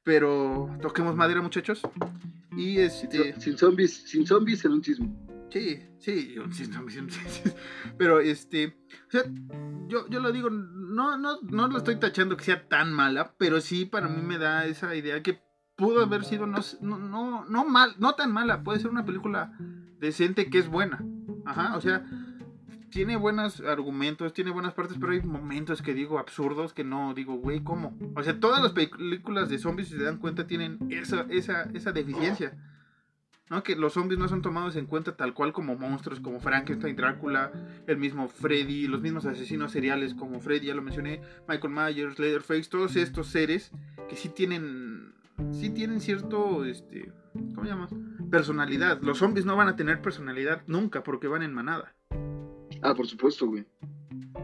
Pero 0.04 0.70
toquemos 0.82 1.16
madera, 1.16 1.42
muchachos. 1.42 1.82
Y 2.56 2.80
este. 2.80 3.34
Sin, 3.34 3.42
sin 3.42 3.58
zombies, 3.58 4.10
sin 4.10 4.26
zombies 4.26 4.64
en 4.64 4.72
un 4.72 4.82
chisme. 4.82 5.10
Sí, 5.50 5.80
sí, 6.00 6.36
un 6.38 6.54
sí, 6.54 6.66
sí, 6.66 7.20
sí. 7.28 7.52
pero 7.98 8.20
este, 8.20 8.78
o 9.08 9.12
sea, 9.12 9.24
yo, 9.88 10.08
yo 10.10 10.20
lo 10.20 10.32
digo, 10.32 10.50
no, 10.50 11.18
no, 11.18 11.40
no 11.42 11.68
lo 11.68 11.78
estoy 11.78 11.96
tachando 11.96 12.36
que 12.36 12.44
sea 12.44 12.68
tan 12.68 12.92
mala, 12.92 13.34
pero 13.38 13.62
sí 13.62 13.86
para 13.86 14.10
mí 14.10 14.22
me 14.22 14.38
da 14.38 14.66
esa 14.66 14.94
idea 14.96 15.24
que 15.24 15.40
pudo 15.78 16.04
haber 16.04 16.26
sido 16.26 16.46
no, 16.48 16.60
no, 16.82 17.46
no 17.46 17.66
mal, 17.66 17.96
no 18.00 18.16
tan 18.16 18.34
mala, 18.34 18.64
puede 18.64 18.80
ser 18.80 18.90
una 18.90 19.06
película 19.06 19.54
decente 20.00 20.50
que 20.50 20.58
es 20.58 20.68
buena, 20.68 21.06
ajá, 21.46 21.78
o 21.78 21.82
sea, 21.82 22.04
tiene 22.90 23.16
buenos 23.16 23.62
argumentos, 23.62 24.34
tiene 24.34 24.52
buenas 24.52 24.74
partes, 24.74 24.98
pero 25.00 25.14
hay 25.14 25.22
momentos 25.22 25.82
que 25.82 25.94
digo 25.94 26.20
absurdos 26.20 26.74
que 26.74 26.84
no 26.84 27.14
digo, 27.14 27.36
güey, 27.36 27.64
¿cómo? 27.64 27.98
O 28.16 28.24
sea, 28.24 28.40
todas 28.40 28.62
las 28.62 28.72
películas 28.72 29.50
de 29.50 29.60
zombies, 29.60 29.90
si 29.90 29.98
se 29.98 30.04
dan 30.04 30.18
cuenta, 30.18 30.48
tienen 30.48 30.80
esa, 30.90 31.26
esa, 31.30 31.64
esa 31.74 31.92
deficiencia. 31.92 32.58
¿no? 33.50 33.64
Que 33.64 33.76
los 33.76 33.94
zombies 33.94 34.20
no 34.20 34.28
son 34.28 34.42
tomados 34.42 34.76
en 34.76 34.88
cuenta 34.88 35.16
tal 35.16 35.34
cual 35.34 35.54
como 35.54 35.76
monstruos 35.76 36.20
como 36.20 36.40
Frankenstein, 36.40 36.96
Drácula, 36.96 37.52
el 37.88 37.98
mismo 37.98 38.28
Freddy, 38.28 38.88
los 38.88 39.02
mismos 39.02 39.26
asesinos 39.26 39.72
seriales 39.72 40.14
como 40.14 40.40
Freddy, 40.40 40.68
ya 40.68 40.76
lo 40.76 40.82
mencioné, 40.82 41.22
Michael 41.48 41.74
Myers, 41.74 42.20
Leatherface, 42.20 42.70
todos 42.70 42.96
estos 42.96 43.28
seres 43.28 43.72
que 44.10 44.16
sí 44.16 44.30
tienen 44.30 45.14
sí 45.52 45.70
tienen 45.70 46.00
cierto 46.00 46.66
este, 46.66 47.12
¿cómo 47.54 47.64
se 47.64 47.70
llama? 47.70 47.88
personalidad. 48.30 49.02
Los 49.02 49.20
zombies 49.20 49.46
no 49.46 49.56
van 49.56 49.70
a 49.70 49.76
tener 49.76 50.02
personalidad 50.02 50.62
nunca 50.68 51.04
porque 51.04 51.28
van 51.28 51.44
en 51.44 51.54
manada. 51.54 51.96
Ah, 52.82 52.94
por 52.94 53.08
supuesto, 53.08 53.48
güey. 53.48 53.66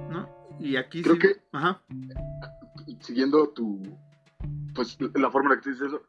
¿No? 0.09 0.29
Y 0.59 0.75
aquí 0.77 1.01
Creo 1.01 1.15
sí- 1.15 1.19
que- 1.21 1.41
ajá. 1.51 1.81
Siguiendo 2.99 3.49
tu. 3.49 3.81
Pues 4.73 4.97
la 5.15 5.29
forma 5.29 5.49
en 5.49 5.55
la 5.57 5.61
que 5.61 5.63
te 5.65 5.69
dices 5.71 5.87
eso. 5.87 6.01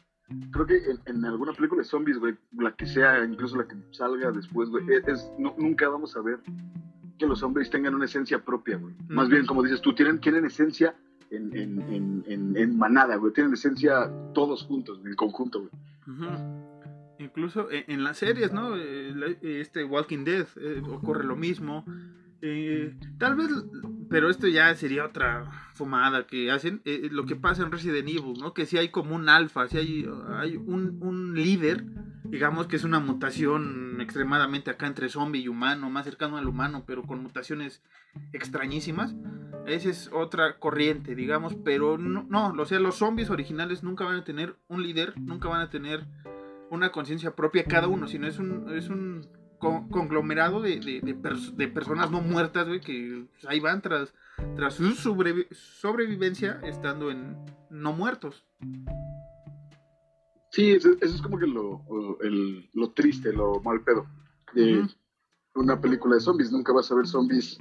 Creo 0.53 0.67
que 0.67 0.77
en, 0.77 1.01
en 1.17 1.25
alguna 1.25 1.53
película 1.53 1.83
de 1.83 1.89
zombies, 1.89 2.19
güey, 2.19 2.35
la 2.53 2.75
que 2.75 2.87
sea, 2.87 3.23
incluso 3.25 3.57
la 3.57 3.67
que 3.69 3.77
salga 3.91 4.31
después, 4.33 4.71
güey, 4.71 4.85
es, 4.91 5.07
es- 5.09 5.33
no- 5.39 5.55
nunca 5.59 5.89
vamos 5.89 6.17
a 6.17 6.23
ver 6.23 6.41
que 7.19 7.27
los 7.27 7.41
zombies 7.41 7.71
tengan 7.71 7.95
una 7.95 8.07
esencia 8.07 8.43
propia, 8.45 8.77
güey. 8.79 8.95
Más 9.09 9.29
bien, 9.29 9.45
como 9.47 9.63
dices 9.63 9.81
tú, 9.81 9.95
tienen, 9.95 10.21
tienen 10.21 10.45
esencia 10.47 10.95
en, 11.31 11.57
en, 11.57 12.25
en, 12.27 12.57
en, 12.57 12.79
manada, 12.79 13.17
güey. 13.17 13.33
Tienen 13.33 13.53
esencia 13.55 14.11
todos 14.35 14.63
juntos, 14.63 15.01
en 15.05 15.15
conjunto. 15.15 15.69
Incluso 17.19 17.71
en, 17.71 17.85
en 17.89 18.05
las 18.05 18.19
series, 18.19 18.53
¿no? 18.53 18.77
Eh, 18.77 19.39
Este 19.43 19.85
Walking 19.85 20.25
Dead 20.25 20.47
eh, 20.57 20.83
ocurre 20.91 21.25
lo 21.25 21.37
mismo. 21.37 21.85
Eh, 22.43 22.95
tal 23.19 23.37
vez, 23.37 23.49
pero 24.11 24.29
esto 24.29 24.47
ya 24.49 24.75
sería 24.75 25.07
otra 25.07 25.51
fumada 25.73 26.27
que 26.27 26.51
hacen. 26.51 26.83
lo 26.85 27.25
que 27.25 27.37
pasa 27.37 27.63
en 27.63 27.73
Resident 27.73 28.09
Evil, 28.09 28.35
¿no? 28.39 28.53
Que 28.53 28.67
si 28.67 28.77
hay 28.77 28.91
como 28.91 29.15
un 29.15 29.29
alfa, 29.29 29.69
si 29.69 29.79
hay, 29.79 30.09
hay 30.29 30.57
un, 30.57 30.99
un 31.01 31.35
líder, 31.35 31.85
digamos 32.35 32.67
que 32.67 32.75
es 32.75 32.83
una 32.83 32.99
mutación 32.99 34.01
extremadamente 34.01 34.69
acá 34.69 34.89
entre 34.89 35.09
zombie 35.09 35.43
y 35.43 35.47
humano, 35.49 35.89
más 35.89 36.05
cercano 36.05 36.37
al 36.37 36.49
humano, 36.49 36.83
pero 36.85 37.05
con 37.05 37.23
mutaciones 37.23 37.81
extrañísimas. 38.33 39.15
Esa 39.67 39.89
es 39.89 40.11
otra 40.13 40.59
corriente, 40.59 41.15
digamos, 41.15 41.55
pero 41.65 41.97
no, 41.97 42.27
no, 42.29 42.49
o 42.61 42.67
sea, 42.67 42.81
los 42.81 42.97
zombies 42.97 43.31
originales 43.31 43.85
nunca 43.85 44.05
van 44.05 44.17
a 44.17 44.25
tener 44.25 44.57
un 44.67 44.83
líder, 44.83 45.15
nunca 45.21 45.49
van 45.49 45.61
a 45.61 45.71
tener 45.71 46.07
una 46.71 46.91
conciencia 46.91 47.37
propia 47.37 47.65
cada 47.65 47.87
uno, 47.87 48.09
sino 48.09 48.27
es 48.27 48.41
un, 48.41 48.67
es 48.75 48.89
un 48.89 49.29
co- 49.59 49.87
conglomerado 49.89 50.61
de, 50.61 50.81
de, 50.81 51.01
de 51.03 51.17
pers- 51.17 51.55
de 51.55 51.69
personas 51.69 52.11
no 52.11 52.21
muertas, 52.21 52.67
güey, 52.67 52.81
que 52.81 53.27
ahí 53.47 53.61
van 53.61 53.81
tras, 53.81 54.13
tras 54.57 54.75
su 54.75 54.91
sobrevi- 54.97 55.47
sobrevivencia 55.53 56.59
estando 56.65 57.13
en 57.13 57.37
no 57.71 57.93
muertos. 57.93 58.45
Sí, 60.55 60.71
eso, 60.73 60.91
eso 61.01 61.15
es 61.17 61.21
como 61.23 61.37
que 61.39 61.47
lo, 61.49 61.83
el- 62.21 62.69
lo 62.75 62.91
triste, 62.93 63.33
lo 63.33 63.61
mal 63.63 63.81
pedo. 63.83 64.07
De 64.55 64.79
Ujú. 64.81 64.89
una 65.57 65.81
película 65.81 66.15
de 66.15 66.21
zombies, 66.21 66.53
nunca 66.53 66.73
vas 66.73 66.91
a 66.93 66.95
ver 66.95 67.07
zombies 67.09 67.59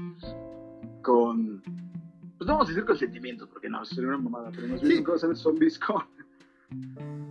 con. 1.01 1.61
Pues 2.37 2.47
no 2.47 2.53
vamos 2.53 2.67
a 2.67 2.69
decir 2.71 2.85
con 2.85 2.97
sentimientos, 2.97 3.49
porque 3.49 3.69
no, 3.69 3.83
sería 3.85 4.09
una 4.09 4.17
mamada, 4.17 4.51
pero 4.53 4.67
más 4.67 4.81
bien 4.81 4.91
Sí. 4.93 4.97
nunca 4.99 5.13
vas 5.13 5.23
a 5.23 5.27
ver 5.27 5.37
zombies 5.37 5.79
con. 5.79 6.03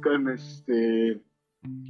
con 0.02 0.28
este. 0.30 1.22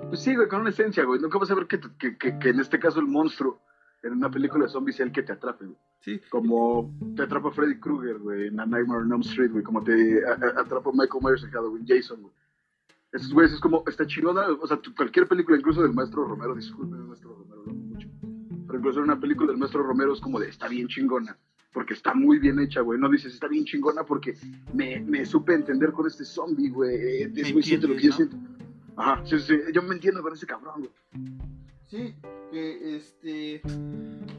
Pues 0.09 0.21
sí, 0.21 0.35
güey, 0.37 0.49
con 0.49 0.61
una 0.61 0.71
esencia, 0.71 1.05
güey. 1.05 1.19
Nunca 1.21 1.39
vas 1.39 1.51
a 1.51 1.55
ver 1.55 1.67
que, 1.67 1.81
que, 1.99 2.19
que, 2.19 2.39
que 2.39 2.49
en 2.51 2.61
este 2.61 2.79
caso 2.79 3.01
el 3.01 3.07
monstruo 3.07 3.61
en 4.03 4.13
una 4.15 4.31
película 4.31 4.65
de 4.65 4.71
zombies 4.71 5.01
el 5.01 5.13
que 5.13 5.23
te 5.23 5.33
atrape, 5.33 5.65
güey. 5.65 5.79
Sí, 6.01 6.21
Como 6.31 6.93
te 7.17 7.23
atrapa 7.23 7.53
Freddy 7.53 7.79
Krueger, 7.79 8.19
güey, 8.19 8.49
en 8.49 8.59
A 8.61 8.67
Nightmare 8.67 9.03
on 9.03 9.13
Elm 9.13 9.21
Street, 9.23 9.51
güey. 9.53 9.63
Como 9.65 9.83
te 9.83 10.21
atrapa 10.27 10.91
Michael 10.93 11.23
Myers 11.23 11.45
en 11.45 11.51
Halloween, 11.53 11.85
Jason, 11.87 12.21
güey. 12.21 12.35
Esos 13.13 13.33
güeyes 13.33 13.53
es 13.53 13.61
como, 13.61 13.85
está 13.87 14.07
chingona, 14.07 14.47
o 14.61 14.67
sea, 14.67 14.81
cualquier 14.97 15.29
película, 15.29 15.59
incluso 15.59 15.83
del 15.83 15.93
maestro 15.93 16.25
Romero, 16.25 16.55
disculpen 16.55 16.99
el 17.01 17.07
maestro 17.07 17.35
Romero, 17.35 17.63
lo 17.65 17.71
amo 17.73 17.83
mucho. 17.85 18.09
Pero 18.67 18.79
incluso 18.79 19.01
una 19.03 19.21
película 19.21 19.51
del 19.51 19.59
maestro 19.59 19.83
Romero 19.83 20.15
es 20.15 20.21
como 20.21 20.41
de, 20.41 20.49
está 20.49 20.67
bien 20.69 20.89
chingona, 20.89 21.37
porque 21.73 21.93
está 21.93 22.15
muy 22.15 22.39
bien 22.39 22.59
hecha, 22.59 22.81
güey. 22.81 22.99
No 22.99 23.11
dices, 23.11 23.35
está 23.35 23.49
bien 23.49 23.65
chingona 23.65 24.05
porque 24.05 24.35
me, 24.73 25.01
me 25.01 25.27
supe 25.27 25.55
entender 25.55 25.93
con 25.93 26.07
este 26.07 26.25
zombie, 26.25 26.71
güey. 26.71 26.95
Eh, 26.95 27.29
Me 27.35 27.41
Ese 27.43 27.53
güey 27.53 27.63
siente 27.63 27.87
lo 27.87 27.97
que 27.97 28.03
yo 28.03 28.13
siento. 28.13 28.37
Ajá, 28.97 29.23
sí, 29.27 29.39
sí, 29.41 29.57
yo 29.75 29.83
me 29.83 29.95
entiendo 29.95 30.23
con 30.23 30.33
ese 30.33 30.47
cabrón, 30.47 30.75
güey. 30.81 30.91
Sí, 31.89 32.15
que 32.51 32.97
este. 32.97 33.61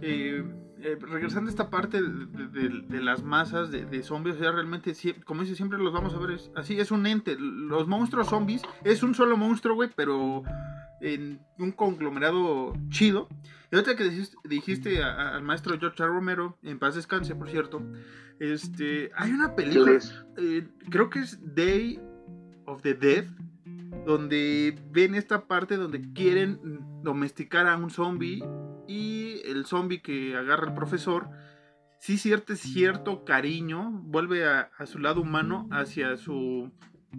eh, 0.02 0.44
eh, 0.84 0.98
regresando 1.00 1.50
a 1.50 1.52
esta 1.52 1.70
parte 1.70 2.02
de, 2.02 2.26
de- 2.26 2.48
de- 2.48 2.82
de 2.88 3.02
las 3.02 3.24
masas 3.24 3.72
de, 3.72 3.86
de 3.86 4.04
zombies, 4.04 4.36
o 4.36 4.40
sea, 4.40 4.52
realmente, 4.52 4.94
como 5.26 5.42
dice, 5.42 5.56
siempre 5.56 5.80
los 5.80 5.94
vamos 5.94 6.14
a 6.14 6.20
ver 6.20 6.32
es- 6.32 6.52
así, 6.56 6.80
es 6.80 6.92
un 6.92 7.06
ente. 7.08 7.36
Los 7.40 7.88
monstruos 7.88 8.28
zombies 8.28 8.62
es 8.84 9.02
un 9.04 9.16
solo 9.16 9.38
monstruo, 9.38 9.76
güey, 9.76 9.90
pero 9.96 10.44
en 11.02 11.40
un 11.60 11.72
conglomerado 11.72 12.74
chido. 12.90 13.28
Y 13.72 13.76
ahorita 13.76 13.96
que 13.96 14.04
dijiste, 14.04 14.38
dijiste 14.44 15.02
a- 15.04 15.14
a- 15.14 15.36
al 15.36 15.44
maestro 15.44 15.78
George 15.80 16.04
R. 16.04 16.12
Romero, 16.12 16.58
en 16.64 16.78
paz 16.80 16.96
descanse, 16.96 17.34
por 17.36 17.50
cierto, 17.50 17.82
este, 18.40 19.12
hay 19.16 19.32
una 19.32 19.50
¿Qué 19.50 19.64
película 19.64 20.00
eh, 20.38 20.68
creo 20.90 21.10
que 21.10 21.20
es 21.20 21.40
Day 21.56 22.00
of 22.66 22.82
the 22.82 22.94
Dead, 22.94 23.26
donde 24.06 24.76
ven 24.92 25.16
esta 25.16 25.46
parte 25.48 25.78
donde 25.78 26.02
quieren 26.14 26.60
domesticar 27.04 27.68
a 27.68 27.78
un 27.78 27.90
zombie 27.90 28.44
el 29.54 29.66
zombie 29.66 30.02
que 30.02 30.36
agarra 30.36 30.68
al 30.68 30.76
profesor 30.76 31.30
sí 32.04 32.18
siente 32.18 32.58
cierto 32.58 33.24
cariño, 33.24 33.90
vuelve 34.04 34.46
a, 34.46 34.70
su 34.86 35.00
lado 35.00 35.22
humano 35.22 35.70
hacia 35.72 36.18
su 36.18 36.70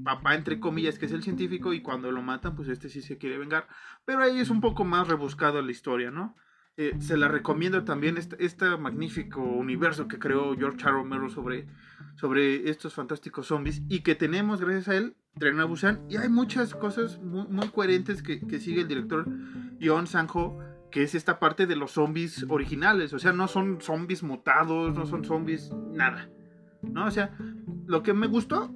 papá, 0.05 0.35
entre 0.35 0.61
comillas, 0.61 0.99
que 0.99 1.07
es 1.07 1.13
el 1.13 1.23
científico, 1.23 1.73
y 1.73 1.81
cuando 1.81 2.13
lo 2.13 2.21
matan, 2.21 2.55
pues 2.55 2.69
este 2.69 2.91
sí 2.91 3.01
se 3.01 3.17
quiere 3.17 3.39
vengar. 3.39 3.67
Pero 4.05 4.23
ahí 4.23 4.39
es 4.41 4.51
un 4.51 4.61
poco 4.61 4.85
más 4.85 5.09
rebuscado 5.09 5.63
la 5.63 5.71
historia, 5.71 6.11
¿no? 6.11 6.37
Eh, 6.77 6.97
se 6.99 7.17
la 7.17 7.29
recomiendo 7.29 7.85
también 7.85 8.19
este, 8.19 8.45
este 8.45 8.77
magnífico 8.77 9.41
universo 9.41 10.07
que 10.07 10.19
creó 10.19 10.55
George 10.55 10.83
R. 10.83 10.91
Romero 10.91 11.31
sobre, 11.31 11.67
sobre 12.17 12.69
estos 12.69 12.93
fantásticos 12.93 13.47
zombies 13.47 13.81
y 13.89 14.01
que 14.01 14.17
tenemos 14.17 14.61
gracias 14.61 14.89
a 14.89 14.97
él 14.97 15.17
Tren 15.39 15.61
a 15.61 15.67
Busan 15.67 16.05
y 16.11 16.17
hay 16.17 16.29
muchas 16.29 16.75
cosas 16.75 17.21
muy, 17.21 17.69
coherentes 17.69 18.25
que, 18.25 18.41
que 18.41 18.59
sigue 18.59 18.83
el 18.83 18.89
director 18.89 19.25
Yon 19.79 20.09
Sanjo 20.09 20.59
que 20.95 21.03
es 21.03 21.17
esta 21.17 21.41
parte 21.41 21.67
de 21.67 21.75
los 21.75 21.91
zombies 21.91 22.47
originales 22.49 23.13
o 23.13 23.19
sea 23.19 23.33
no 23.33 23.49
son 23.49 23.81
zombies 23.81 24.23
mutados 24.23 24.95
no 24.95 25.07
son 25.07 25.25
zombies 25.25 25.73
nada 25.91 26.31
no 26.83 27.07
o 27.07 27.11
sea 27.11 27.37
lo 27.87 28.05
que 28.05 28.13
me 28.15 28.29
gustó 28.29 28.73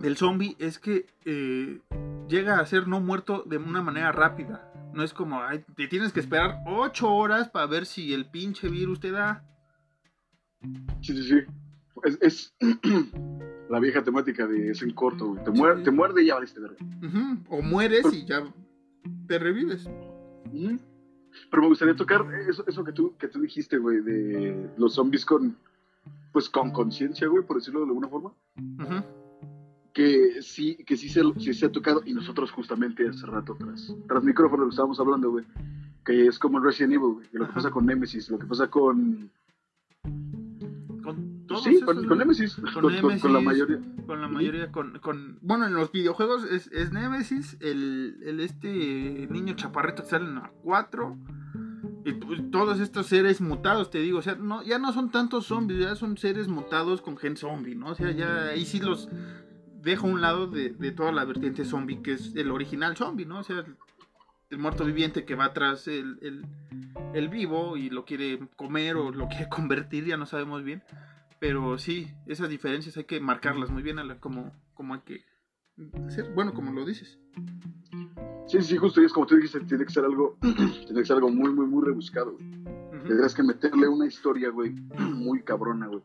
del 0.00 0.16
zombie 0.16 0.54
es 0.60 0.78
que 0.78 1.06
eh, 1.24 1.80
llega 2.28 2.60
a 2.60 2.66
ser 2.66 2.86
no 2.86 3.00
muerto 3.00 3.42
de 3.44 3.56
una 3.56 3.82
manera 3.82 4.12
rápida 4.12 4.70
no 4.94 5.02
es 5.02 5.12
como 5.12 5.42
ay, 5.42 5.64
te 5.76 5.88
tienes 5.88 6.12
que 6.12 6.20
esperar 6.20 6.60
8 6.66 7.10
horas 7.12 7.48
para 7.48 7.66
ver 7.66 7.86
si 7.86 8.14
el 8.14 8.30
pinche 8.30 8.68
virus 8.68 9.00
te 9.00 9.10
da 9.10 9.42
Sí, 11.00 11.12
sí, 11.14 11.22
sí. 11.22 11.38
Es, 12.04 12.18
es 12.20 12.54
la 13.70 13.80
vieja 13.80 14.02
temática 14.02 14.46
de 14.46 14.70
es 14.70 14.82
en 14.82 14.90
corto, 14.92 15.26
güey. 15.26 15.44
Te, 15.44 15.50
muer- 15.50 15.78
Sí. 15.78 15.84
te 15.84 15.90
muerde 15.90 16.22
y 16.22 16.26
ya 16.26 16.34
valiste 16.34 16.60
verga. 16.60 16.76
Ujú, 17.02 17.44
o 17.48 17.62
mueres 17.62 18.06
y 18.12 18.24
ya 18.26 18.42
te 19.28 19.38
revives 19.38 19.86
Ujú. 20.52 20.78
Pero 21.50 21.62
me 21.62 21.68
gustaría 21.68 21.94
tocar 21.94 22.26
eso, 22.48 22.64
eso 22.66 22.84
que, 22.84 22.92
tú, 22.92 23.16
que 23.18 23.28
tú 23.28 23.40
dijiste, 23.40 23.78
güey, 23.78 24.00
de 24.00 24.70
los 24.76 24.94
zombies 24.94 25.24
con, 25.24 25.56
pues, 26.32 26.48
con 26.48 26.70
conciencia, 26.70 27.28
güey, 27.28 27.44
por 27.44 27.58
decirlo 27.58 27.80
de 27.80 27.86
alguna 27.86 28.08
forma. 28.08 28.32
Que 29.92 30.42
sí, 30.42 30.76
que 30.84 30.96
sí 30.96 31.08
se, 31.08 31.22
sí 31.38 31.54
se 31.54 31.66
ha 31.66 31.72
tocado, 31.72 32.02
y 32.04 32.12
nosotros 32.12 32.50
justamente 32.50 33.08
hace 33.08 33.24
rato 33.26 33.56
tras, 33.58 33.94
tras 34.06 34.22
micrófono 34.22 34.64
lo 34.64 34.70
estábamos 34.70 35.00
hablando, 35.00 35.30
güey, 35.30 35.46
que 36.04 36.26
es 36.26 36.38
como 36.38 36.58
en 36.58 36.64
Resident 36.64 36.94
Evil, 36.94 37.14
güey, 37.14 37.28
que 37.28 37.38
lo 37.38 37.46
que 37.46 37.54
pasa 37.54 37.70
con 37.70 37.86
Nemesis, 37.86 38.30
lo 38.30 38.38
que 38.38 38.46
pasa 38.46 38.68
con... 38.68 39.30
Todos 41.46 41.64
sí, 41.64 41.70
esos, 41.76 41.84
con, 41.84 42.06
con 42.06 42.18
Nemesis, 42.18 42.56
con, 42.56 42.72
con- 42.82 42.92
Nemesis. 42.92 43.22
con 43.22 43.32
la 43.32 43.40
mayoría. 43.40 43.78
con 44.06 44.20
la 44.20 44.28
mayoría, 44.28 44.72
con, 44.72 44.98
con- 44.98 45.38
bueno, 45.42 45.66
en 45.66 45.74
los 45.74 45.92
videojuegos 45.92 46.44
es, 46.44 46.66
es 46.72 46.92
Nemesis, 46.92 47.56
el, 47.60 48.18
el 48.24 48.40
este 48.40 49.28
niño 49.30 49.54
chaparrito 49.54 50.02
que 50.02 50.08
sale 50.08 50.24
en 50.26 50.34
la 50.36 50.50
4, 50.62 51.16
y 52.04 52.12
pues, 52.12 52.40
todos 52.50 52.80
estos 52.80 53.06
seres 53.06 53.40
mutados, 53.40 53.90
te 53.90 53.98
digo, 53.98 54.18
o 54.18 54.22
sea, 54.22 54.34
no, 54.36 54.62
ya 54.62 54.78
no 54.78 54.92
son 54.92 55.10
tantos 55.10 55.46
zombies, 55.46 55.80
ya 55.80 55.94
son 55.96 56.16
seres 56.16 56.48
mutados 56.48 57.00
con 57.00 57.16
gen 57.16 57.36
zombie, 57.36 57.74
¿no? 57.74 57.88
O 57.90 57.94
sea, 57.94 58.10
ya 58.12 58.48
ahí 58.48 58.64
sí 58.64 58.80
los 58.80 59.08
dejo 59.82 60.06
a 60.08 60.10
un 60.10 60.20
lado 60.20 60.46
de, 60.48 60.70
de 60.70 60.90
toda 60.92 61.12
la 61.12 61.24
vertiente 61.24 61.64
zombie, 61.64 62.02
que 62.02 62.12
es 62.14 62.34
el 62.34 62.50
original 62.50 62.96
zombie, 62.96 63.24
¿no? 63.26 63.38
O 63.40 63.44
sea, 63.44 63.60
el, 63.60 63.76
el 64.50 64.58
muerto 64.58 64.84
viviente 64.84 65.24
que 65.24 65.34
va 65.36 65.52
tras 65.52 65.86
el, 65.88 66.18
el, 66.22 66.44
el 67.14 67.28
vivo 67.28 67.76
y 67.76 67.90
lo 67.90 68.04
quiere 68.04 68.40
comer 68.56 68.96
o 68.96 69.10
lo 69.12 69.28
quiere 69.28 69.48
convertir, 69.50 70.04
ya 70.06 70.16
no 70.16 70.26
sabemos 70.26 70.62
bien. 70.64 70.82
Pero 71.46 71.78
sí, 71.78 72.08
esas 72.26 72.48
diferencias 72.48 72.96
hay 72.96 73.04
que 73.04 73.20
marcarlas 73.20 73.70
muy 73.70 73.80
bien, 73.80 74.00
Alan, 74.00 74.18
como, 74.18 74.52
como 74.74 74.94
hay 74.94 75.00
que 75.02 75.24
hacer. 76.04 76.32
Bueno, 76.34 76.52
como 76.52 76.72
lo 76.72 76.84
dices. 76.84 77.20
Sí, 78.48 78.60
sí, 78.62 78.76
justo, 78.76 79.00
y 79.00 79.04
es 79.04 79.12
como 79.12 79.26
tú 79.26 79.36
dijiste, 79.36 79.60
tiene 79.60 79.84
que 79.84 79.92
ser 79.92 80.04
algo, 80.04 80.36
tiene 80.40 81.00
que 81.00 81.04
ser 81.04 81.14
algo 81.14 81.30
muy, 81.30 81.52
muy, 81.52 81.66
muy 81.68 81.84
rebuscado, 81.84 82.32
güey. 82.32 82.48
Ujú. 82.48 83.06
Tendrás 83.06 83.32
que 83.32 83.44
meterle 83.44 83.86
una 83.86 84.08
historia, 84.08 84.50
güey, 84.50 84.72
muy 84.98 85.40
cabrona, 85.44 85.86
güey, 85.86 86.02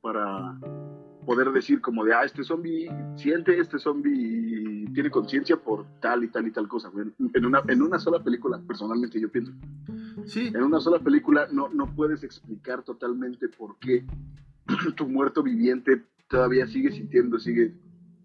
para 0.00 0.60
poder 1.26 1.50
decir 1.50 1.80
como 1.80 2.04
de, 2.04 2.14
ah, 2.14 2.22
este 2.22 2.44
zombie 2.44 2.88
siente, 3.16 3.58
este 3.58 3.80
zombie 3.80 4.86
tiene 4.94 5.10
conciencia 5.10 5.56
por 5.56 5.86
tal 5.98 6.22
y 6.22 6.28
tal 6.28 6.46
y 6.46 6.52
tal 6.52 6.68
cosa, 6.68 6.88
güey. 6.90 7.12
En 7.34 7.44
una, 7.44 7.64
en 7.66 7.82
una 7.82 7.98
sola 7.98 8.22
película, 8.22 8.62
personalmente 8.64 9.20
yo 9.20 9.28
pienso. 9.28 9.52
Sí, 10.26 10.52
En 10.54 10.62
una 10.62 10.78
sola 10.78 11.00
película 11.00 11.48
no, 11.50 11.68
no 11.68 11.92
puedes 11.96 12.22
explicar 12.22 12.84
totalmente 12.84 13.48
por 13.48 13.76
qué 13.80 14.06
tu 14.96 15.08
muerto 15.08 15.42
viviente 15.42 16.02
todavía 16.28 16.66
sigue 16.66 16.90
sintiendo, 16.90 17.38
sigue... 17.38 17.74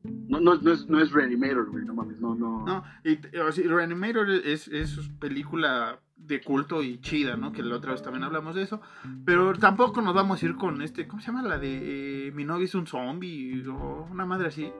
No, 0.03 0.39
no, 0.39 0.55
no 0.55 0.71
es, 0.71 0.87
no 0.87 1.01
es 1.01 1.11
Reanimator, 1.11 1.69
güey, 1.69 1.83
no 1.83 1.93
mames, 1.93 2.19
no, 2.21 2.33
no. 2.33 2.65
no, 2.65 2.83
y, 3.03 3.19
o 3.37 3.51
sea, 3.51 3.67
Reanimator 3.67 4.29
es, 4.29 4.69
es 4.69 4.97
película 5.19 5.99
de 6.15 6.41
culto 6.41 6.83
y 6.83 6.99
chida, 7.01 7.35
¿no? 7.35 7.51
Que 7.51 7.63
la 7.63 7.75
otra 7.75 7.93
vez 7.93 8.01
también 8.01 8.23
hablamos 8.23 8.55
de 8.55 8.63
eso. 8.63 8.81
Pero 9.25 9.53
tampoco 9.53 10.01
nos 10.01 10.13
vamos 10.13 10.41
a 10.41 10.45
ir 10.45 10.55
con 10.55 10.81
este, 10.81 11.07
¿cómo 11.07 11.21
se 11.21 11.27
llama? 11.27 11.41
La 11.41 11.57
de 11.57 12.27
eh, 12.27 12.31
Mi 12.31 12.45
novio 12.45 12.65
es 12.65 12.75
un 12.75 12.87
zombie 12.87 13.65
o 13.67 14.07
una 14.11 14.25
madre 14.25 14.47
así. 14.47 14.71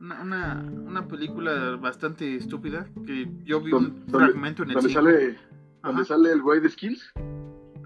Una, 0.00 0.22
una, 0.22 0.62
una 0.62 1.08
película 1.08 1.76
bastante 1.76 2.36
estúpida 2.36 2.88
que 3.06 3.30
yo 3.44 3.60
vi 3.60 3.72
un 3.72 4.04
fragmento 4.08 4.62
en 4.62 4.70
el 4.70 4.74
¿Dónde 4.76 4.92
sale, 4.92 5.38
donde 5.82 6.02
Ajá. 6.02 6.04
sale 6.04 6.32
el 6.32 6.40
güey 6.40 6.60
de 6.60 6.70
Skills? 6.70 7.12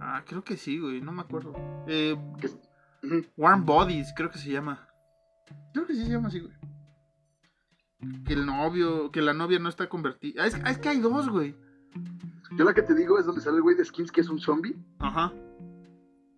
Ah, 0.00 0.22
creo 0.26 0.44
que 0.44 0.56
sí, 0.56 0.78
güey, 0.78 1.00
no 1.00 1.12
me 1.12 1.22
acuerdo. 1.22 1.54
Eh, 1.88 2.16
Warm 3.36 3.64
Bodies, 3.64 4.12
creo 4.16 4.30
que 4.30 4.38
se 4.38 4.50
llama. 4.50 4.88
Creo 5.72 5.86
que 5.86 5.94
sí 5.94 6.04
se 6.04 6.10
llama 6.10 6.28
así, 6.28 6.40
güey. 6.40 6.54
Que 8.24 8.34
el 8.34 8.44
novio, 8.46 9.10
que 9.10 9.22
la 9.22 9.32
novia 9.32 9.58
no 9.58 9.68
está 9.68 9.88
convertida. 9.88 10.42
Ah, 10.42 10.46
es, 10.46 10.54
ah, 10.64 10.70
es 10.70 10.78
que 10.78 10.88
hay 10.90 11.00
dos, 11.00 11.28
güey. 11.28 11.54
Yo 12.56 12.64
la 12.64 12.74
que 12.74 12.82
te 12.82 12.94
digo 12.94 13.18
es 13.18 13.26
donde 13.26 13.40
sale 13.40 13.56
el 13.56 13.62
güey 13.62 13.76
de 13.76 13.84
Skins, 13.84 14.12
que 14.12 14.20
es 14.20 14.28
un 14.28 14.38
zombie. 14.38 14.76
Ajá. 14.98 15.32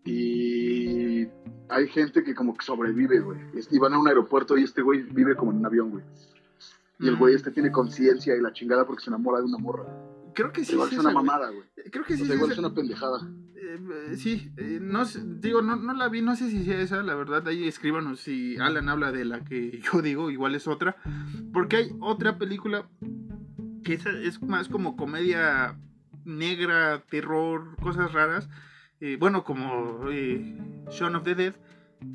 Y 0.05 1.27
hay 1.69 1.89
gente 1.89 2.23
que 2.23 2.35
como 2.35 2.55
que 2.55 2.65
sobrevive, 2.65 3.21
güey. 3.21 3.41
Y 3.71 3.79
van 3.79 3.95
a 3.95 3.99
un 3.99 4.07
aeropuerto 4.09 4.57
y 4.57 4.63
este 4.65 4.83
güey 4.83 5.03
vive 5.03 5.35
como 5.35 5.51
en 5.51 5.59
un 5.59 5.67
avión, 5.67 5.91
güey. 5.91 6.05
Y 7.01 7.09
el 7.09 7.17
Mm. 7.17 7.19
güey 7.19 7.35
este 7.35 7.51
tiene 7.51 7.71
conciencia 7.73 8.35
y 8.37 8.41
la 8.41 8.53
chingada 8.53 8.87
porque 8.87 9.03
se 9.05 9.11
enamora 9.11 9.39
de 9.41 9.47
una 9.47 9.59
morra. 9.59 9.85
Creo 10.37 10.53
que 10.53 10.65
sí. 10.65 10.73
Igual 10.73 10.89
es 10.89 10.93
es 10.93 10.99
esa, 11.01 11.09
una 11.09 11.15
mamada, 11.23 11.51
güey. 11.51 11.65
Creo 11.91 12.05
que 12.05 12.15
sí. 12.15 12.21
O 12.21 12.25
es 12.25 12.29
sea, 12.29 12.37
igual 12.37 12.53
es 12.53 12.59
esa. 12.59 12.67
una 12.67 12.75
pendejada. 12.75 13.19
Eh, 13.57 13.79
eh, 14.13 14.17
sí, 14.17 14.53
eh, 14.59 14.79
no 14.83 15.05
digo, 15.05 15.63
no, 15.63 15.77
no 15.77 15.95
la 15.95 16.09
vi, 16.09 16.21
no 16.21 16.37
sé 16.37 16.51
si 16.51 16.65
sea 16.65 16.79
esa, 16.79 17.03
la 17.03 17.15
verdad, 17.15 17.49
ahí 17.49 17.67
escríbanos 17.67 18.21
si 18.21 18.59
Alan 18.59 18.91
habla 18.91 19.13
de 19.13 19.25
la 19.25 19.43
que 19.45 19.81
yo 19.93 20.03
digo, 20.03 20.31
igual 20.31 20.55
es 20.55 20.69
otra, 20.69 20.97
porque 21.55 21.77
hay 21.77 21.97
otra 22.01 22.37
película 22.37 22.87
que 23.83 23.95
esa 23.95 24.11
es 24.11 24.43
más 24.43 24.69
como 24.69 24.95
comedia 24.97 25.79
negra, 26.27 27.03
terror, 27.09 27.77
cosas 27.83 28.13
raras, 28.13 28.49
eh, 29.01 29.17
bueno, 29.19 29.43
como 29.43 30.11
eh, 30.11 30.59
Shaun 30.91 31.17
of 31.17 31.25
the 31.25 31.35
Dead, 31.35 31.55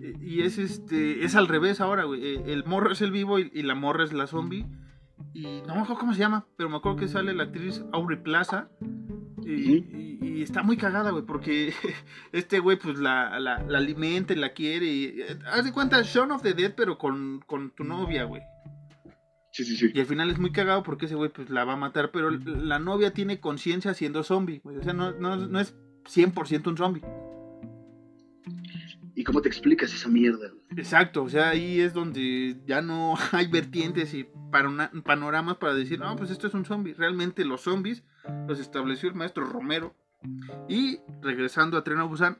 eh, 0.02 0.14
y 0.22 0.42
es 0.42 0.60
este, 0.60 1.26
es 1.26 1.36
al 1.36 1.48
revés 1.48 1.82
ahora, 1.82 2.04
güey, 2.04 2.24
eh, 2.24 2.44
el 2.48 2.66
morro 2.66 2.92
es 2.92 3.02
el 3.02 3.12
vivo 3.12 3.40
y, 3.40 3.50
y 3.54 3.64
la 3.64 3.74
morra 3.76 4.04
es 4.04 4.14
la 4.14 4.28
zombie, 4.28 4.68
y 5.34 5.44
no 5.68 5.76
me 5.76 5.82
acuerdo 5.82 6.00
cómo 6.00 6.14
se 6.14 6.20
llama, 6.20 6.46
pero 6.58 6.70
me 6.70 6.78
acuerdo 6.78 6.98
que 7.00 7.08
sale 7.08 7.34
la 7.34 7.44
actriz 7.44 7.84
Aubrey 7.92 8.22
Plaza, 8.22 8.70
y, 9.44 9.78
Ujú. 9.80 9.98
y- 9.98 10.12
y 10.22 10.42
está 10.44 10.62
muy 10.64 10.78
cagada, 10.78 11.12
güey, 11.12 11.26
porque 11.26 11.74
este 12.32 12.60
güey, 12.60 12.78
pues 12.78 13.00
la, 13.00 13.40
la, 13.40 13.64
la 13.64 13.78
alimenta 13.80 14.34
y 14.34 14.38
la 14.38 14.54
quiere. 14.54 14.86
Y, 14.86 15.06
eh, 15.22 15.40
haz 15.52 15.66
de 15.66 15.72
cuenta, 15.74 16.02
Shaun 16.04 16.32
of 16.32 16.42
the 16.44 16.54
Dead, 16.54 16.74
pero 16.76 16.98
con, 16.98 17.42
con 17.48 17.72
tu 17.72 17.84
novia, 17.84 18.24
güey. 18.26 18.42
Sí, 19.52 19.64
sí, 19.66 19.76
sí. 19.76 19.92
Y 19.94 20.00
al 20.00 20.06
final 20.06 20.30
es 20.30 20.40
muy 20.40 20.52
cagado 20.52 20.84
porque 20.84 21.08
ese 21.08 21.16
güey, 21.16 21.30
pues 21.30 21.50
la 21.50 21.66
va 21.66 21.74
a 21.74 21.78
matar, 21.78 22.12
pero 22.12 22.30
la 22.32 22.80
novia 22.80 23.12
tiene 23.14 23.40
conciencia 23.40 23.94
siendo 23.94 24.24
zombie, 24.24 24.60
güey. 24.64 24.78
O 24.78 24.84
sea, 24.84 24.94
no, 24.94 25.12
no, 25.12 25.36
no 25.36 25.60
es 25.60 25.76
100% 26.06 26.68
un 26.70 26.78
zombie. 26.78 27.02
¿Y 29.16 29.24
cómo 29.24 29.42
te 29.42 29.50
explicas 29.50 29.94
esa 29.94 30.10
mierda? 30.10 30.52
Exacto, 30.76 31.24
o 31.24 31.30
sea, 31.30 31.50
ahí 31.50 31.80
es 31.80 31.94
donde 31.94 32.58
ya 32.66 32.82
no 32.82 33.16
hay 33.32 33.48
vertientes 33.48 34.14
y 34.14 34.28
panoramas 34.52 35.58
para 35.58 35.74
decir, 35.74 36.00
no, 36.00 36.16
pues 36.16 36.32
esto 36.32 36.48
es 36.48 36.54
un 36.54 36.66
zombie. 36.66 36.94
Realmente 36.94 37.46
los 37.46 37.62
zombies 37.62 38.04
los 38.48 38.60
estableció 38.60 39.10
el 39.10 39.16
maestro 39.16 39.46
Romero. 39.46 39.96
Y 40.70 41.00
regresando 41.22 41.78
a 41.78 41.84
Tren 41.84 41.98
a 41.98 42.04
Busan, 42.04 42.40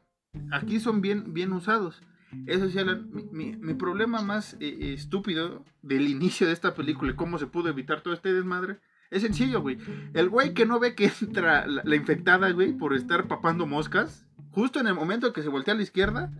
aquí 0.52 0.80
son 0.80 1.02
bien, 1.02 1.34
bien 1.34 1.52
usados. 1.52 2.02
Eso 2.46 2.70
sí, 2.70 2.80
Alan, 2.80 3.10
mi 3.32 3.74
problema 3.74 4.22
más 4.22 4.56
eh, 4.60 4.94
estúpido 4.94 5.66
del 5.82 6.08
inicio 6.08 6.48
de 6.48 6.54
esta 6.54 6.76
película 6.76 7.12
y 7.12 7.16
cómo 7.16 7.38
se 7.38 7.48
pudo 7.48 7.70
evitar 7.70 8.02
todo 8.02 8.14
este 8.14 8.32
desmadre 8.32 8.80
es 9.12 9.24
sencillo, 9.24 9.62
güey. 9.62 9.78
El 10.14 10.30
güey 10.30 10.54
que 10.54 10.66
no 10.66 10.80
ve 10.80 10.96
que 10.96 11.12
entra 11.22 11.68
la, 11.68 11.84
la 11.84 11.96
infectada, 11.96 12.50
güey, 12.52 12.72
por 12.72 12.94
estar 12.94 13.28
papando 13.28 13.68
moscas, 13.68 14.26
justo 14.52 14.80
en 14.80 14.88
el 14.88 14.96
momento 14.96 15.34
que 15.34 15.44
se 15.44 15.50
voltea 15.50 15.74
a 15.74 15.78
la 15.78 15.84
izquierda, 15.84 16.32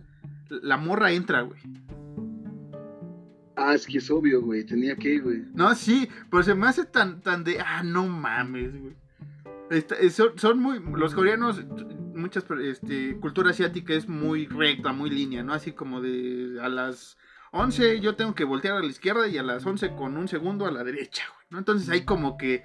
la 0.62 0.76
morra 0.76 1.12
entra, 1.12 1.42
güey. 1.42 1.60
Ah, 3.56 3.74
es 3.74 3.86
que 3.86 3.98
es 3.98 4.10
obvio, 4.10 4.42
güey. 4.42 4.64
Tenía 4.64 4.96
que, 4.96 5.18
güey. 5.20 5.42
No, 5.54 5.74
sí, 5.74 6.08
pero 6.30 6.42
se 6.42 6.54
me 6.54 6.66
hace 6.66 6.84
tan, 6.84 7.20
tan 7.20 7.44
de, 7.44 7.60
ah, 7.60 7.82
no 7.82 8.06
mames, 8.06 8.78
güey. 8.80 8.96
Esta- 9.70 9.94
eh, 9.96 10.10
son, 10.10 10.38
son 10.38 10.58
muy, 10.58 10.80
los 10.80 11.14
coreanos, 11.14 11.62
muchas, 12.14 12.44
este, 12.62 13.16
cultura 13.20 13.50
asiática 13.50 13.94
es 13.94 14.08
muy 14.08 14.46
recta, 14.46 14.92
muy 14.92 15.08
línea, 15.10 15.42
¿no? 15.42 15.54
Así 15.54 15.72
como 15.72 16.00
de 16.02 16.58
a 16.60 16.68
las 16.68 17.16
11 17.52 18.00
yo 18.00 18.14
tengo 18.16 18.34
que 18.34 18.44
voltear 18.44 18.76
a 18.76 18.80
la 18.80 18.86
izquierda 18.86 19.28
y 19.28 19.38
a 19.38 19.42
las 19.42 19.64
11 19.64 19.94
con 19.94 20.16
un 20.16 20.28
segundo 20.28 20.66
a 20.66 20.70
la 20.72 20.84
derecha, 20.84 21.24
güey, 21.34 21.46
¿no? 21.50 21.58
Entonces 21.58 21.88
ahí 21.88 22.02
como 22.04 22.36
que 22.36 22.64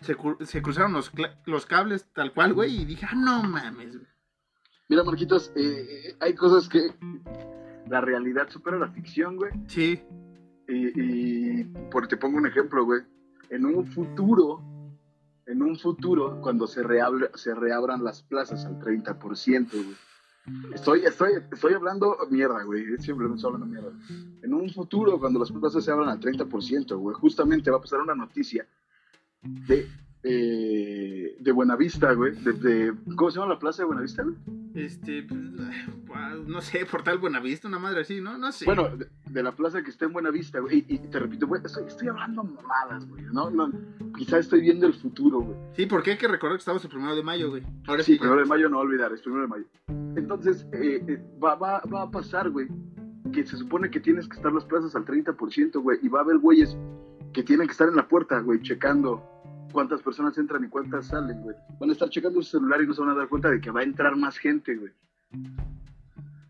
se, 0.00 0.16
cru- 0.16 0.42
se 0.44 0.62
cruzaron 0.62 0.92
los, 0.92 1.12
los 1.46 1.66
cables 1.66 2.08
tal 2.12 2.32
cual, 2.32 2.54
güey, 2.54 2.82
y 2.82 2.84
dije, 2.84 3.06
ah, 3.08 3.14
no 3.14 3.42
mames, 3.44 3.96
güey. 3.96 4.08
Mira, 4.88 5.02
Marquitos, 5.04 5.50
eh, 5.56 5.86
eh, 6.10 6.16
hay 6.20 6.34
cosas 6.34 6.68
que 6.68 6.92
la 7.88 8.00
realidad 8.00 8.48
supera 8.50 8.78
la 8.78 8.88
ficción, 8.90 9.36
güey. 9.36 9.52
Sí, 9.66 10.00
Y, 10.68 11.60
y 11.60 11.64
por, 11.90 12.06
te 12.08 12.16
pongo 12.16 12.38
un 12.38 12.46
ejemplo, 12.46 12.84
güey. 12.84 13.02
En 13.50 13.64
un 13.66 13.86
futuro, 13.86 14.62
en 15.46 15.62
un 15.62 15.78
futuro, 15.78 16.40
cuando 16.40 16.66
se, 16.66 16.82
reable- 16.82 17.30
se 17.34 17.54
reabran 17.54 18.02
las 18.04 18.22
plazas 18.22 18.64
al 18.64 18.78
30%, 18.80 19.70
güey. 19.72 19.96
Estoy, 20.74 21.00
estoy, 21.06 21.32
estoy 21.50 21.72
hablando 21.72 22.16
mierda, 22.30 22.62
güey. 22.64 22.84
Siempre 22.98 23.26
me 23.28 23.34
estoy 23.36 23.52
hablando 23.54 23.66
mierda. 23.66 23.92
En 24.42 24.52
un 24.52 24.70
futuro, 24.70 25.18
cuando 25.18 25.38
las 25.40 25.50
plazas 25.50 25.82
se 25.84 25.90
abran 25.90 26.08
al 26.10 26.20
30%, 26.20 26.96
güey, 26.98 27.16
justamente 27.16 27.70
va 27.70 27.78
a 27.78 27.80
pasar 27.80 28.00
una 28.00 28.14
noticia 28.14 28.66
de, 29.42 29.88
eh, 30.24 31.36
de 31.38 31.52
Buenavista, 31.52 32.12
güey. 32.14 32.32
De, 32.42 32.52
de- 32.54 32.94
¿Cómo 33.16 33.30
se 33.30 33.38
llama 33.38 33.52
la 33.54 33.58
plaza 33.58 33.82
de 33.82 33.86
Buenavista, 33.86 34.22
güey? 34.22 34.34
este, 34.74 35.22
pues, 35.22 35.40
no 36.48 36.60
sé, 36.60 36.84
Portal 36.90 37.18
Buenavista, 37.18 37.68
una 37.68 37.78
madre 37.78 38.00
así, 38.00 38.20
¿no? 38.20 38.36
No 38.38 38.50
sé. 38.50 38.64
Bueno, 38.64 38.88
de, 38.96 39.06
de 39.30 39.42
la 39.42 39.52
plaza 39.52 39.82
que 39.82 39.90
está 39.90 40.06
en 40.06 40.12
Buenavista, 40.12 40.58
güey. 40.58 40.84
Y, 40.88 40.94
y 40.94 40.98
te 40.98 41.18
repito, 41.20 41.46
güey, 41.46 41.62
estoy, 41.64 41.84
estoy 41.86 42.08
hablando 42.08 42.42
mamadas, 42.42 43.06
güey. 43.08 43.22
No, 43.32 43.50
no, 43.50 43.70
quizá 44.16 44.38
estoy 44.38 44.62
viendo 44.62 44.86
el 44.86 44.94
futuro, 44.94 45.40
güey. 45.42 45.56
Sí, 45.76 45.86
porque 45.86 46.12
hay 46.12 46.18
que 46.18 46.26
recordar 46.26 46.56
que 46.56 46.60
estamos 46.62 46.82
el 46.84 46.90
primero 46.90 47.14
de 47.14 47.22
mayo, 47.22 47.50
güey. 47.50 47.62
Ahora 47.86 48.02
Sí, 48.02 48.14
sí, 48.14 48.18
primero 48.18 48.40
de 48.40 48.46
mayo 48.46 48.68
no 48.68 48.78
olvidar, 48.78 49.12
es 49.12 49.20
primero 49.22 49.42
de 49.42 49.48
mayo. 49.48 49.64
Entonces, 50.16 50.66
eh, 50.72 51.04
eh, 51.06 51.22
va, 51.42 51.54
va, 51.54 51.80
va 51.92 52.02
a 52.02 52.10
pasar, 52.10 52.50
güey, 52.50 52.66
que 53.32 53.44
se 53.46 53.56
supone 53.56 53.90
que 53.90 54.00
tienes 54.00 54.28
que 54.28 54.36
estar 54.36 54.52
las 54.52 54.64
plazas 54.64 54.94
al 54.96 55.04
30%, 55.04 55.80
güey, 55.82 55.98
y 56.02 56.08
va 56.08 56.20
a 56.20 56.22
haber 56.22 56.38
güeyes 56.38 56.76
que 57.32 57.42
tienen 57.42 57.66
que 57.66 57.72
estar 57.72 57.88
en 57.88 57.96
la 57.96 58.06
puerta, 58.08 58.38
güey, 58.40 58.60
checando 58.62 59.22
cuántas 59.74 60.00
personas 60.00 60.38
entran 60.38 60.64
y 60.64 60.68
cuántas 60.68 61.08
salen, 61.08 61.42
güey. 61.42 61.56
Van 61.78 61.90
a 61.90 61.92
estar 61.92 62.08
checando 62.08 62.40
su 62.40 62.50
celular 62.58 62.80
y 62.80 62.86
no 62.86 62.94
se 62.94 63.00
van 63.02 63.10
a 63.10 63.14
dar 63.14 63.28
cuenta 63.28 63.50
de 63.50 63.60
que 63.60 63.70
va 63.70 63.80
a 63.80 63.82
entrar 63.82 64.16
más 64.16 64.38
gente, 64.38 64.74
güey. 64.76 64.92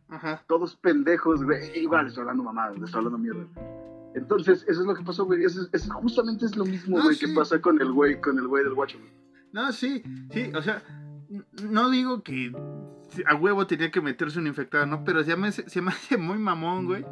Ajá. 0.08 0.42
Todos 0.46 0.76
pendejos, 0.76 1.42
güey. 1.42 1.76
Igual 1.78 2.06
estoy 2.06 2.20
hablando 2.22 2.44
mamadas, 2.44 2.76
estoy 2.76 2.98
hablando 2.98 3.18
mierda. 3.18 3.46
Entonces, 4.14 4.64
eso 4.68 4.80
es 4.82 4.86
lo 4.86 4.94
que 4.94 5.02
pasó, 5.02 5.24
güey. 5.24 5.42
Eso, 5.42 5.62
es- 5.62 5.70
eso 5.72 5.92
justamente 5.94 6.44
es 6.46 6.56
lo 6.56 6.64
mismo, 6.64 6.98
No, 6.98 7.04
güey, 7.04 7.16
sí. 7.16 7.26
que 7.26 7.32
pasa 7.34 7.60
con 7.60 7.80
el 7.80 7.90
güey, 7.90 8.20
con 8.20 8.38
el 8.38 8.46
güey 8.46 8.62
del 8.62 8.74
guacho. 8.74 8.98
güey. 8.98 9.10
No, 9.52 9.72
sí, 9.72 10.02
sí, 10.30 10.52
o 10.54 10.62
sea, 10.62 10.82
no 11.68 11.90
digo 11.90 12.22
que 12.22 12.52
a 13.26 13.34
huevo 13.34 13.66
tenía 13.66 13.90
que 13.90 14.00
meterse 14.00 14.38
un 14.38 14.46
infectado, 14.46 14.86
¿no? 14.86 15.02
Pero 15.04 15.22
se 15.24 15.34
me, 15.36 15.48
hace- 15.48 15.68
se 15.68 15.80
me 15.80 15.90
hace 15.90 16.16
muy 16.16 16.38
mamón, 16.38 16.86
güey. 16.86 17.04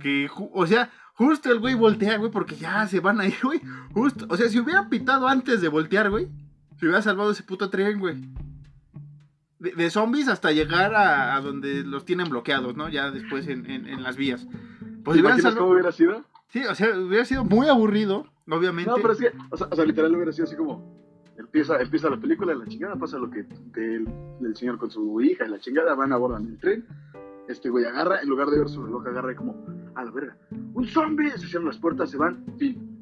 Que, 0.00 0.28
o 0.34 0.66
sea, 0.66 0.90
justo 1.20 1.52
el 1.52 1.60
güey 1.60 1.74
voltea, 1.74 2.16
güey, 2.16 2.30
porque 2.30 2.56
ya 2.56 2.86
se 2.86 3.00
van 3.00 3.20
a 3.20 3.26
ir, 3.26 3.34
güey. 3.42 3.60
Justo, 3.92 4.26
o 4.30 4.36
sea, 4.38 4.48
si 4.48 4.58
hubiera 4.58 4.88
pitado 4.88 5.28
antes 5.28 5.60
de 5.60 5.68
voltear, 5.68 6.08
güey, 6.10 6.28
se 6.78 6.86
hubiera 6.86 7.02
salvado 7.02 7.30
ese 7.32 7.42
puto 7.42 7.68
tren, 7.68 7.98
güey. 8.00 8.16
De, 9.58 9.72
de 9.72 9.90
zombies 9.90 10.28
hasta 10.28 10.50
llegar 10.52 10.94
a, 10.94 11.36
a 11.36 11.40
donde 11.42 11.84
los 11.84 12.06
tienen 12.06 12.30
bloqueados, 12.30 12.76
¿no? 12.76 12.88
Ya 12.88 13.10
después 13.10 13.46
en, 13.48 13.70
en- 13.70 13.86
en 13.86 14.02
las 14.02 14.16
vías. 14.16 14.46
Pues 14.46 15.16
¿Te 15.16 15.20
hubieran 15.20 15.20
imaginas 15.20 15.42
salvado- 15.42 15.58
cómo 15.58 15.72
hubiera 15.72 15.92
sido? 15.92 16.24
Sí, 16.48 16.64
o 16.64 16.74
sea, 16.74 16.98
hubiera 16.98 17.24
sido 17.26 17.44
muy 17.44 17.68
aburrido, 17.68 18.26
obviamente. 18.48 18.90
No, 18.90 18.96
pero 18.96 19.12
es 19.12 19.18
que, 19.20 19.32
o 19.50 19.56
sea, 19.56 19.68
o 19.70 19.76
sea, 19.76 19.84
literal 19.84 20.14
hubiera 20.14 20.32
sido 20.32 20.46
así 20.46 20.56
como, 20.56 20.82
empieza, 21.38 21.78
empieza 21.80 22.08
la 22.08 22.16
película, 22.16 22.54
la 22.54 22.66
chingada, 22.66 22.96
pasa 22.96 23.18
lo 23.18 23.30
que 23.30 23.42
del, 23.72 24.08
del 24.40 24.56
señor 24.56 24.78
con 24.78 24.90
su 24.90 25.20
hija, 25.20 25.44
y 25.46 25.50
la 25.50 25.60
chingada, 25.60 25.94
van, 25.94 26.12
abordan 26.12 26.46
el 26.46 26.58
tren, 26.58 26.86
este 27.46 27.68
güey 27.68 27.84
agarra, 27.84 28.20
en 28.22 28.28
lugar 28.30 28.48
de 28.48 28.58
ver 28.58 28.68
su 28.70 28.82
reloj, 28.84 29.06
agarra 29.06 29.32
y 29.32 29.36
como, 29.36 29.64
a 29.94 30.04
la 30.04 30.10
verga, 30.10 30.36
un 30.74 30.86
zombie, 30.86 31.30
se 31.32 31.46
cierran 31.46 31.66
las 31.66 31.78
puertas, 31.78 32.10
se 32.10 32.16
van, 32.16 32.44
fin. 32.58 33.00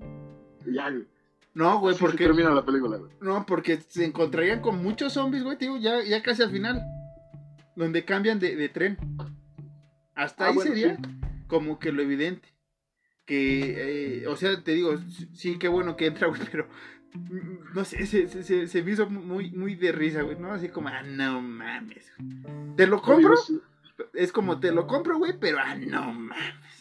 Y 0.66 0.74
ya, 0.74 0.90
güey. 0.90 1.06
No, 1.54 1.80
güey, 1.80 1.94
Así 1.94 2.04
se 2.04 2.10
porque... 2.10 2.24
termina 2.24 2.50
la 2.50 2.64
película, 2.64 2.96
güey. 2.98 3.10
No, 3.20 3.44
porque 3.46 3.80
se 3.80 4.04
encontrarían 4.04 4.60
con 4.60 4.82
muchos 4.82 5.12
zombies, 5.14 5.42
güey, 5.42 5.56
digo, 5.56 5.76
ya, 5.78 6.02
ya 6.04 6.22
casi 6.22 6.42
al 6.42 6.50
final. 6.50 6.80
Donde 7.74 8.04
cambian 8.04 8.38
de, 8.38 8.54
de 8.56 8.68
tren. 8.68 8.96
Hasta 10.14 10.46
Ah, 10.46 10.48
ahí 10.48 10.54
bueno, 10.54 10.70
sería 10.70 10.96
sí. 10.96 11.02
como 11.46 11.78
que 11.78 11.92
lo 11.92 12.02
evidente. 12.02 12.48
que, 13.24 14.20
eh, 14.22 14.26
o 14.26 14.36
sea, 14.36 14.62
te 14.62 14.72
digo, 14.72 14.96
sí, 15.34 15.58
qué 15.58 15.68
bueno 15.68 15.96
que 15.96 16.06
entra, 16.06 16.26
güey, 16.28 16.40
pero 16.50 16.66
mm, 17.14 17.74
no 17.74 17.84
sé, 17.84 18.06
se, 18.06 18.26
se, 18.42 18.66
se, 18.66 18.82
me 18.82 18.90
hizo 18.92 19.08
muy, 19.10 19.50
muy 19.50 19.74
de 19.74 19.92
risa, 19.92 20.22
güey, 20.22 20.38
¿no? 20.38 20.52
Así 20.52 20.68
como, 20.68 20.88
ah, 20.88 21.02
no 21.02 21.40
mames. 21.42 22.12
¿Te 22.76 22.86
lo 22.86 23.00
compro? 23.02 23.34
Es 24.14 24.32
como, 24.32 24.60
te 24.60 24.70
lo 24.72 24.86
compro, 24.86 25.18
güey, 25.18 25.34
pero, 25.40 25.58
ah, 25.60 25.74
no 25.74 26.12
mames. 26.12 26.77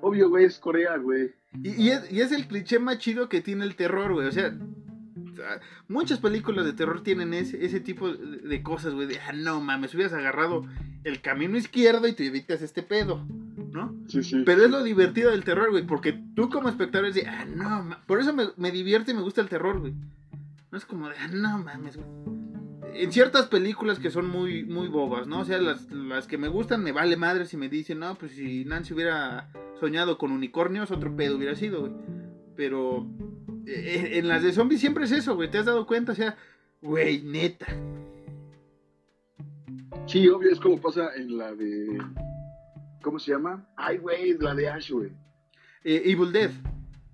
Obvio, 0.00 0.28
güey, 0.28 0.44
es 0.44 0.58
Corea, 0.58 0.96
güey. 0.96 1.32
Y, 1.62 1.70
y, 1.82 1.90
es, 1.90 2.10
y 2.10 2.20
es 2.20 2.32
el 2.32 2.46
cliché 2.46 2.78
más 2.78 2.98
chido 2.98 3.28
que 3.28 3.40
tiene 3.40 3.64
el 3.64 3.76
terror, 3.76 4.12
güey, 4.12 4.26
o 4.26 4.32
sea 4.32 4.54
muchas 5.88 6.18
películas 6.18 6.64
de 6.64 6.72
terror 6.72 7.02
tienen 7.02 7.34
ese, 7.34 7.64
ese 7.64 7.80
tipo 7.80 8.12
de 8.12 8.62
cosas, 8.62 8.94
güey. 8.94 9.06
De, 9.06 9.18
ah, 9.20 9.32
no 9.32 9.60
mames, 9.60 9.94
hubieras 9.94 10.12
agarrado 10.12 10.66
el 11.04 11.20
camino 11.20 11.56
izquierdo 11.56 12.06
y 12.08 12.12
te 12.12 12.26
evitas 12.26 12.62
este 12.62 12.82
pedo, 12.82 13.24
¿no? 13.72 13.94
Sí, 14.08 14.22
sí. 14.22 14.42
Pero 14.44 14.64
es 14.64 14.70
lo 14.70 14.82
divertido 14.82 15.30
del 15.30 15.44
terror, 15.44 15.70
güey. 15.70 15.86
Porque 15.86 16.12
tú 16.34 16.48
como 16.50 16.68
espectador 16.68 17.08
es 17.08 17.14
de, 17.14 17.26
ah, 17.26 17.44
no, 17.46 17.96
por 18.06 18.20
eso 18.20 18.32
me, 18.32 18.48
me, 18.56 18.70
divierte 18.70 19.12
y 19.12 19.14
me 19.14 19.22
gusta 19.22 19.40
el 19.40 19.48
terror, 19.48 19.80
güey. 19.80 19.94
No 20.70 20.78
es 20.78 20.84
como 20.84 21.08
de, 21.08 21.16
ah, 21.18 21.28
no 21.28 21.58
mames, 21.58 21.96
güey. 21.96 22.08
En 22.94 23.12
ciertas 23.12 23.46
películas 23.46 23.98
que 23.98 24.10
son 24.10 24.28
muy, 24.28 24.64
muy 24.64 24.88
bobas, 24.88 25.26
¿no? 25.26 25.40
O 25.40 25.44
sea, 25.44 25.58
las, 25.58 25.90
las 25.90 26.26
que 26.26 26.38
me 26.38 26.48
gustan 26.48 26.82
me 26.82 26.92
vale 26.92 27.16
madre 27.16 27.46
si 27.46 27.56
me 27.56 27.68
dicen, 27.68 28.00
no, 28.00 28.14
pues 28.16 28.32
si 28.32 28.64
Nancy 28.64 28.94
hubiera 28.94 29.50
soñado 29.78 30.18
con 30.18 30.32
unicornios, 30.32 30.90
otro 30.90 31.14
pedo 31.14 31.36
hubiera 31.36 31.54
sido, 31.54 31.80
güey. 31.80 31.92
Pero 32.56 33.06
eh, 33.66 34.12
en 34.14 34.28
las 34.28 34.42
de 34.42 34.52
zombies 34.52 34.80
siempre 34.80 35.04
es 35.04 35.12
eso, 35.12 35.34
güey. 35.34 35.50
¿Te 35.50 35.58
has 35.58 35.66
dado 35.66 35.86
cuenta? 35.86 36.12
O 36.12 36.14
sea, 36.14 36.36
güey, 36.82 37.22
neta. 37.22 37.66
Sí, 40.06 40.28
obvio, 40.28 40.50
es 40.50 40.60
como 40.60 40.80
pasa 40.80 41.10
en 41.16 41.38
la 41.38 41.54
de. 41.54 41.98
¿Cómo 43.02 43.18
se 43.18 43.32
llama? 43.32 43.66
Ay, 43.76 43.98
güey, 43.98 44.36
la 44.38 44.54
de 44.54 44.68
Ash, 44.68 44.90
güey. 44.90 45.10
Eh, 45.84 46.02
Evil 46.04 46.32
Dead. 46.32 46.50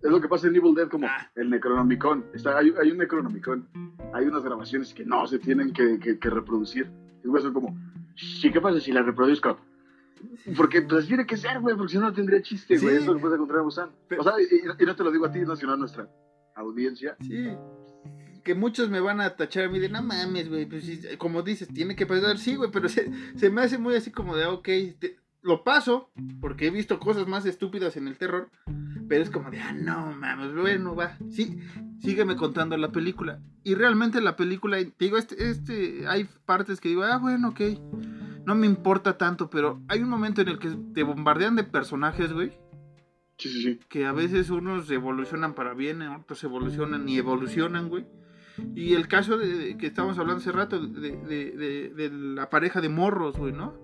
Es 0.03 0.11
lo 0.11 0.21
que 0.21 0.29
pasa 0.29 0.47
en 0.47 0.57
Evil 0.57 0.75
Dead, 0.75 0.89
como 0.89 1.07
ah. 1.07 1.31
el 1.35 1.51
Necronomicon. 1.51 2.27
Está, 2.35 2.59
hay, 2.59 2.73
hay, 2.81 2.91
un 2.91 2.99
Necronomicon. 2.99 3.69
Hay 4.13 4.27
unas 4.27 4.45
grabaciones 4.45 4.93
que 4.93 5.05
no 5.05 5.27
se 5.27 5.39
tienen 5.39 5.73
que, 5.73 5.99
que, 5.99 6.19
que 6.19 6.31
reproducir. 6.31 6.91
Y 7.25 7.29
güey, 7.29 7.43
son 7.43 7.53
como, 7.53 7.77
sí, 8.15 8.51
¿qué 8.53 8.61
pasa 8.61 8.81
si 8.81 8.93
la 8.93 9.03
reproduzco? 9.03 9.59
Porque 10.57 10.83
pues 10.83 11.07
tiene 11.07 11.27
que 11.27 11.37
ser, 11.37 11.61
güey, 11.61 11.77
porque 11.77 11.93
si 11.93 11.99
no, 11.99 12.05
no 12.05 12.13
tendría 12.13 12.41
chiste, 12.43 12.79
güey. 12.79 12.97
Eso 12.97 13.15
lo 13.15 13.21
puedes 13.21 13.37
encontrar 13.37 13.61
en 13.61 13.65
Busan. 13.65 13.91
O 14.19 14.23
sea, 14.23 14.33
y, 14.41 14.67
y, 14.83 14.87
no 14.87 14.97
te 14.97 15.05
lo 15.05 15.11
digo 15.11 15.27
a 15.27 15.31
ti, 15.33 15.41
no, 15.41 15.57
sino 15.57 15.73
a 15.73 15.77
nuestra 15.77 16.09
audiencia. 16.55 17.17
Sí. 17.21 17.49
Que 18.45 18.55
muchos 18.55 18.89
me 18.89 19.01
van 19.01 19.21
a 19.21 19.37
tachar 19.37 19.65
a 19.65 19.69
mí 19.69 19.79
de, 19.79 19.89
no 19.89 20.03
mames, 20.03 20.49
güey, 20.49 20.67
pues 20.67 21.17
como 21.19 21.43
dices, 21.43 21.69
tiene 21.69 21.97
que 21.97 22.07
pasar, 22.07 22.39
sí, 22.39 22.55
güey, 22.55 22.71
pero 22.71 22.89
se, 22.89 23.11
se, 23.37 23.51
me 23.51 23.63
hace 23.63 23.77
muy 23.77 23.95
así 23.97 24.13
como 24.13 24.37
de, 24.37 24.47
ok, 24.47 24.69
te, 24.99 25.17
lo 25.43 25.65
paso, 25.65 26.11
porque 26.41 26.69
he 26.69 26.71
visto 26.71 27.01
cosas 27.01 27.27
más 27.27 27.45
estúpidas 27.45 27.97
en 27.97 28.07
el 28.07 28.17
terror, 28.17 28.51
pero 29.09 29.23
es 29.23 29.31
como 29.31 29.51
de, 29.51 29.61
ah, 29.61 29.73
no 29.73 30.13
mames, 30.13 30.55
bueno, 30.55 30.95
va, 30.95 31.17
sí, 31.31 31.59
sígueme 32.01 32.37
contando 32.37 32.77
la 32.77 32.93
película. 32.93 33.41
Y 33.65 33.75
realmente 33.75 34.21
la 34.21 34.37
película, 34.37 34.79
digo, 34.99 35.17
este, 35.17 35.51
este, 35.51 36.07
hay 36.07 36.29
partes 36.45 36.81
que 36.81 36.89
digo, 36.89 37.03
ah, 37.03 37.19
bueno, 37.19 37.49
ok, 37.49 37.61
no 38.45 38.55
me 38.55 38.67
importa 38.67 39.19
tanto, 39.19 39.51
pero 39.51 39.83
hay 39.89 40.03
un 40.03 40.09
momento 40.09 40.41
en 40.41 40.49
el 40.49 40.59
que 40.59 40.71
te 40.95 41.03
bombardean 41.03 41.57
de 41.57 41.65
personajes, 41.65 42.33
güey, 42.33 42.53
Sí, 43.39 43.51
sí, 43.51 43.63
sí. 43.63 43.81
Que 43.89 44.07
a 44.07 44.13
veces 44.13 44.51
unos 44.51 44.91
evolucionan 44.91 45.55
para 45.55 45.75
bien, 45.75 46.03
otros 46.03 46.43
evolucionan 46.45 47.09
y 47.09 47.19
evolucionan, 47.19 47.89
güey. 47.89 48.07
Y 48.75 48.95
el 48.95 49.09
caso 49.09 49.37
de, 49.37 49.77
que 49.77 49.87
estábamos 49.87 50.19
hablando 50.19 50.41
hace 50.41 50.53
rato, 50.53 50.81
de, 50.81 51.17
de, 51.17 51.93
de 51.95 52.11
la 52.11 52.49
pareja 52.49 52.81
de 52.81 52.89
morros, 52.89 53.37
güey, 53.37 53.53
¿no? 53.53 53.75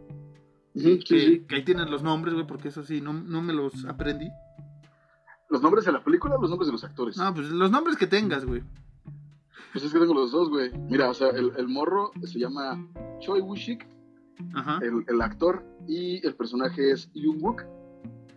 sí, 0.75 0.99
que, 1.01 1.21
sí. 1.21 1.45
que, 1.47 1.57
ahí 1.57 1.65
tienen 1.65 1.91
los 1.91 2.03
nombres, 2.03 2.33
güey, 2.33 2.47
porque 2.47 2.69
eso 2.69 2.83
sí, 2.83 3.03
no, 3.03 3.13
no 3.13 3.43
me 3.43 3.53
los 3.53 3.85
aprendí. 3.85 4.31
¿Los 5.53 5.61
nombres 5.61 5.85
de 5.85 5.93
la 5.93 6.03
película 6.03 6.37
o 6.37 6.41
los 6.41 6.49
nombres 6.49 6.67
de 6.69 6.73
los 6.73 6.83
actores? 6.83 7.19
No, 7.19 7.35
pues 7.35 7.51
los 7.51 7.71
nombres 7.71 7.99
que 7.99 8.07
tengas, 8.07 8.47
güey. 8.47 8.63
Pues 9.73 9.85
es 9.85 9.93
que 9.93 9.99
tengo 9.99 10.15
los 10.15 10.33
dos, 10.33 10.49
güey. 10.49 10.73
Mira, 10.89 11.11
o 11.11 11.15
sea, 11.15 11.29
el, 11.29 11.53
el 11.59 11.69
morro 11.69 12.11
se 12.23 12.39
llama 12.39 12.83
Choi 13.21 13.43
Woo-shik, 13.43 13.87
el, 14.81 15.05
el, 15.07 15.21
actor, 15.21 15.63
y 15.87 16.27
el 16.27 16.35
personaje 16.37 16.93
es 16.93 17.11
Yoon 17.13 17.37
Wook. 17.43 17.65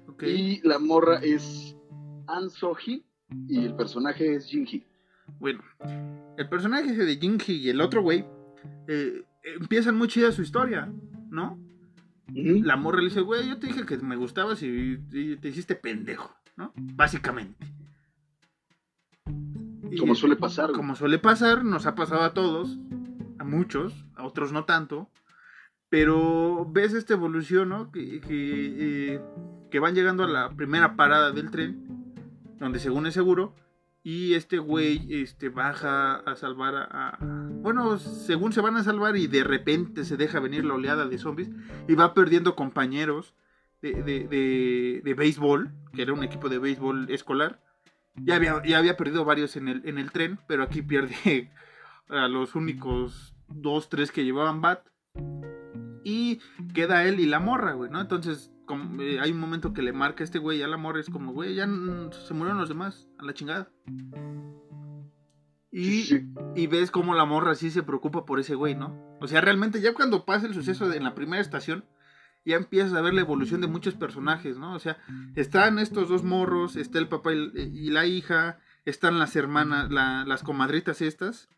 Okay. 0.10 0.60
Y 0.62 0.67
la 0.67 0.78
morra 0.78 1.19
es 1.19 1.78
An 2.28 2.49
So-hee 2.49 3.06
y 3.47 3.63
el 3.63 3.75
personaje 3.75 4.36
es 4.36 4.49
Jin-hee. 4.49 4.86
Bueno, 5.39 5.63
el 6.38 6.49
personaje 6.49 6.93
de 6.93 7.19
Jin-hee 7.19 7.54
y 7.56 7.69
el 7.69 7.80
otro 7.80 8.01
güey 8.01 8.25
eh, 8.89 9.23
empiezan 9.60 9.97
muy 9.97 10.10
chida 10.10 10.34
su 10.34 10.41
historia, 10.41 10.91
¿no? 11.30 11.58
Uh 12.30 12.34
-huh. 12.34 12.63
La 12.65 12.75
morra 12.75 12.99
le 12.99 13.06
dice, 13.06 13.21
güey, 13.21 13.47
yo 13.47 13.58
te 13.58 13.67
dije 13.67 13.86
que 13.86 13.97
me 13.99 14.17
gustabas 14.17 14.62
y, 14.63 14.99
y 15.12 15.38
te 15.38 15.47
hiciste 15.47 15.75
pendejo, 15.75 16.36
¿no? 16.56 16.74
Básicamente. 16.76 17.68
Como 20.00 20.15
suele 20.15 20.36
pasar. 20.36 20.72
Como 20.72 20.89
güey. 20.89 20.96
suele 20.96 21.20
pasar, 21.20 21.63
nos 21.63 21.86
ha 21.86 21.96
pasado 21.96 22.22
a 22.24 22.34
todos, 22.34 22.78
a 23.39 23.44
muchos, 23.44 24.06
a 24.15 24.24
otros 24.24 24.52
no 24.52 24.65
tanto. 24.65 25.10
Pero 25.89 26.68
ves 26.70 26.94
esta 26.94 27.13
evolución, 27.13 27.70
¿no? 27.70 27.91
Que, 27.91 28.20
que, 28.20 29.13
eh, 29.13 29.22
que, 29.70 29.80
van 29.80 29.96
llegando 29.96 30.24
a 30.24 30.28
la 30.28 30.50
primera 30.50 30.96
parada 30.96 31.32
del 31.32 31.52
tren, 31.52 32.13
donde 32.60 32.80
según 32.80 33.06
es 33.06 33.13
seguro, 33.13 33.54
y 34.04 34.34
este 34.34 34.58
güey 34.58 35.06
este, 35.22 35.50
baja 35.50 36.15
a 36.15 36.36
salvar 36.36 36.76
a, 36.76 37.10
a, 37.10 37.18
Bueno, 37.22 37.98
según 37.98 38.52
se 38.52 38.62
van 38.62 38.78
a 38.78 38.84
salvar 38.84 39.15
y 39.15 39.28
de 39.28 39.44
repente 39.44 40.06
se 40.06 40.18
deja 40.18 40.39
venir 40.39 40.65
la 40.65 40.74
oleada 40.74 41.06
de 41.06 41.18
zombies 41.18 41.50
y 41.88 41.96
va 41.96 42.13
perdiendo 42.13 42.56
compañeros 42.56 43.36
de, 43.86 44.02
de, 44.02 44.28
de, 44.28 45.02
de 45.04 45.13
béisbol, 45.13 45.71
que 45.93 46.02
era 46.02 46.13
un 46.13 46.24
equipo 46.24 46.50
de 46.50 46.58
béisbol 46.58 47.12
escolar. 47.12 47.62
Ya 48.15 48.36
había, 48.36 48.63
ya 48.63 48.80
había 48.80 48.98
perdido 48.98 49.26
varios 49.26 49.56
en 49.58 49.67
el, 49.67 49.88
en 49.88 49.98
el 49.98 50.12
tren, 50.12 50.39
pero 50.48 50.63
aquí 50.63 50.82
pierde 50.82 51.52
a 52.10 52.28
los 52.28 52.56
únicos 52.56 53.36
dos, 53.48 53.89
tres 53.89 54.12
que 54.12 54.24
llevaban 54.24 54.62
bat 54.62 54.88
y 56.04 56.39
queda 56.74 57.04
él 57.06 57.19
y 57.19 57.26
la 57.26 57.39
morra, 57.39 57.74
güey, 57.74 57.91
¿no? 57.91 58.02
Entonces, 58.02 58.52
como, 58.65 59.02
eh, 59.02 59.19
hay 59.19 59.32
un 59.32 59.39
momento 59.39 59.74
que 59.74 59.82
le 59.82 59.93
marca 59.93 60.24
este 60.24 60.39
güey 60.39 60.63
a 60.63 60.67
la 60.67 60.78
morra, 60.78 61.00
es 61.00 61.10
como, 61.10 61.34
güey, 61.34 61.56
ya 61.56 61.65
se 61.65 62.34
murieron 62.34 62.58
los 62.58 62.69
demás, 62.69 63.08
a 63.19 63.26
la 63.26 63.34
chingada. 63.34 63.69
Y, 65.71 66.04
sí. 66.04 66.26
y 66.56 66.67
ves 66.67 66.89
cómo 66.89 67.13
la 67.15 67.26
morra 67.26 67.54
sí 67.54 67.69
se 67.69 67.84
preocupa 67.84 68.26
por 68.26 68.39
ese 68.39 68.56
güey, 68.56 68.76
¿no? 68.76 69.17
O 69.19 69.28
sea, 69.28 69.41
realmente 69.41 69.82
ya 69.82 69.93
cuando 69.93 70.26
pasa 70.26 70.48
el 70.48 70.54
suceso 70.54 70.88
de, 70.88 70.98
en 70.98 71.04
la 71.04 71.15
primera 71.15 71.41
estación, 71.41 71.86
ya 72.45 72.55
empiezas 72.58 72.93
a 72.93 73.01
ver 73.01 73.13
la 73.13 73.21
evolución 73.21 73.62
de 73.62 73.67
muchos 73.67 73.95
personajes, 73.95 74.58
¿no? 74.58 74.73
O 74.73 74.79
sea, 74.79 74.97
están 75.36 75.79
estos 75.79 76.10
dos 76.10 76.23
morros, 76.23 76.75
está 76.75 76.99
el 76.99 77.08
papá 77.08 77.34
y, 77.34 77.51
y 77.55 77.89
la 77.89 78.05
hija, 78.05 78.60
están 78.86 79.19
las 79.19 79.36
hermanas, 79.36 79.91
la, 79.91 80.23
las 80.25 80.43
comadritas 80.43 81.01
estas, 81.01 81.49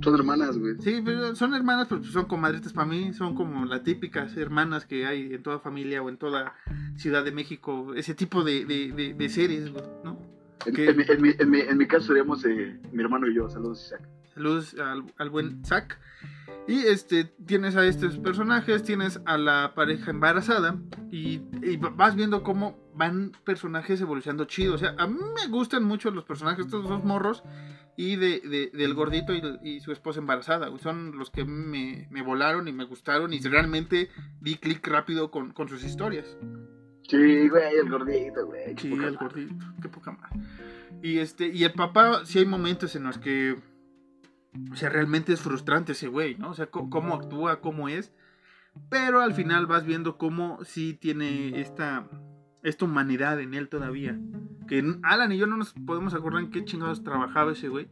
son 0.00 0.14
hermanas, 0.14 0.56
güey. 0.56 0.76
Sí, 0.78 1.02
pero 1.04 1.36
son 1.36 1.52
hermanas, 1.52 1.86
pero 1.86 2.02
son 2.02 2.24
comadritas 2.24 2.72
para 2.72 2.86
mí. 2.86 3.12
Son 3.12 3.34
como 3.34 3.66
las 3.66 3.82
típicas 3.82 4.34
hermanas 4.38 4.86
que 4.86 5.06
hay 5.06 5.34
en 5.34 5.42
toda 5.42 5.58
familia 5.58 6.02
o 6.02 6.08
en 6.08 6.16
toda 6.16 6.54
Ciudad 6.96 7.22
de 7.22 7.30
México. 7.30 7.92
Ese 7.94 8.14
tipo 8.14 8.42
de, 8.42 8.64
de, 8.64 8.90
de, 8.92 9.12
de 9.12 9.28
series, 9.28 9.70
¿no? 10.02 10.18
En, 10.64 10.74
mi, 10.74 10.82
en, 10.82 10.96
mi, 10.96 11.30
en, 11.38 11.50
mi, 11.50 11.60
en, 11.60 11.76
mi, 11.76 11.86
caso 11.86 12.06
seríamos 12.06 12.42
eh, 12.46 12.80
mi 12.90 13.02
hermano 13.02 13.28
y 13.28 13.34
yo. 13.34 13.50
Saludos, 13.50 13.84
Isaac. 13.84 14.08
Saludos 14.32 14.74
al, 14.78 15.04
al 15.18 15.30
buen 15.30 15.62
Zach. 15.64 15.98
Y 16.68 16.86
este, 16.86 17.24
tienes 17.24 17.76
a 17.76 17.84
estos 17.84 18.18
personajes, 18.18 18.84
tienes 18.84 19.20
a 19.24 19.36
la 19.36 19.72
pareja 19.74 20.10
embarazada 20.10 20.78
y, 21.10 21.42
y, 21.62 21.76
vas 21.76 22.14
viendo 22.14 22.42
cómo 22.42 22.78
van 22.94 23.32
personajes 23.44 24.00
evolucionando 24.00 24.44
chido. 24.44 24.74
O 24.74 24.78
sea, 24.78 24.94
a 24.98 25.08
mí 25.08 25.18
me 25.34 25.50
gustan 25.50 25.82
mucho 25.82 26.10
los 26.10 26.24
personajes, 26.24 26.66
estos 26.66 26.88
dos 26.88 27.04
morros 27.04 27.42
y 27.96 28.16
de, 28.16 28.40
de, 28.40 28.70
del 28.72 28.94
gordito 28.94 29.34
y, 29.34 29.42
y, 29.62 29.80
su 29.80 29.92
esposa 29.92 30.20
embarazada. 30.20 30.70
Son 30.78 31.18
los 31.18 31.30
que 31.30 31.44
me, 31.44 32.06
me, 32.10 32.22
volaron 32.22 32.68
y 32.68 32.72
me 32.72 32.84
gustaron 32.84 33.32
y 33.32 33.40
realmente 33.40 34.08
di 34.40 34.56
clic 34.56 34.86
rápido 34.86 35.30
con, 35.30 35.52
con, 35.52 35.68
sus 35.68 35.82
historias. 35.84 36.36
Sí, 37.08 37.48
güey, 37.48 37.76
el 37.76 37.90
gordito, 37.90 38.46
güey. 38.46 38.76
Sí, 38.78 38.92
el 38.92 39.16
gordito, 39.16 39.54
qué 39.82 39.88
poca 39.88 40.12
más. 40.12 40.30
Y, 41.02 41.18
este, 41.18 41.48
y 41.48 41.64
el 41.64 41.72
papá, 41.72 42.24
sí 42.24 42.38
hay 42.38 42.46
momentos 42.46 42.94
en 42.94 43.02
los 43.04 43.18
que, 43.18 43.56
o 44.70 44.76
sea, 44.76 44.88
realmente 44.88 45.32
es 45.32 45.40
frustrante 45.40 45.92
ese 45.92 46.08
güey, 46.08 46.36
¿no? 46.36 46.50
O 46.50 46.54
sea, 46.54 46.66
cómo 46.66 47.14
actúa, 47.14 47.60
cómo 47.60 47.88
es. 47.88 48.12
Pero 48.88 49.20
al 49.20 49.34
final 49.34 49.66
vas 49.66 49.84
viendo 49.84 50.16
cómo 50.16 50.64
sí 50.64 50.94
tiene 50.94 51.60
esta 51.60 52.08
esta 52.62 52.84
humanidad 52.84 53.40
en 53.40 53.54
él 53.54 53.68
todavía. 53.68 54.18
Que 54.68 54.82
Alan 55.02 55.32
y 55.32 55.38
yo 55.38 55.46
no 55.46 55.56
nos 55.56 55.72
podemos 55.72 56.14
acordar 56.14 56.42
en 56.42 56.50
qué 56.50 56.64
chingados 56.64 57.02
trabajaba 57.02 57.52
ese 57.52 57.68
güey. 57.68 57.88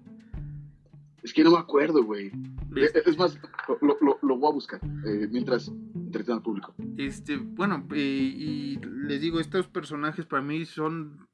Es 1.22 1.35
que 1.35 1.45
no 1.45 1.51
me 1.51 1.59
acuerdo, 1.59 2.03
güey. 2.03 2.32
Es 2.76 3.18
más, 3.18 3.39
lo, 3.82 3.99
lo, 4.01 4.18
lo, 4.22 4.39
voy 4.39 4.51
a 4.51 4.55
buscar 4.55 4.80
eh, 5.05 5.28
mientras 5.30 5.68
entretengo 5.95 6.39
al 6.39 6.43
público. 6.43 6.74
Este, 6.97 7.37
bueno, 7.37 7.87
eh, 7.93 7.99
y 7.99 8.78
les 8.78 9.20
digo, 9.20 9.39
estos 9.39 9.68
personajes 9.68 10.24
para 10.24 10.43
mí 10.43 10.64
son, 10.64 11.28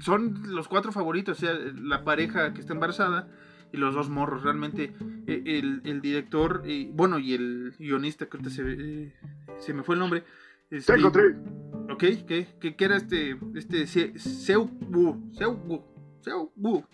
son 0.00 0.54
los 0.54 0.68
cuatro 0.68 0.92
favoritos. 0.92 1.38
O 1.38 1.40
sea, 1.40 1.54
la 1.54 2.04
pareja 2.04 2.52
que 2.52 2.60
está 2.60 2.74
embarazada 2.74 3.30
y 3.72 3.76
los 3.76 3.94
dos 3.94 4.08
morros. 4.08 4.42
Realmente, 4.42 4.94
eh, 5.26 5.42
el, 5.46 5.80
el 5.84 6.00
director, 6.00 6.62
bueno, 6.92 7.18
y 7.18 7.34
el 7.34 7.74
guionista, 7.78 8.26
que 8.26 8.36
ahorita 8.36 8.50
se, 8.50 9.12
se 9.58 9.74
me 9.74 9.82
fue 9.82 9.94
el 9.94 10.00
nombre. 10.00 10.24
Este, 10.70 10.92
¿Ok? 11.04 11.98
¿Qué, 12.26 12.46
qué, 12.60 12.76
qué 12.76 12.84
era 12.84 12.96
este, 12.96 13.38
este 13.54 13.86
Se- 13.86 14.18
Seu 14.18 14.64
Wu? 14.90 15.30
Seu 15.34 15.52
Wu. 15.52 15.82
Seu 16.20 16.50
Wu. 16.56 16.84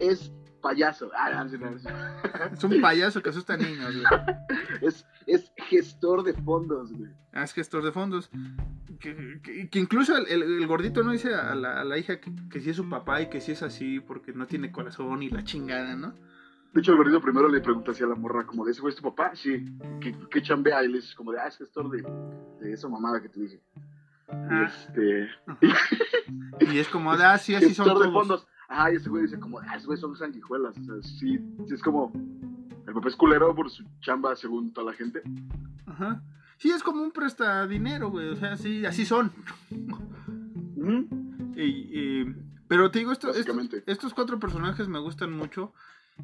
Es 0.00 0.32
payaso. 0.62 1.10
Ah, 1.16 1.44
no, 1.44 1.58
no, 1.58 1.70
no. 1.70 1.78
Es 2.52 2.64
un 2.64 2.80
payaso 2.80 3.22
que 3.22 3.30
asusta 3.30 3.56
niños, 3.56 3.94
güey. 3.94 4.06
Es, 4.80 5.06
es 5.26 5.52
gestor 5.68 6.22
de 6.24 6.32
fondos, 6.32 6.92
güey. 6.92 7.10
Ah, 7.32 7.44
es 7.44 7.52
gestor 7.52 7.84
de 7.84 7.92
fondos. 7.92 8.30
Que, 9.02 9.40
que- 9.42 9.68
que 9.68 9.78
incluso 9.80 10.16
el, 10.16 10.26
el- 10.28 10.42
el 10.60 10.66
gordito 10.66 11.02
no 11.02 11.10
dice 11.10 11.34
a 11.34 11.54
la, 11.56 11.80
a 11.80 11.84
la 11.84 11.98
hija 11.98 12.20
que, 12.20 12.32
que 12.50 12.60
sí 12.60 12.70
es 12.70 12.76
su 12.76 12.88
papá 12.88 13.20
y 13.20 13.28
que 13.28 13.40
sí 13.40 13.50
es 13.52 13.62
así 13.62 13.98
porque 14.00 14.32
no 14.32 14.46
tiene 14.46 14.70
corazón 14.70 15.22
y 15.22 15.28
la 15.30 15.42
chingada, 15.42 15.96
¿no? 15.96 16.14
De 16.72 16.80
hecho, 16.80 16.92
el 16.92 16.98
gordito 16.98 17.20
primero 17.20 17.48
le 17.48 17.60
pregunta 17.60 17.90
así 17.90 18.02
a 18.02 18.06
la 18.06 18.14
morra, 18.14 18.46
como 18.46 18.64
de 18.64 18.70
ese 18.72 18.80
güey 18.80 18.94
es 18.94 18.96
tu 19.00 19.02
papá, 19.02 19.32
sí. 19.34 19.64
¿Qué, 20.00 20.14
qué 20.30 20.40
chambea? 20.40 20.82
Y 20.84 20.88
le 20.88 20.98
dice 21.00 21.14
como 21.16 21.32
de, 21.32 21.40
ah, 21.40 21.48
es 21.48 21.58
gestor 21.58 21.90
de, 21.90 22.02
de 22.60 22.72
esa 22.72 22.88
mamada 22.88 23.20
que 23.20 23.28
te 23.28 23.40
dije. 23.40 23.56
Y 23.56 24.32
Ah, 24.34 24.66
este, 24.66 25.28
y 26.60 26.78
es 26.78 26.88
como, 26.88 27.10
ah, 27.12 27.36
sí, 27.38 27.54
así 27.54 27.74
son 27.74 27.84
gestor 27.86 27.98
de 28.02 28.08
todos. 28.08 28.12
fondos. 28.14 28.46
Ah, 28.68 28.90
y 28.90 28.96
ese 28.96 29.10
güey 29.10 29.24
dice 29.24 29.38
como, 29.38 29.58
ah, 29.58 29.76
ese 29.76 29.84
güey 29.86 29.98
son 29.98 30.16
sanguijuelas. 30.16 30.78
O 30.78 30.82
sea, 30.84 30.94
sí, 31.02 31.38
sí 31.68 31.74
es 31.74 31.82
como, 31.82 32.10
el 32.86 32.94
papá 32.94 33.08
es 33.08 33.16
culero 33.16 33.54
por 33.54 33.68
su 33.68 33.84
chamba 34.00 34.34
según 34.36 34.72
toda 34.72 34.92
la 34.92 34.96
gente. 34.96 35.22
Ajá. 35.86 36.22
Sí, 36.62 36.70
es 36.70 36.84
como 36.84 37.02
un 37.02 37.10
presta 37.10 37.66
dinero, 37.66 38.08
güey. 38.10 38.28
O 38.28 38.36
sea, 38.36 38.56
sí, 38.56 38.86
así 38.86 39.04
son. 39.04 39.32
Ujú. 40.76 41.08
Y, 41.56 41.62
y- 42.22 42.36
pero 42.68 42.88
te 42.92 43.00
digo, 43.00 43.10
esto- 43.10 43.30
esto- 43.30 43.38
Básicamente. 43.52 43.82
estos 43.86 44.14
cuatro 44.14 44.38
personajes 44.38 44.86
me 44.86 45.00
gustan 45.00 45.32
mucho. 45.32 45.72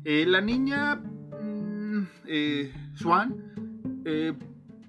Eh, 0.04 0.26
la 0.28 0.40
niña 0.40 0.94
mm, 0.94 2.06
eh, 2.26 2.72
Swan, 2.94 3.34
eh, 4.04 4.32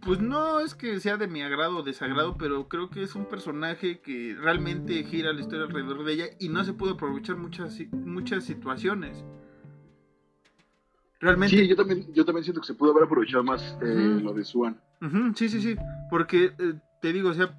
pues 0.02 0.20
no 0.22 0.60
es 0.60 0.76
que 0.76 1.00
sea 1.00 1.18
de 1.18 1.28
mi 1.28 1.42
agrado 1.42 1.78
o 1.78 1.84
desagrado, 1.84 2.38
pero 2.38 2.68
creo 2.70 2.92
que 2.92 3.02
es 3.02 3.16
un 3.16 3.26
personaje 3.26 4.02
que 4.02 4.38
realmente 4.40 5.04
gira 5.04 5.34
la 5.34 5.42
historia 5.42 5.66
alrededor 5.66 6.04
de 6.06 6.14
ella 6.14 6.26
y 6.40 6.50
no 6.50 6.64
se 6.64 6.74
pudo 6.74 6.92
aprovechar 6.94 7.38
muchas, 7.38 7.76
muchas 7.92 8.44
situaciones. 8.44 9.26
Realmente. 11.20 11.58
Sí, 11.58 11.68
yo 11.68 11.76
también, 11.76 12.06
yo 12.14 12.26
también 12.26 12.44
siento 12.44 12.62
que 12.62 12.68
se 12.68 12.74
pudo 12.74 12.92
haber 12.92 13.04
aprovechado 13.04 13.44
más 13.44 13.78
eh, 13.82 14.20
lo 14.22 14.34
de 14.34 14.46
Swan. 14.46 14.80
Ujú, 15.02 15.34
sí, 15.36 15.50
sí, 15.50 15.62
sí. 15.62 15.76
Porque 16.10 16.54
eh, 16.58 16.74
te 17.02 17.14
digo, 17.14 17.30
o 17.30 17.34
sea, 17.34 17.58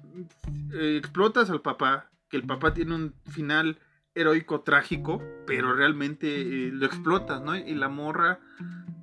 eh, 0.73 0.97
explotas 0.97 1.49
al 1.49 1.61
papá, 1.61 2.09
que 2.29 2.37
el 2.37 2.43
papá 2.43 2.73
tiene 2.73 2.95
un 2.95 3.13
final 3.29 3.77
heroico 4.13 4.61
trágico, 4.61 5.21
pero 5.45 5.73
realmente 5.73 6.27
eh, 6.41 6.71
lo 6.71 6.85
explotas, 6.85 7.41
¿no? 7.41 7.55
Y 7.55 7.75
la 7.75 7.87
morra, 7.87 8.39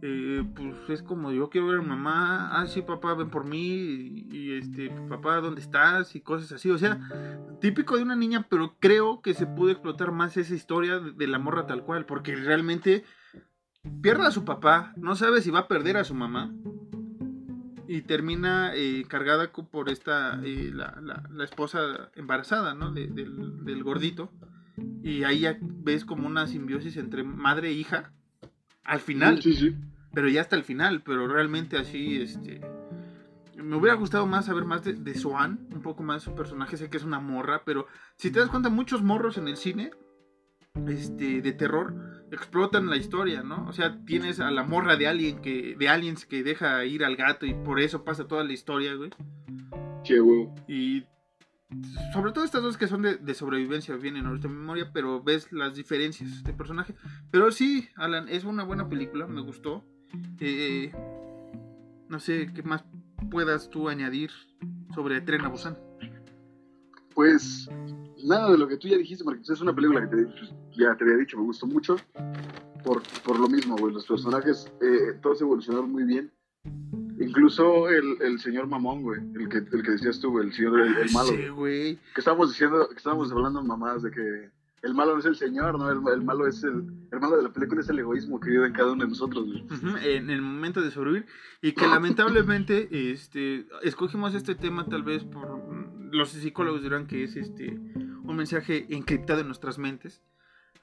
eh, 0.02 0.44
pues 0.54 0.90
es 0.90 1.02
como 1.02 1.32
yo 1.32 1.48
quiero 1.48 1.68
ver 1.68 1.80
a 1.80 1.82
mamá, 1.82 2.60
ah, 2.60 2.66
sí, 2.66 2.82
papá, 2.82 3.14
ven 3.14 3.30
por 3.30 3.44
mí, 3.44 3.58
y, 3.58 4.28
y, 4.30 4.52
este, 4.58 4.90
papá, 5.08 5.40
¿dónde 5.40 5.60
estás? 5.60 6.14
Y 6.14 6.20
cosas 6.20 6.52
así, 6.52 6.70
o 6.70 6.78
sea, 6.78 7.00
típico 7.60 7.96
de 7.96 8.02
una 8.02 8.16
niña, 8.16 8.46
pero 8.48 8.76
creo 8.78 9.22
que 9.22 9.34
se 9.34 9.46
pudo 9.46 9.70
explotar 9.70 10.12
más 10.12 10.36
esa 10.36 10.54
historia 10.54 10.98
de 10.98 11.26
la 11.26 11.38
morra 11.38 11.66
tal 11.66 11.84
cual, 11.84 12.04
porque 12.04 12.36
realmente 12.36 13.04
pierde 14.02 14.26
a 14.26 14.30
su 14.30 14.44
papá, 14.44 14.92
no 14.96 15.16
sabe 15.16 15.40
si 15.42 15.50
va 15.50 15.60
a 15.60 15.68
perder 15.68 15.96
a 15.96 16.04
su 16.04 16.14
mamá, 16.14 16.52
y 17.86 18.02
termina 18.02 18.72
eh, 18.74 19.04
cargada 19.08 19.50
por 19.50 19.88
esta 19.88 20.40
eh, 20.44 20.70
la, 20.74 20.98
la- 21.02 21.22
la 21.32 21.44
esposa 21.44 22.10
embarazada 22.16 22.74
¿no? 22.74 22.90
De- 22.92 23.06
del, 23.06 23.64
del 23.64 23.82
gordito 23.82 24.30
y 25.02 25.24
ahí 25.24 25.40
ya 25.40 25.56
ves 25.60 26.04
como 26.04 26.26
una 26.26 26.46
simbiosis 26.46 26.98
entre 26.98 27.22
madre 27.22 27.68
e 27.68 27.72
hija 27.72 28.12
al 28.84 29.00
final 29.00 29.42
Sí, 29.42 29.54
sí. 29.54 29.74
pero 30.12 30.28
ya 30.28 30.42
hasta 30.42 30.54
el 30.54 30.64
final 30.64 31.00
pero 31.02 31.26
realmente 31.28 31.78
así 31.78 32.20
este 32.20 32.60
me 33.56 33.74
hubiera 33.76 33.96
gustado 33.96 34.26
más 34.26 34.44
saber 34.44 34.66
más 34.66 34.84
de, 34.84 34.92
de 34.92 35.14
Swan 35.14 35.66
un 35.74 35.80
poco 35.80 36.02
más 36.02 36.20
de 36.22 36.30
su 36.30 36.34
personaje 36.36 36.76
sé 36.76 36.90
que 36.90 36.98
es 36.98 37.04
una 37.04 37.20
morra 37.20 37.62
pero 37.64 37.86
si 38.16 38.30
te 38.30 38.38
das 38.38 38.50
cuenta 38.50 38.68
muchos 38.68 39.02
morros 39.02 39.38
en 39.38 39.48
el 39.48 39.56
cine 39.56 39.92
este 40.86 41.40
de 41.42 41.52
terror 41.52 41.94
explotan 42.30 42.88
la 42.88 42.96
historia, 42.96 43.42
¿no? 43.42 43.66
O 43.68 43.72
sea, 43.72 43.98
tienes 44.04 44.40
a 44.40 44.50
la 44.50 44.62
morra 44.62 44.96
de 44.96 45.06
alguien 45.06 45.40
que 45.40 45.76
de 45.78 45.88
aliens 45.88 46.26
que 46.26 46.42
deja 46.42 46.84
ir 46.84 47.04
al 47.04 47.16
gato 47.16 47.46
y 47.46 47.54
por 47.54 47.80
eso 47.80 48.04
pasa 48.04 48.28
toda 48.28 48.44
la 48.44 48.52
historia, 48.52 48.94
güey. 48.94 49.10
Che, 50.02 50.20
huevo. 50.20 50.54
Y 50.66 51.04
sobre 52.12 52.32
todo 52.32 52.44
estas 52.44 52.62
dos 52.62 52.76
que 52.76 52.86
son 52.86 53.02
de, 53.02 53.16
de 53.16 53.34
sobrevivencia 53.34 53.96
vienen 53.96 54.26
ahorita 54.26 54.48
en 54.48 54.58
memoria, 54.58 54.90
pero 54.92 55.22
ves 55.22 55.52
las 55.52 55.74
diferencias 55.74 56.44
de 56.44 56.52
personaje. 56.52 56.94
Pero 57.30 57.50
sí, 57.50 57.88
Alan, 57.96 58.28
es 58.28 58.44
una 58.44 58.64
buena 58.64 58.88
película, 58.88 59.26
me 59.26 59.40
gustó. 59.40 59.84
Eh, 60.40 60.92
no 62.08 62.20
sé 62.20 62.50
qué 62.54 62.62
más 62.62 62.84
puedas 63.30 63.68
tú 63.68 63.88
añadir 63.88 64.30
sobre 64.94 65.20
Tren 65.20 65.44
a 65.44 65.48
Busan. 65.48 65.76
Pues 67.14 67.68
nada 68.24 68.52
de 68.52 68.58
lo 68.58 68.68
que 68.68 68.76
tú 68.76 68.88
ya 68.88 68.96
dijiste, 68.96 69.24
Marquitos. 69.24 69.50
Es 69.50 69.60
una 69.60 69.74
película 69.74 70.08
que 70.08 70.16
te, 70.16 70.26
ya 70.72 70.96
te 70.96 71.04
había 71.04 71.16
dicho, 71.16 71.36
me 71.36 71.44
gustó 71.44 71.66
mucho. 71.66 71.96
Por, 72.84 73.02
por 73.24 73.38
lo 73.38 73.48
mismo, 73.48 73.76
güey. 73.76 73.92
Los 73.92 74.06
personajes, 74.06 74.72
eh, 74.80 75.18
todos 75.20 75.40
evolucionaron 75.40 75.90
muy 75.90 76.04
bien. 76.04 76.32
Incluso 77.20 77.88
el, 77.88 78.20
el 78.20 78.38
señor 78.38 78.68
Mamón, 78.68 79.02
güey. 79.02 79.20
El 79.34 79.48
que, 79.48 79.58
el 79.58 79.82
que 79.82 79.90
decías 79.92 80.20
tú, 80.20 80.38
el 80.38 80.52
señor, 80.52 80.80
el, 80.80 80.96
el 80.96 81.10
malo. 81.12 81.28
Sí, 81.28 81.48
güey. 81.48 81.96
Que 82.14 82.20
estábamos 82.20 82.50
diciendo, 82.50 82.88
que 82.88 82.96
estábamos 82.96 83.32
hablando 83.32 83.62
mamadas 83.62 84.02
de 84.02 84.10
que 84.10 84.50
el 84.82 84.94
malo 84.94 85.14
no 85.14 85.18
es 85.18 85.26
el 85.26 85.34
señor, 85.34 85.76
¿no? 85.76 85.90
El, 85.90 85.98
el 86.14 86.24
malo 86.24 86.46
es 86.46 86.62
el. 86.62 86.84
El 87.10 87.20
malo 87.20 87.36
de 87.36 87.42
la 87.42 87.52
película 87.52 87.80
es 87.80 87.88
el 87.88 87.98
egoísmo 87.98 88.38
que 88.38 88.50
vive 88.50 88.66
en 88.66 88.72
cada 88.72 88.92
uno 88.92 89.02
de 89.02 89.08
nosotros, 89.08 89.44
güey. 89.46 89.64
Ujú, 89.64 89.96
en 90.04 90.30
el 90.30 90.40
momento 90.40 90.80
de 90.80 90.92
sobrevivir 90.92 91.26
y 91.60 91.72
que 91.72 91.86
lamentablemente 91.86 93.10
este 93.10 93.66
escogimos 93.82 94.34
este 94.34 94.54
tema 94.54 94.86
tal 94.86 95.02
vez 95.02 95.24
por 95.24 95.60
los 96.12 96.28
psicólogos 96.28 96.82
dirán 96.82 97.06
que 97.08 97.24
es 97.24 97.34
este 97.34 97.80
un 98.28 98.36
mensaje 98.36 98.86
encriptado 98.90 99.40
en 99.40 99.46
nuestras 99.46 99.78
mentes 99.78 100.22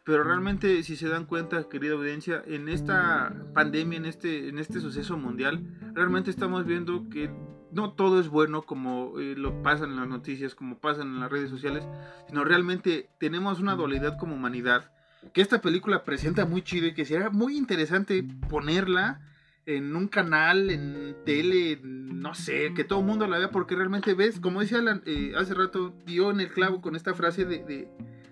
pero 0.03 0.23
realmente 0.23 0.83
si 0.83 0.95
se 0.95 1.07
dan 1.07 1.25
cuenta 1.25 1.67
querida 1.69 1.93
audiencia 1.93 2.43
en 2.45 2.69
esta 2.69 3.33
pandemia 3.53 3.97
en 3.97 4.05
este 4.05 4.49
en 4.49 4.59
este 4.59 4.79
suceso 4.81 5.17
mundial 5.17 5.63
realmente 5.93 6.31
estamos 6.31 6.65
viendo 6.65 7.07
que 7.09 7.29
no 7.71 7.93
todo 7.93 8.19
es 8.19 8.29
bueno 8.29 8.63
como 8.63 9.19
eh, 9.19 9.35
lo 9.37 9.61
pasan 9.61 9.91
en 9.91 9.97
las 9.97 10.07
noticias 10.07 10.55
como 10.55 10.79
pasan 10.79 11.07
en 11.07 11.19
las 11.19 11.31
redes 11.31 11.49
sociales 11.49 11.87
sino 12.27 12.43
realmente 12.43 13.09
tenemos 13.19 13.59
una 13.59 13.75
dualidad 13.75 14.17
como 14.17 14.35
humanidad 14.35 14.91
que 15.33 15.41
esta 15.41 15.61
película 15.61 16.03
presenta 16.03 16.45
muy 16.45 16.61
chido 16.63 16.87
y 16.87 16.93
que 16.93 17.05
sería 17.05 17.29
muy 17.29 17.57
interesante 17.57 18.23
ponerla 18.49 19.21
en 19.65 19.95
un 19.95 20.07
canal, 20.07 20.69
en 20.69 21.15
tele, 21.25 21.79
no 21.83 22.33
sé, 22.35 22.73
que 22.75 22.83
todo 22.83 22.99
el 22.99 23.05
mundo 23.05 23.27
la 23.27 23.37
vea 23.39 23.49
porque 23.51 23.75
realmente 23.75 24.13
ves, 24.13 24.39
como 24.39 24.61
decía 24.61 24.79
Alan, 24.79 25.01
eh, 25.05 25.33
hace 25.37 25.53
rato, 25.53 25.93
dio 26.05 26.31
en 26.31 26.39
el 26.39 26.49
clavo 26.49 26.81
con 26.81 26.95
esta 26.95 27.13
frase 27.13 27.45
de, 27.45 27.63
de- 27.63 27.87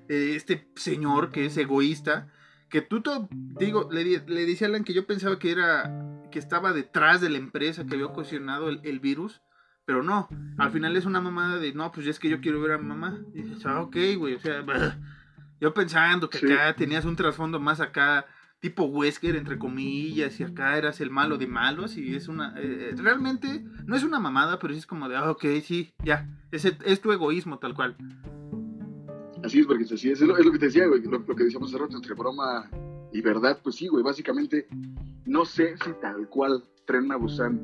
de 0.08 0.36
este 0.36 0.68
señor 0.76 1.32
que 1.32 1.46
es 1.46 1.58
egoísta, 1.58 2.28
que 2.70 2.82
tú 2.82 3.02
todo, 3.02 3.28
digo, 3.32 3.90
le, 3.92 4.04
le 4.04 4.46
decía 4.46 4.68
a 4.68 4.70
Alan 4.70 4.84
que 4.84 4.94
yo 4.94 5.06
pensaba 5.08 5.40
que 5.40 5.52
era, 5.52 6.22
que 6.32 6.40
estaba 6.40 6.74
detrás 6.74 7.22
de 7.22 7.30
la 7.30 7.38
empresa 7.38 7.86
que 7.86 7.94
había 7.96 8.08
ocasionado 8.08 8.70
el, 8.70 8.80
el 8.84 9.00
virus, 9.00 9.42
pero 9.86 10.02
no, 10.04 10.28
al 10.58 10.72
final 10.72 10.96
es 10.98 11.06
una 11.06 11.20
mamada 11.22 11.58
de, 11.58 11.74
no, 11.74 11.92
pues 11.92 12.08
es 12.08 12.20
que 12.20 12.30
yo 12.30 12.42
quiero 12.42 12.62
ver 12.62 12.72
a 12.72 12.78
mi 12.78 12.86
mamá. 12.88 13.20
Y 13.34 13.42
dices, 13.44 13.66
ah, 13.66 13.82
ok, 13.82 13.96
güey, 14.18 14.36
o 14.36 14.40
sea, 14.40 14.62
bah. 14.62 14.98
yo 15.62 15.74
pensando 15.74 16.30
que 16.30 16.38
Sí. 16.40 16.52
acá 16.52 16.74
tenías 16.76 17.06
un 17.06 17.16
trasfondo 17.16 17.60
más 17.60 17.80
acá, 17.80 18.26
tipo 18.64 18.86
Wesker, 18.86 19.36
entre 19.36 19.59
comillas, 19.59 20.39
y 20.39 20.43
acá 20.45 20.78
eras 20.78 21.01
el 21.01 21.09
malo 21.09 21.38
de 21.38 21.47
malos, 21.47 21.97
y 21.97 22.16
es 22.16 22.30
una, 22.30 22.53
eh, 22.57 22.93
realmente, 22.95 23.61
no 23.86 23.93
es 23.93 24.05
una 24.05 24.22
mamada, 24.22 24.57
pero 24.57 24.72
sí 24.74 24.80
es 24.80 24.88
como 24.88 25.09
de, 25.09 25.18
ah, 25.18 25.30
ok, 25.32 25.43
sí, 25.61 25.91
ya, 26.01 26.30
es, 26.49 26.64
es 26.64 27.01
tu 27.01 27.11
egoísmo 27.11 27.59
tal 27.59 27.74
cual. 27.76 27.97
Así 29.43 29.59
es, 29.59 29.68
porque 29.68 29.84
así 29.84 30.09
es, 30.11 30.22
es 30.22 30.26
lo, 30.28 30.38
es 30.38 30.45
lo 30.45 30.53
que 30.53 30.59
te 30.59 30.68
decía, 30.68 30.88
güey, 30.88 31.01
lo, 31.03 31.20
lo 31.20 31.36
que 31.36 31.43
decíamos 31.43 31.70
hace 31.74 31.78
rato, 31.84 31.97
entre 31.97 32.14
broma 32.14 32.70
y 33.11 33.20
verdad, 33.20 33.59
pues 33.61 33.76
sí, 33.76 33.88
güey, 33.89 34.01
básicamente, 34.01 34.66
no 35.26 35.43
sé 35.43 35.76
si 35.84 35.91
tal 36.01 36.30
cual 36.30 36.64
Tren 36.88 37.11
a 37.11 37.18
Busan 37.18 37.59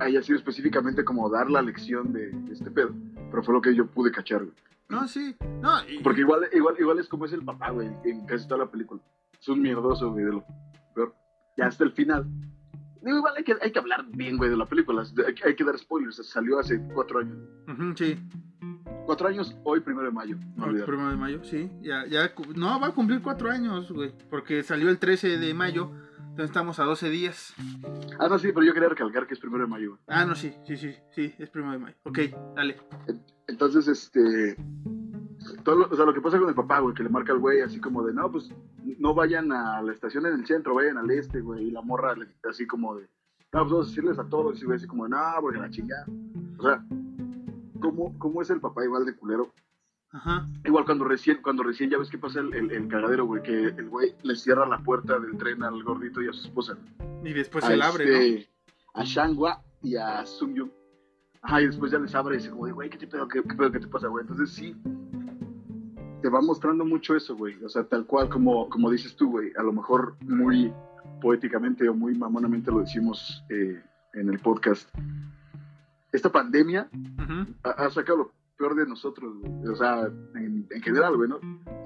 haya 0.00 0.22
sido 0.22 0.38
específicamente 0.38 1.04
como 1.04 1.30
dar 1.30 1.48
la 1.48 1.62
lección 1.62 2.12
de, 2.12 2.30
de 2.32 2.52
este 2.52 2.72
pedo, 2.72 2.92
pero 3.30 3.44
fue 3.44 3.54
lo 3.54 3.60
que 3.60 3.76
yo 3.76 3.86
pude 3.86 4.10
cachar, 4.10 4.40
güey. 4.42 4.56
No, 4.88 5.06
sí, 5.06 5.36
no, 5.62 5.88
y- 5.88 6.02
Porque 6.02 6.22
igual, 6.22 6.40
igual, 6.52 6.74
igual 6.80 6.98
es 6.98 7.06
como 7.06 7.26
es 7.26 7.32
el 7.32 7.44
papá, 7.44 7.70
güey, 7.70 7.88
en 8.04 8.26
casi 8.26 8.48
toda 8.48 8.64
la 8.64 8.70
película. 8.72 9.00
Es 9.40 9.48
un 9.48 9.62
mierdoso, 9.62 10.12
güey, 10.12 10.24
de 10.24 10.32
lo 10.32 10.44
peor. 10.94 11.14
Ya 11.56 11.66
hasta 11.66 11.84
el 11.84 11.92
final. 11.92 12.26
Digo, 13.02 13.16
igual 13.18 13.34
hay 13.36 13.44
que, 13.44 13.54
hay 13.62 13.72
que 13.72 13.78
hablar 13.78 14.04
bien, 14.10 14.36
güey, 14.36 14.50
de 14.50 14.56
la 14.56 14.66
película. 14.66 15.02
Hay, 15.26 15.34
que- 15.34 15.44
hay 15.48 15.56
que 15.56 15.64
dar 15.64 15.78
spoilers. 15.78 16.16
Salió 16.28 16.58
hace 16.58 16.80
cuatro 16.94 17.20
años. 17.20 17.38
sí, 17.96 18.18
Cuatro 19.06 19.26
años, 19.28 19.56
hoy, 19.64 19.80
primero 19.80 20.06
de 20.06 20.12
mayo. 20.12 20.36
No 20.56 20.66
primero 20.66 21.08
de 21.10 21.16
mayo, 21.16 21.42
sí, 21.42 21.68
ya, 21.80 22.06
ya, 22.06 22.30
no, 22.54 22.78
va 22.78 22.88
a 22.88 22.92
cumplir 22.92 23.20
cuatro 23.22 23.50
años, 23.50 23.90
güey, 23.90 24.12
porque 24.28 24.62
salió 24.62 24.88
el 24.88 24.98
13 24.98 25.36
de 25.38 25.52
mayo, 25.52 25.90
entonces 26.18 26.44
estamos 26.46 26.78
a 26.78 26.84
12 26.84 27.08
días. 27.10 27.54
Ah, 28.20 28.28
no, 28.28 28.38
sí, 28.38 28.48
pero 28.52 28.62
yo 28.64 28.72
quería 28.72 28.88
recalcar 28.88 29.26
que 29.26 29.34
es 29.34 29.40
primero 29.40 29.64
de 29.64 29.70
mayo, 29.70 29.90
güey. 29.92 30.00
Ah, 30.06 30.24
no, 30.24 30.36
sí, 30.36 30.54
sí, 30.64 30.76
sí, 30.76 30.94
sí, 31.10 31.34
es 31.38 31.50
primero 31.50 31.72
de 31.72 31.78
mayo. 31.78 31.96
Ok, 32.04 32.18
dale. 32.54 32.76
Entonces, 33.48 33.88
este. 33.88 34.56
Todo 35.62 35.76
lo, 35.76 35.86
o 35.86 35.94
sea, 35.94 36.04
lo 36.04 36.14
que 36.14 36.20
pasa 36.20 36.38
con 36.38 36.48
el 36.48 36.54
papá, 36.54 36.80
güey, 36.80 36.94
que 36.94 37.02
le 37.02 37.08
marca 37.08 37.32
al 37.32 37.38
güey 37.38 37.60
así 37.60 37.80
como 37.80 38.02
de, 38.04 38.12
no, 38.12 38.30
pues 38.30 38.50
no 38.98 39.14
vayan 39.14 39.52
a 39.52 39.82
la 39.82 39.92
estación 39.92 40.26
en 40.26 40.34
el 40.34 40.46
centro, 40.46 40.74
vayan 40.74 40.98
al 40.98 41.10
este, 41.10 41.40
güey. 41.40 41.68
Y 41.68 41.70
la 41.70 41.82
morra 41.82 42.14
le 42.14 42.28
así 42.48 42.66
como 42.66 42.96
de, 42.96 43.02
no, 43.52 43.60
pues 43.60 43.70
vamos 43.70 43.86
a 43.86 43.88
decirles 43.88 44.18
a 44.18 44.28
todos. 44.28 44.60
Y 44.62 44.64
güey, 44.64 44.76
así 44.76 44.86
como, 44.86 45.08
no, 45.08 45.18
porque 45.40 45.58
la 45.58 45.70
chingada. 45.70 46.06
O 46.58 46.62
sea, 46.62 46.84
cómo, 47.80 48.16
cómo 48.18 48.42
es 48.42 48.50
el 48.50 48.60
papá 48.60 48.84
igual 48.84 49.04
de 49.04 49.16
culero. 49.16 49.52
Ajá. 50.12 50.48
Igual 50.64 50.84
cuando 50.84 51.04
recién, 51.04 51.40
cuando 51.40 51.62
recién 51.62 51.90
ya 51.90 51.98
ves 51.98 52.10
que 52.10 52.18
pasa 52.18 52.40
el, 52.40 52.52
el, 52.54 52.70
el 52.72 52.88
cagadero, 52.88 53.26
güey, 53.26 53.42
que 53.42 53.66
el 53.66 53.88
güey 53.88 54.14
le 54.22 54.34
cierra 54.34 54.66
la 54.66 54.78
puerta 54.78 55.18
del 55.18 55.36
tren 55.36 55.62
al 55.62 55.82
gordito 55.84 56.20
y 56.20 56.28
a 56.28 56.32
su 56.32 56.46
esposa. 56.46 56.76
Y 57.24 57.32
después 57.32 57.64
se 57.64 57.76
la 57.76 57.88
abre, 57.88 58.06
¿no? 58.06 58.16
este, 58.16 58.50
A 58.94 59.04
Shangwa 59.04 59.62
y 59.82 59.96
a 59.96 60.24
Sung 60.26 60.70
Ajá, 61.42 61.62
y 61.62 61.66
después 61.66 61.90
ya 61.90 61.98
les 61.98 62.14
abre 62.14 62.34
y 62.34 62.38
dice 62.38 62.50
como, 62.50 62.66
de, 62.66 62.72
güey, 62.72 62.90
¿qué 62.90 62.98
te 62.98 63.06
pedo? 63.06 63.26
¿Qué, 63.26 63.42
qué 63.42 63.54
pedo? 63.54 63.72
¿Qué 63.72 63.80
te 63.80 63.86
pasa, 63.86 64.08
güey? 64.08 64.22
Entonces 64.22 64.50
sí, 64.50 64.76
te 66.22 66.28
va 66.28 66.40
mostrando 66.40 66.84
mucho 66.84 67.14
eso, 67.16 67.36
güey. 67.36 67.62
O 67.64 67.68
sea, 67.68 67.84
tal 67.84 68.06
cual 68.06 68.28
como, 68.28 68.68
como 68.68 68.90
dices 68.90 69.14
tú, 69.16 69.30
güey. 69.30 69.52
A 69.58 69.62
lo 69.62 69.72
mejor 69.72 70.16
muy 70.22 70.72
poéticamente 71.20 71.88
o 71.88 71.94
muy 71.94 72.14
mamonamente 72.16 72.70
lo 72.70 72.80
decimos 72.80 73.42
eh, 73.48 73.82
en 74.14 74.28
el 74.28 74.38
podcast. 74.38 74.88
Esta 76.12 76.30
pandemia 76.30 76.88
ha, 77.62 77.70
ha 77.70 77.90
sacado 77.90 78.18
lo 78.18 78.32
peor 78.56 78.74
de 78.74 78.86
nosotros, 78.86 79.36
güey. 79.38 79.68
O 79.68 79.76
sea, 79.76 80.06
en, 80.34 80.66
en 80.70 80.82
general, 80.82 81.16
güey, 81.16 81.28
¿no? 81.28 81.38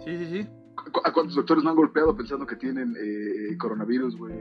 Sí, 0.04 0.16
sí, 0.18 0.26
sí. 0.26 0.48
¿Cu- 0.74 1.00
¿A 1.04 1.12
cuántos 1.12 1.36
doctores 1.36 1.62
no 1.62 1.70
han 1.70 1.76
golpeado 1.76 2.16
pensando 2.16 2.46
que 2.46 2.56
tienen 2.56 2.94
eh, 2.98 3.56
coronavirus, 3.58 4.16
güey? 4.16 4.34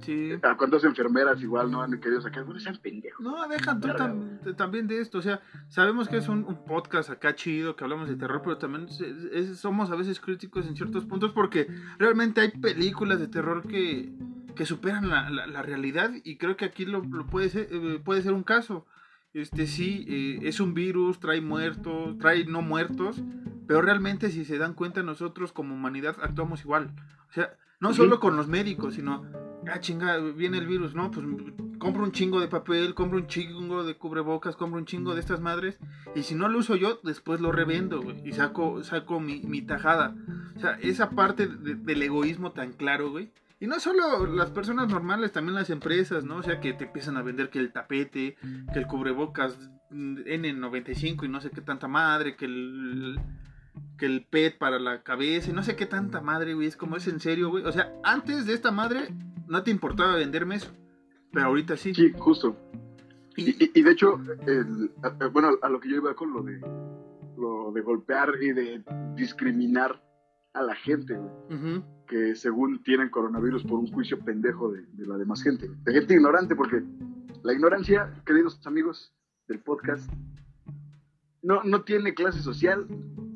Sí. 0.00 0.32
¿A 0.42 0.56
cuántas 0.56 0.84
enfermeras 0.84 1.40
igual 1.42 1.70
no 1.70 1.82
han 1.82 1.98
querido 2.00 2.20
sacar? 2.20 2.44
Bueno, 2.44 2.60
sean 2.60 2.76
pendejos. 2.76 3.20
No, 3.24 3.48
deja 3.48 3.78
tú 3.80 3.88
tam- 3.88 4.56
también 4.56 4.86
de 4.86 5.00
esto. 5.00 5.18
O 5.18 5.22
sea, 5.22 5.40
sabemos 5.68 6.08
que 6.08 6.18
es 6.18 6.28
un, 6.28 6.44
un 6.44 6.64
podcast 6.64 7.10
acá 7.10 7.34
chido, 7.34 7.74
que 7.74 7.84
hablamos 7.84 8.08
de 8.08 8.16
terror, 8.16 8.40
pero 8.44 8.58
también 8.58 8.86
es- 8.88 9.00
es- 9.00 9.58
somos 9.58 9.90
a 9.90 9.96
veces 9.96 10.20
críticos 10.20 10.66
en 10.66 10.76
ciertos 10.76 11.04
puntos 11.04 11.32
porque 11.32 11.66
realmente 11.98 12.40
hay 12.40 12.50
películas 12.50 13.18
de 13.18 13.26
terror 13.28 13.66
que, 13.66 14.12
que 14.54 14.66
superan 14.66 15.08
la, 15.08 15.30
la- 15.30 15.46
la 15.46 15.62
realidad 15.62 16.12
y 16.22 16.36
creo 16.36 16.56
que 16.56 16.64
aquí 16.64 16.84
lo, 16.84 17.02
lo 17.02 17.26
puede, 17.26 17.48
ser, 17.48 17.68
eh, 17.70 18.00
puede 18.04 18.22
ser 18.22 18.32
un 18.34 18.44
caso. 18.44 18.86
Este 19.34 19.66
sí, 19.66 20.04
eh, 20.08 20.38
es 20.48 20.58
un 20.60 20.74
virus, 20.74 21.20
trae 21.20 21.40
muertos, 21.40 22.16
trae 22.18 22.44
no 22.46 22.62
muertos, 22.62 23.20
pero 23.66 23.82
realmente 23.82 24.30
si 24.30 24.44
se 24.44 24.58
dan 24.58 24.74
cuenta 24.74 25.02
nosotros 25.02 25.52
como 25.52 25.74
humanidad 25.74 26.16
actuamos 26.22 26.62
igual. 26.62 26.92
O 27.28 27.32
sea, 27.32 27.50
no 27.80 27.92
solo 27.92 28.20
con 28.20 28.36
los 28.36 28.48
médicos, 28.48 28.94
sino, 28.94 29.24
ah, 29.72 29.80
chinga, 29.80 30.18
viene 30.18 30.58
el 30.58 30.66
virus, 30.66 30.94
¿no? 30.94 31.10
Pues 31.10 31.24
compro 31.78 32.02
un 32.04 32.12
chingo 32.12 32.40
de 32.40 32.48
papel, 32.48 32.94
compro 32.94 33.18
un 33.18 33.26
chingo 33.26 33.84
de 33.84 33.94
cubrebocas, 33.96 34.56
compro 34.56 34.78
un 34.78 34.84
chingo 34.86 35.14
de 35.14 35.20
estas 35.20 35.40
madres, 35.40 35.78
y 36.14 36.22
si 36.22 36.34
no 36.34 36.48
lo 36.48 36.58
uso 36.58 36.76
yo, 36.76 37.00
después 37.04 37.40
lo 37.40 37.52
revendo, 37.52 38.00
güey, 38.02 38.20
y 38.28 38.32
saco, 38.32 38.82
saco 38.84 39.20
mi, 39.20 39.40
mi 39.42 39.62
tajada. 39.62 40.14
O 40.56 40.60
sea, 40.60 40.72
esa 40.82 41.10
parte 41.10 41.46
de- 41.46 41.76
del 41.76 42.02
egoísmo 42.02 42.52
tan 42.52 42.72
claro, 42.72 43.10
güey. 43.10 43.30
Y 43.60 43.66
no 43.66 43.80
solo 43.80 44.26
las 44.26 44.50
personas 44.50 44.88
normales, 44.88 45.32
también 45.32 45.54
las 45.56 45.70
empresas, 45.70 46.24
¿no? 46.24 46.36
O 46.36 46.42
sea, 46.42 46.60
que 46.60 46.72
te 46.74 46.84
empiezan 46.84 47.16
a 47.16 47.22
vender 47.22 47.50
que 47.50 47.58
el 47.58 47.72
tapete, 47.72 48.36
que 48.72 48.78
el 48.78 48.86
cubrebocas 48.86 49.56
mm, 49.90 50.16
N95 50.18 51.24
y 51.24 51.28
no 51.28 51.40
sé 51.40 51.50
qué 51.50 51.60
tanta 51.60 51.88
madre, 51.88 52.36
que 52.36 52.44
el, 52.44 53.18
que 53.96 54.06
el 54.06 54.24
PET 54.24 54.58
para 54.58 54.78
la 54.78 55.02
cabeza 55.02 55.50
y 55.50 55.52
no 55.52 55.64
sé 55.64 55.74
qué 55.74 55.86
tanta 55.86 56.20
madre, 56.20 56.54
güey. 56.54 56.68
Es 56.68 56.76
como, 56.76 56.96
es 56.96 57.08
en 57.08 57.18
serio, 57.18 57.50
güey. 57.50 57.64
O 57.64 57.72
sea, 57.72 57.92
antes 58.04 58.46
de 58.46 58.52
esta 58.54 58.70
madre 58.70 59.08
no 59.48 59.62
te 59.62 59.70
importaba 59.70 60.16
venderme 60.16 60.56
eso, 60.56 60.70
pero 61.32 61.46
ahorita 61.46 61.76
sí. 61.76 61.94
Sí, 61.94 62.12
justo. 62.16 62.56
Y- 63.36 63.50
Y, 63.50 63.64
y- 63.64 63.70
y 63.74 63.82
de 63.82 63.90
hecho, 63.92 64.18
el- 64.46 64.90
bueno, 65.32 65.50
a 65.62 65.68
lo 65.68 65.78
que 65.80 65.88
yo 65.88 65.96
iba 65.96 66.14
con 66.14 66.32
lo 66.32 66.42
de, 66.42 66.58
lo 67.36 67.70
de 67.72 67.80
golpear 67.82 68.30
y 68.40 68.52
de 68.52 68.82
discriminar 69.16 70.02
a 70.54 70.62
la 70.62 70.74
gente, 70.74 71.16
güey, 71.16 71.82
que 72.08 72.34
según 72.34 72.82
tienen 72.82 73.10
coronavirus 73.10 73.62
por 73.64 73.78
un 73.78 73.92
juicio 73.92 74.18
pendejo 74.18 74.72
de, 74.72 74.84
de 74.92 75.06
la 75.06 75.16
demás 75.18 75.42
gente. 75.42 75.68
De 75.84 75.92
gente 75.92 76.14
ignorante, 76.14 76.56
porque 76.56 76.82
la 77.44 77.52
ignorancia, 77.52 78.12
queridos 78.26 78.60
amigos 78.66 79.12
del 79.46 79.60
podcast, 79.60 80.10
no, 81.42 81.62
no 81.62 81.82
tiene 81.84 82.14
clase 82.14 82.40
social 82.40 82.86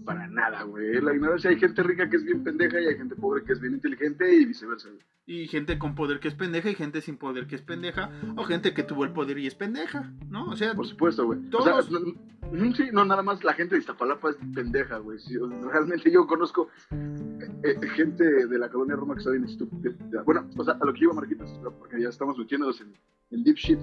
para 0.04 0.26
nada, 0.28 0.62
güey. 0.64 1.00
La 1.00 1.14
ignorancia 1.14 1.50
hay 1.50 1.58
gente 1.58 1.82
rica 1.82 2.08
que 2.10 2.16
es 2.16 2.24
bien 2.24 2.42
pendeja 2.42 2.80
y 2.80 2.86
hay 2.86 2.96
gente 2.96 3.14
pobre 3.16 3.42
que 3.44 3.52
es 3.52 3.60
bien 3.60 3.74
inteligente 3.74 4.34
y 4.34 4.44
viceversa. 4.44 4.88
güey. 4.88 5.00
Y 5.26 5.46
gente 5.48 5.78
con 5.78 5.94
poder 5.94 6.18
que 6.20 6.28
es 6.28 6.34
pendeja 6.34 6.68
y 6.70 6.74
gente 6.74 7.00
sin 7.00 7.16
poder 7.16 7.46
que 7.46 7.54
es 7.54 7.62
pendeja. 7.62 8.10
O 8.36 8.44
gente 8.44 8.74
que 8.74 8.82
tuvo 8.82 9.04
el 9.04 9.12
poder 9.12 9.38
y 9.38 9.46
es 9.46 9.54
pendeja, 9.54 10.12
¿no? 10.28 10.46
O 10.50 10.56
sea, 10.56 10.74
Por 10.74 10.86
supuesto, 10.86 11.26
güey. 11.26 11.38
O 11.46 11.50
Todos- 11.50 11.86
sea, 11.86 11.98
no- 12.00 12.32
no, 12.52 12.74
sí, 12.74 12.84
no, 12.92 13.04
nada 13.04 13.22
más 13.22 13.42
la 13.44 13.54
gente 13.54 13.76
de 13.76 13.80
Iztapalapa 13.80 14.30
es 14.30 14.36
pendeja, 14.54 14.98
güey. 14.98 15.18
Sí, 15.20 15.36
realmente 15.38 16.10
yo 16.10 16.26
conozco 16.26 16.68
eh, 16.90 17.78
eh, 17.80 17.88
gente 17.94 18.24
de 18.46 18.58
la 18.58 18.68
colonia 18.68 18.96
Roma 18.96 19.14
que 19.14 19.20
está 19.20 19.30
bien 19.30 19.44
estúpida. 19.44 20.22
Bueno, 20.24 20.46
o 20.58 20.64
sea, 20.64 20.74
a 20.80 20.84
lo 20.84 20.92
que 20.92 21.04
iba 21.04 21.14
Marquitos, 21.14 21.50
porque 21.78 22.02
ya 22.02 22.08
estamos 22.10 22.36
metiéndonos 22.36 22.80
en, 22.82 22.92
en 23.30 23.42
deep 23.44 23.56
shit, 23.56 23.78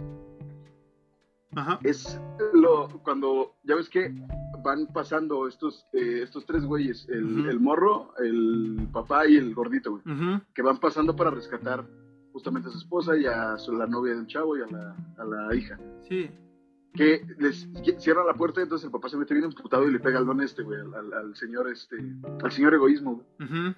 ajá. 1.55 1.80
es 1.84 2.20
lo 2.53 2.89
cuando, 3.03 3.55
ya 3.63 3.76
ves 3.76 3.89
que 3.89 4.13
van 4.64 4.88
pasando 4.88 5.47
estos, 5.47 5.86
eh, 5.93 6.22
estos 6.24 6.45
tres 6.45 6.66
güeyes, 6.66 7.07
el, 7.10 7.47
el 7.49 7.60
morro, 7.60 8.14
el 8.20 8.88
papá 8.91 9.28
y 9.28 9.38
el 9.38 9.53
gordito, 9.53 9.91
güey, 9.91 10.03
que 10.53 10.62
van 10.62 10.78
pasando 10.80 11.16
para 11.16 11.32
rescatar 11.32 11.86
justamente 12.32 12.70
a 12.70 12.72
su 12.72 12.78
esposa 12.78 13.18
y 13.18 13.26
a 13.26 13.57
su- 13.57 13.74
la 13.74 13.88
novia 13.88 14.16
del 14.16 14.28
chavo 14.28 14.57
y 14.57 14.62
a 14.62 14.68
la, 14.68 14.95
a 15.18 15.24
la 15.26 15.55
hija. 15.55 15.80
Sí. 16.07 16.30
que 16.93 17.22
les 17.38 17.68
cierra 17.99 18.24
la 18.26 18.34
puerta, 18.34 18.62
entonces 18.62 18.86
el 18.86 18.91
papá 18.91 19.10
se 19.10 19.18
mete 19.18 19.34
bien 19.36 19.45
emputado 19.45 19.88
y 19.88 19.91
le 19.91 19.99
pega 19.99 20.18
al 20.20 20.26
don 20.26 20.41
este, 20.41 20.64
güey, 20.64 20.80
al, 20.82 20.93
al- 20.93 21.14
al 21.14 21.36
señor 21.36 21.70
este, 21.70 21.97
al 22.43 22.51
señor 22.51 22.74
egoísmo, 22.74 23.14
güey. 23.38 23.76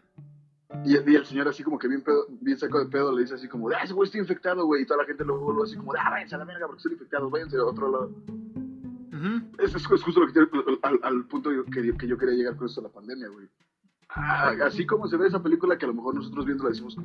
Y, 0.85 0.93
y 1.11 1.15
el 1.15 1.25
señor 1.25 1.49
así 1.49 1.63
como 1.63 1.77
que 1.77 1.89
bien 1.89 2.01
pedo, 2.01 2.25
bien 2.39 2.57
saco 2.57 2.79
de 2.79 2.85
pedo 2.85 3.11
le 3.13 3.23
dice 3.23 3.33
así 3.35 3.49
como, 3.49 3.67
ah, 3.69 3.83
ese 3.83 3.93
güey 3.93 4.07
está 4.07 4.17
infectado, 4.17 4.65
güey, 4.65 4.83
y 4.83 4.85
toda 4.85 5.01
la 5.01 5.05
gente 5.05 5.25
luego 5.25 5.51
lo 5.51 5.63
así 5.63 5.75
como, 5.75 5.93
ah, 5.93 6.09
váyanse 6.09 6.35
a 6.35 6.37
la 6.37 6.45
verga 6.45 6.65
porque 6.67 6.77
están 6.79 6.93
infectados, 6.93 7.29
váyanse 7.29 7.57
a 7.57 7.65
otro 7.65 7.91
lado. 7.91 8.11
Ujú. 9.21 9.63
Es, 9.63 9.75
es 9.75 9.85
justo 9.87 10.19
lo 10.21 10.27
que 10.31 10.39
al, 10.83 10.99
al 11.03 11.25
punto 11.25 11.49
que, 11.71 11.93
que 11.97 12.07
yo 12.07 12.17
quería 12.17 12.35
llegar 12.35 12.55
con 12.55 12.67
esto 12.67 12.81
de 12.81 12.87
la 12.87 12.93
pandemia, 12.93 13.27
güey. 13.29 13.47
Ah, 14.09 14.53
así 14.65 14.85
como 14.85 15.07
se 15.07 15.15
ve 15.17 15.27
esa 15.27 15.41
película 15.41 15.77
que 15.77 15.85
a 15.85 15.87
lo 15.87 15.93
mejor 15.93 16.15
nosotros 16.15 16.45
viendo 16.45 16.63
la 16.65 16.71
decimos 16.71 16.97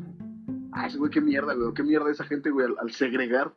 ese 0.87 0.99
güey, 0.99 1.11
qué 1.11 1.21
mierda, 1.21 1.55
güey, 1.55 1.73
qué 1.75 1.83
mierda 1.83 2.11
esa 2.11 2.25
gente, 2.25 2.51
güey, 2.51 2.67
al, 2.67 2.77
al 2.81 2.91
segregar 2.93 3.55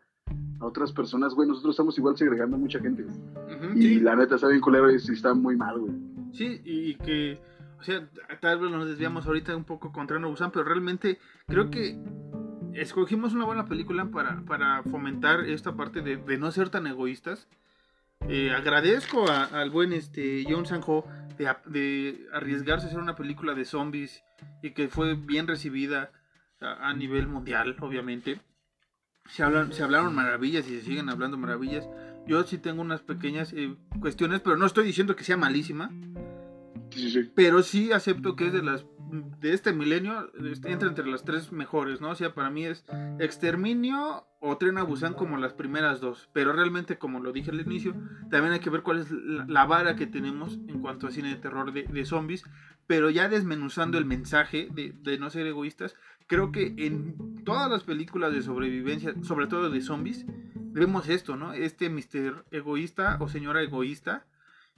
a 0.59 0.65
otras 0.65 0.91
personas, 0.91 1.33
güey, 1.33 1.47
nosotros 1.47 1.73
estamos 1.73 1.97
igual 1.97 2.15
segregando 2.17 2.55
a 2.55 2.59
mucha 2.59 2.79
gente, 2.79 3.03
güey. 3.03 3.15
Ujú. 3.55 3.77
Y 3.77 3.81
Sí. 3.81 3.99
la 3.99 4.15
neta 4.15 4.35
está 4.35 4.47
bien 4.47 4.61
culero 4.61 4.91
y 4.91 4.95
está 4.95 5.33
muy 5.33 5.55
mal, 5.57 5.79
güey. 5.79 5.93
Sí, 6.33 6.61
y 6.63 6.95
que, 6.95 7.39
o 7.79 7.83
sea, 7.83 8.07
tal 8.39 8.59
vez 8.59 8.71
nos 8.71 8.87
desviamos 8.87 9.25
ahorita 9.25 9.55
un 9.55 9.63
poco 9.65 9.91
contra 9.91 10.19
No 10.19 10.29
Busan, 10.29 10.51
pero 10.51 10.63
realmente 10.65 11.17
creo 11.47 11.69
que 11.71 11.97
escogimos 12.73 13.33
una 13.33 13.45
buena 13.45 13.65
película 13.65 14.05
para, 14.05 14.41
para 14.45 14.83
fomentar 14.83 15.41
esta 15.41 15.75
parte 15.75 16.01
de, 16.01 16.17
de 16.17 16.37
no 16.37 16.51
ser 16.51 16.69
tan 16.69 16.87
egoístas. 16.87 17.47
Eh, 18.27 18.51
agradezco 18.51 19.29
a- 19.29 19.45
al 19.45 19.69
buen 19.69 19.93
este 19.93 20.45
John 20.47 20.65
Sanjo 20.65 21.05
de, 21.37 22.27
arriesgarse 22.33 22.85
a 22.85 22.89
hacer 22.89 22.99
una 22.99 23.15
película 23.15 23.53
de 23.53 23.63
zombies 23.65 24.23
y 24.61 24.71
que 24.71 24.89
fue 24.89 25.15
bien 25.15 25.47
recibida 25.47 26.11
a, 26.59 26.89
a 26.89 26.93
nivel 26.93 27.27
mundial, 27.27 27.77
obviamente. 27.79 28.41
Se, 29.29 29.43
hablan, 29.43 29.71
se 29.71 29.83
hablaron 29.83 30.13
maravillas 30.13 30.67
y 30.67 30.75
se 30.79 30.81
siguen 30.81 31.09
hablando 31.09 31.37
maravillas. 31.37 31.87
Yo 32.27 32.43
sí 32.43 32.57
tengo 32.57 32.81
unas 32.81 33.01
pequeñas 33.01 33.53
eh, 33.53 33.75
cuestiones, 34.01 34.41
pero 34.41 34.57
no 34.57 34.65
estoy 34.65 34.85
diciendo 34.85 35.15
que 35.15 35.23
sea 35.23 35.37
malísima. 35.37 35.89
Sí, 36.91 37.09
sí, 37.09 37.11
sí. 37.11 37.31
Pero 37.33 37.63
sí 37.63 37.91
acepto 37.93 38.35
que 38.35 38.47
es 38.47 38.53
de 38.53 38.63
las 38.63 38.85
de 39.11 39.53
este 39.53 39.73
milenio 39.73 40.31
este, 40.51 40.71
entra 40.71 40.89
entre 40.89 41.07
las 41.07 41.23
tres 41.23 41.51
mejores, 41.51 42.01
¿no? 42.01 42.09
O 42.09 42.15
sea, 42.15 42.33
para 42.33 42.49
mí 42.49 42.65
es 42.65 42.85
Exterminio 43.19 44.25
o 44.39 44.57
Tren 44.57 44.77
a 44.77 44.83
Busan 44.83 45.13
como 45.13 45.37
las 45.37 45.53
primeras 45.53 45.99
dos. 45.99 46.29
Pero 46.33 46.53
realmente, 46.53 46.97
como 46.97 47.19
lo 47.19 47.31
dije 47.31 47.51
al 47.51 47.61
inicio, 47.61 47.93
también 48.29 48.53
hay 48.53 48.59
que 48.59 48.69
ver 48.69 48.83
cuál 48.83 48.99
es 48.99 49.11
la, 49.11 49.45
la 49.47 49.65
vara 49.65 49.95
que 49.95 50.07
tenemos 50.07 50.59
en 50.67 50.79
cuanto 50.81 51.07
a 51.07 51.11
cine 51.11 51.29
de 51.29 51.35
terror 51.35 51.73
de, 51.73 51.83
de 51.83 52.05
zombies. 52.05 52.43
Pero 52.87 53.09
ya 53.09 53.29
desmenuzando 53.29 53.97
el 53.97 54.05
mensaje 54.05 54.69
de, 54.71 54.93
de 54.93 55.17
no 55.19 55.29
ser 55.29 55.45
egoístas, 55.45 55.95
creo 56.27 56.51
que 56.51 56.73
en 56.77 57.43
todas 57.43 57.69
las 57.69 57.83
películas 57.83 58.33
de 58.33 58.41
sobrevivencia, 58.41 59.13
sobre 59.23 59.47
todo 59.47 59.69
de 59.69 59.81
zombies, 59.81 60.25
vemos 60.55 61.09
esto, 61.09 61.35
¿no? 61.35 61.53
Este 61.53 61.89
mister 61.89 62.45
egoísta 62.51 63.17
o 63.19 63.27
señora 63.27 63.61
egoísta 63.61 64.25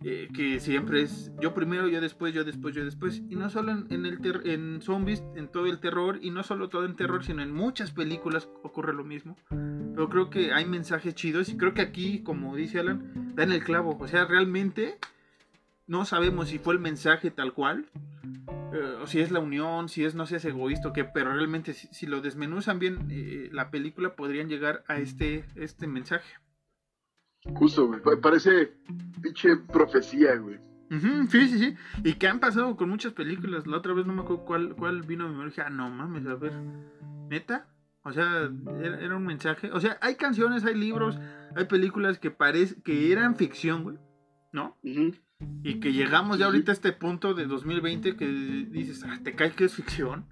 eh, 0.03 0.29
que 0.33 0.59
siempre 0.59 1.03
es 1.03 1.31
yo 1.39 1.53
primero, 1.53 1.87
yo 1.87 2.01
después, 2.01 2.33
yo 2.33 2.43
después, 2.43 2.73
yo 2.73 2.83
después. 2.83 3.21
Y 3.29 3.35
no 3.35 3.49
solo 3.49 3.71
en, 3.71 3.87
en 3.89 4.05
el 4.05 4.19
en 4.45 4.81
zombies, 4.81 5.23
en 5.35 5.47
todo 5.47 5.67
el 5.67 5.79
terror, 5.79 6.19
y 6.21 6.31
no 6.31 6.43
solo 6.43 6.69
todo 6.69 6.85
en 6.85 6.95
terror, 6.95 7.23
sino 7.23 7.41
en 7.41 7.53
muchas 7.53 7.91
películas 7.91 8.49
ocurre 8.63 8.93
lo 8.93 9.03
mismo. 9.03 9.37
Pero 9.49 10.09
creo 10.09 10.29
que 10.29 10.53
hay 10.53 10.65
mensajes 10.65 11.13
chidos 11.13 11.49
y 11.49 11.57
creo 11.57 11.73
que 11.73 11.81
aquí, 11.81 12.23
como 12.23 12.55
dice 12.55 12.79
Alan, 12.79 13.33
dan 13.35 13.51
el 13.51 13.63
clavo. 13.63 13.97
O 13.99 14.07
sea, 14.07 14.25
realmente 14.25 14.97
no 15.87 16.05
sabemos 16.05 16.49
si 16.49 16.57
fue 16.57 16.73
el 16.73 16.79
mensaje 16.79 17.31
tal 17.31 17.53
cual, 17.53 17.85
eh, 18.73 18.97
o 19.01 19.07
si 19.07 19.19
es 19.19 19.31
la 19.31 19.39
unión, 19.39 19.89
si 19.89 20.05
es 20.05 20.15
no 20.15 20.25
seas 20.25 20.45
egoísta 20.45 20.87
o 20.87 20.93
qué, 20.93 21.03
pero 21.03 21.33
realmente 21.33 21.73
si, 21.73 21.87
si 21.87 22.07
lo 22.07 22.21
desmenuzan 22.21 22.79
bien 22.79 23.07
eh, 23.11 23.49
la 23.51 23.69
película 23.69 24.15
podrían 24.15 24.47
llegar 24.47 24.83
a 24.87 24.97
este, 24.97 25.45
este 25.55 25.87
mensaje. 25.87 26.33
Justo, 27.55 27.87
güey. 27.87 28.01
Pa- 28.01 28.19
Parece 28.21 28.73
pinche 29.21 29.57
profecía, 29.57 30.35
güey. 30.35 30.59
Sí, 31.29 31.47
sí, 31.47 31.57
sí. 31.57 31.75
Y 32.03 32.13
que 32.15 32.27
han 32.27 32.39
pasado 32.41 32.75
con 32.75 32.89
muchas 32.89 33.13
películas. 33.13 33.65
La 33.65 33.77
otra 33.77 33.93
vez 33.93 34.05
no 34.05 34.13
me 34.13 34.21
acuerdo 34.23 34.43
cuál, 34.45 34.75
cuál 34.75 35.03
vino 35.03 35.23
a 35.23 35.27
mi 35.27 35.31
memoria. 35.33 35.49
Dije, 35.49 35.61
ah, 35.65 35.69
no 35.69 35.89
mames, 35.89 36.25
a 36.27 36.35
ver. 36.35 36.51
¿Neta? 37.29 37.67
O 38.03 38.11
sea, 38.11 38.49
era, 38.81 38.99
era 38.99 39.15
un 39.15 39.25
mensaje. 39.25 39.71
O 39.71 39.79
sea, 39.79 39.97
hay 40.01 40.15
canciones, 40.15 40.65
hay 40.65 40.75
libros, 40.75 41.17
hay 41.55 41.65
películas 41.65 42.19
que 42.19 42.29
parece 42.31 42.81
que 42.81 43.11
eran 43.11 43.35
ficción, 43.37 43.83
güey. 43.83 43.97
¿no? 44.51 44.77
Y 44.83 45.79
que 45.79 45.93
llegamos 45.93 46.37
ya 46.37 46.47
ahorita 46.47 46.71
a 46.71 46.73
este 46.73 46.91
punto 46.91 47.33
de 47.33 47.45
2020 47.45 48.17
que 48.17 48.27
dices, 48.27 49.03
ah, 49.07 49.17
te 49.23 49.33
cae 49.33 49.53
que 49.53 49.63
es 49.63 49.73
ficción. 49.73 50.25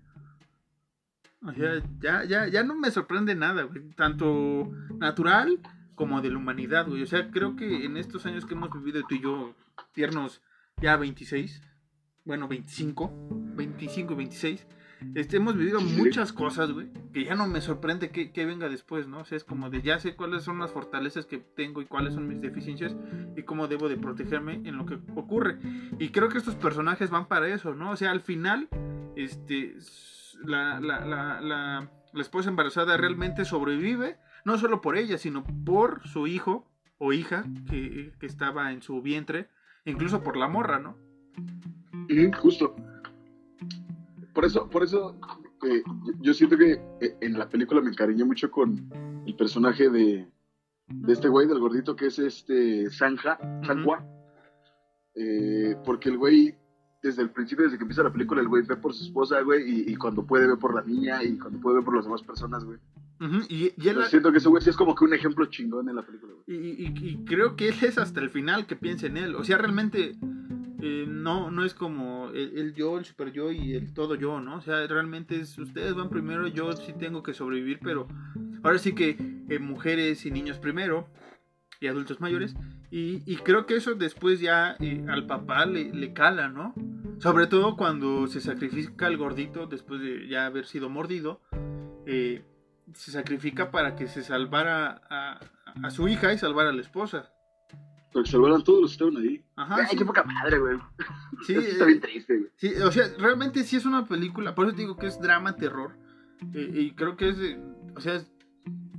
O 1.41 1.53
sea, 1.53 1.81
ya, 2.01 2.25
ya, 2.25 2.47
ya 2.47 2.63
no 2.63 2.75
me 2.75 2.91
sorprende 2.91 3.33
nada, 3.33 3.63
güey. 3.63 3.91
Tanto 3.95 4.69
natural 4.97 5.57
como 5.99 6.21
de 6.21 6.29
la 6.31 6.37
humanidad, 6.37 6.87
güey. 6.87 7.03
O 7.03 7.05
sea, 7.05 7.29
creo 7.29 7.57
que 7.57 7.83
en 7.83 7.97
estos 7.97 8.25
años 8.25 8.45
que 8.45 8.53
hemos 8.53 8.71
vivido 8.71 9.01
tú 9.05 9.15
y 9.15 9.19
yo, 9.19 9.53
tiernos 9.91 10.41
ya 10.81 10.95
26, 10.95 11.61
bueno, 12.23 12.47
25, 12.47 13.11
25 13.57 14.13
y 14.13 14.15
26, 14.15 14.67
este, 15.15 15.35
hemos 15.37 15.57
vivido 15.57 15.81
muchas 15.81 16.31
cosas, 16.31 16.71
güey, 16.71 16.87
que 17.11 17.25
ya 17.25 17.35
no 17.35 17.47
me 17.47 17.59
sorprende 17.59 18.11
que, 18.11 18.31
que 18.31 18.45
venga 18.45 18.69
después, 18.69 19.09
¿no? 19.09 19.19
O 19.19 19.25
sea, 19.25 19.35
es 19.35 19.43
como 19.43 19.69
de 19.69 19.81
ya 19.81 19.99
sé 19.99 20.15
cuáles 20.15 20.43
son 20.43 20.59
las 20.59 20.71
fortalezas 20.71 21.25
que 21.25 21.37
tengo 21.39 21.81
y 21.81 21.85
cuáles 21.85 22.13
son 22.13 22.29
mis 22.29 22.39
deficiencias 22.39 22.95
y 23.35 23.43
cómo 23.43 23.67
debo 23.67 23.89
de 23.89 23.97
protegerme 23.97 24.53
en 24.63 24.77
lo 24.77 24.85
que 24.85 24.99
ocurre. 25.15 25.57
Y 25.99 26.09
creo 26.09 26.29
que 26.29 26.37
estos 26.37 26.55
personajes 26.55 27.09
van 27.09 27.27
para 27.27 27.49
eso, 27.49 27.75
¿no? 27.75 27.91
O 27.91 27.95
sea, 27.97 28.11
al 28.11 28.21
final, 28.21 28.69
este, 29.17 29.75
s- 29.77 30.37
la, 30.45 30.79
la, 30.79 31.05
la, 31.05 31.41
la, 31.41 31.91
la 32.13 32.21
esposa 32.21 32.47
embarazada 32.49 32.95
realmente 32.95 33.43
sobrevive, 33.43 34.17
no 34.49 34.57
solo 34.57 34.81
por 34.81 34.97
ella, 34.97 35.17
sino 35.17 35.43
por 35.65 36.05
su 36.07 36.27
hijo 36.27 36.65
o 36.97 37.13
hija 37.13 37.45
que, 37.69 38.11
que 38.19 38.25
estaba 38.25 38.71
en 38.73 38.81
su 38.81 39.01
vientre, 39.01 39.47
incluso 39.85 40.21
por 40.23 40.35
la 40.35 40.47
morra, 40.47 40.79
¿no? 40.79 40.97
Ujú, 41.93 42.31
Justo. 42.41 42.75
Por 44.33 44.45
eso, 44.45 44.69
por 44.69 44.83
eso 44.83 45.15
eh, 45.67 45.83
yo- 46.21 46.33
siento 46.33 46.57
que 46.57 46.73
eh, 47.01 47.17
en 47.21 47.37
la 47.37 47.47
película 47.49 47.81
me 47.81 47.89
encariñé 47.89 48.23
mucho 48.25 48.49
con 48.51 48.89
el 49.25 49.35
personaje 49.35 49.89
de, 49.89 50.27
de 50.87 51.13
este 51.13 51.27
güey, 51.29 51.47
del 51.47 51.59
gordito 51.59 51.95
que 51.95 52.07
es 52.07 52.19
este 52.19 52.89
Sanja, 52.89 53.37
Sanjua. 53.65 54.05
Eh, 55.15 55.75
porque 55.83 56.09
el 56.09 56.17
güey, 56.17 56.55
desde 57.03 57.21
el 57.23 57.29
principio, 57.31 57.65
desde 57.65 57.77
que 57.77 57.83
empieza 57.83 58.03
la 58.03 58.13
película, 58.13 58.41
el 58.41 58.47
güey 58.47 58.63
ve 58.65 58.77
por 58.77 58.93
su 58.93 59.03
esposa, 59.03 59.41
güey, 59.41 59.63
y, 59.69 59.91
y 59.91 59.95
cuando 59.95 60.25
puede 60.25 60.47
ve 60.47 60.55
por 60.57 60.73
la 60.73 60.83
niña, 60.83 61.23
y 61.23 61.37
cuando 61.37 61.59
puede 61.59 61.77
ve 61.79 61.83
por 61.83 61.95
las 61.95 62.05
demás 62.05 62.23
personas, 62.23 62.63
güey. 62.63 62.79
Ujú, 63.21 63.39
Y, 63.49 63.73
y 63.77 63.87
él- 63.89 63.95
Yo 63.95 64.03
siento 64.03 64.31
que 64.31 64.37
ese 64.37 64.47
güey 64.49 64.63
sí 64.63 64.69
es 64.69 64.77
como 64.77 64.95
que 64.95 65.03
un 65.03 65.13
ejemplo 65.13 65.45
chingón 65.47 65.89
en 65.89 65.95
la 65.95 66.01
película. 66.05 66.33
Y, 66.47 66.53
y- 66.55 66.93
y 67.01 67.25
creo 67.25 67.55
que 67.55 67.69
él 67.69 67.75
es 67.81 67.97
hasta 67.97 68.19
el 68.21 68.29
final 68.29 68.65
que 68.65 68.75
piensa 68.75 69.07
en 69.07 69.17
él. 69.17 69.35
O 69.35 69.43
sea, 69.43 69.57
realmente 69.57 70.13
eh, 70.81 71.05
no, 71.07 71.51
no 71.51 71.65
es 71.65 71.73
como 71.73 72.29
el, 72.29 72.57
el 72.57 72.73
yo, 72.73 72.97
el 72.97 73.03
super 73.05 73.31
yo 73.33 73.51
y 73.51 73.73
el 73.73 73.93
todo 73.93 74.15
yo, 74.15 74.39
¿no? 74.39 74.55
O 74.57 74.61
sea, 74.61 74.87
realmente 74.87 75.39
es 75.39 75.57
ustedes 75.57 75.93
van 75.95 76.09
primero, 76.09 76.47
yo 76.47 76.71
sí 76.73 76.93
tengo 76.97 77.21
que 77.21 77.33
sobrevivir, 77.33 77.79
pero 77.83 78.07
ahora 78.63 78.77
sí 78.77 78.93
que 78.93 79.17
eh, 79.49 79.59
mujeres 79.59 80.25
y 80.25 80.31
niños 80.31 80.57
primero 80.57 81.07
y 81.81 81.87
adultos 81.87 82.21
mayores. 82.21 82.55
Y, 82.91 83.21
y 83.31 83.35
creo 83.37 83.65
que 83.65 83.75
eso 83.75 83.93
después 83.95 84.39
ya 84.39 84.77
eh, 84.79 85.03
al 85.09 85.27
papá 85.27 85.65
le, 85.65 85.93
le 85.93 86.13
cala, 86.13 86.47
¿no? 86.47 86.73
Sobre 87.19 87.47
todo 87.47 87.75
cuando 87.75 88.27
se 88.27 88.39
sacrifica 88.39 89.07
el 89.07 89.17
gordito 89.17 89.67
después 89.67 89.99
de 89.99 90.27
ya 90.29 90.45
haber 90.45 90.65
sido 90.65 90.89
mordido. 90.89 91.41
eh, 92.05 92.41
se 92.93 93.11
sacrifica 93.11 93.71
para 93.71 93.95
que 93.95 94.07
se 94.07 94.23
salvara 94.23 95.01
a, 95.09 95.39
a 95.83 95.89
su 95.91 96.07
hija 96.07 96.33
y 96.33 96.37
salvara 96.37 96.69
a 96.69 96.73
la 96.73 96.81
esposa. 96.81 97.31
Pero 98.11 98.23
que 98.23 98.31
salvaran 98.31 98.63
todos 98.63 98.81
los 98.81 98.89
que 98.91 99.03
estaban 99.05 99.17
ahí. 99.23 99.43
Ajá, 99.55 99.75
Ay, 99.79 99.85
sí, 99.91 99.97
qué 99.97 100.05
poca 100.05 100.23
madre, 100.23 100.57
güey. 100.59 100.77
sí, 101.45 101.53
Eso 101.57 101.67
está 101.67 101.83
eh, 101.83 101.87
bien 101.87 101.99
triste, 102.01 102.37
güey. 102.37 102.49
sí, 102.57 102.73
o 102.81 102.91
sea, 102.91 103.05
realmente 103.19 103.63
sí 103.63 103.75
es 103.75 103.85
una 103.85 104.05
película, 104.05 104.55
por 104.55 104.65
eso 104.65 104.75
te 104.75 104.81
digo 104.81 104.97
que 104.97 105.07
es 105.07 105.19
drama, 105.21 105.55
terror. 105.55 105.95
eh, 106.53 106.71
y 106.73 106.91
creo 106.91 107.15
que 107.17 107.29
es, 107.29 107.37
de- 107.37 107.59
o 107.95 108.01
sea, 108.01 108.15
es- 108.15 108.31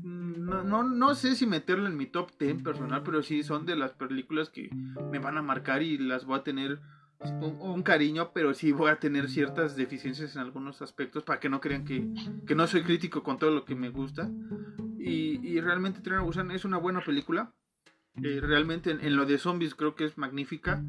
no, 0.02 0.62
no, 0.64 0.82
no 0.82 1.14
sé 1.14 1.34
si 1.36 1.46
meterla 1.46 1.88
en 1.88 1.96
mi 1.96 2.06
top 2.06 2.30
10 2.38 2.62
personal, 2.62 3.02
pero 3.04 3.22
sí 3.22 3.42
son 3.42 3.66
de 3.66 3.76
las 3.76 3.92
películas 3.92 4.48
que 4.50 4.68
me 5.10 5.18
van 5.18 5.36
a 5.38 5.42
marcar 5.42 5.82
y 5.82 5.98
las 5.98 6.24
voy 6.24 6.38
a 6.38 6.42
tener 6.42 6.80
un, 7.20 7.58
un 7.60 7.82
cariño, 7.82 8.32
pero 8.32 8.54
sí 8.54 8.72
voy 8.72 8.90
a 8.90 8.98
tener 8.98 9.28
ciertas 9.28 9.76
deficiencias 9.76 10.36
en 10.36 10.42
algunos 10.42 10.82
aspectos 10.82 11.22
para 11.24 11.40
que 11.40 11.48
no 11.48 11.60
crean 11.60 11.84
que, 11.84 12.06
que 12.46 12.54
no 12.54 12.66
soy 12.66 12.82
crítico 12.82 13.22
con 13.22 13.38
todo 13.38 13.50
lo 13.50 13.64
que 13.64 13.74
me 13.74 13.90
gusta. 13.90 14.30
Y, 14.98 15.40
y 15.46 15.60
realmente 15.60 16.00
Tren 16.00 16.22
Busan 16.22 16.50
es 16.50 16.64
una 16.64 16.78
buena 16.78 17.00
película. 17.02 17.52
Eh, 18.22 18.40
realmente 18.42 18.90
en, 18.90 19.00
en 19.00 19.16
lo 19.16 19.24
de 19.24 19.38
zombies 19.38 19.74
creo 19.74 19.94
que 19.94 20.04
es 20.04 20.18
magnífica. 20.18 20.82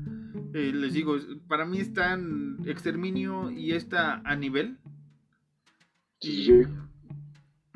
Eh, 0.53 0.71
les 0.73 0.93
digo, 0.93 1.17
para 1.47 1.65
mí 1.65 1.79
están 1.79 2.57
Exterminio 2.65 3.51
y 3.51 3.73
esta 3.73 4.21
a 4.25 4.35
nivel. 4.35 4.79
Sí. 6.19 6.63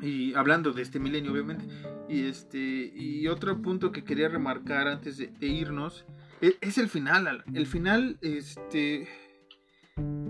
Y 0.00 0.34
hablando 0.34 0.72
de 0.72 0.82
este 0.82 0.98
milenio, 0.98 1.32
obviamente. 1.32 1.66
Y 2.08 2.26
este 2.26 2.58
y 2.94 3.26
otro 3.28 3.62
punto 3.62 3.92
que 3.92 4.04
quería 4.04 4.28
remarcar 4.28 4.88
antes 4.88 5.16
de, 5.16 5.28
de 5.28 5.46
irnos 5.46 6.04
es, 6.40 6.56
es 6.60 6.78
el 6.78 6.88
final. 6.88 7.26
Alan. 7.26 7.44
El 7.54 7.66
final, 7.66 8.18
este. 8.22 9.08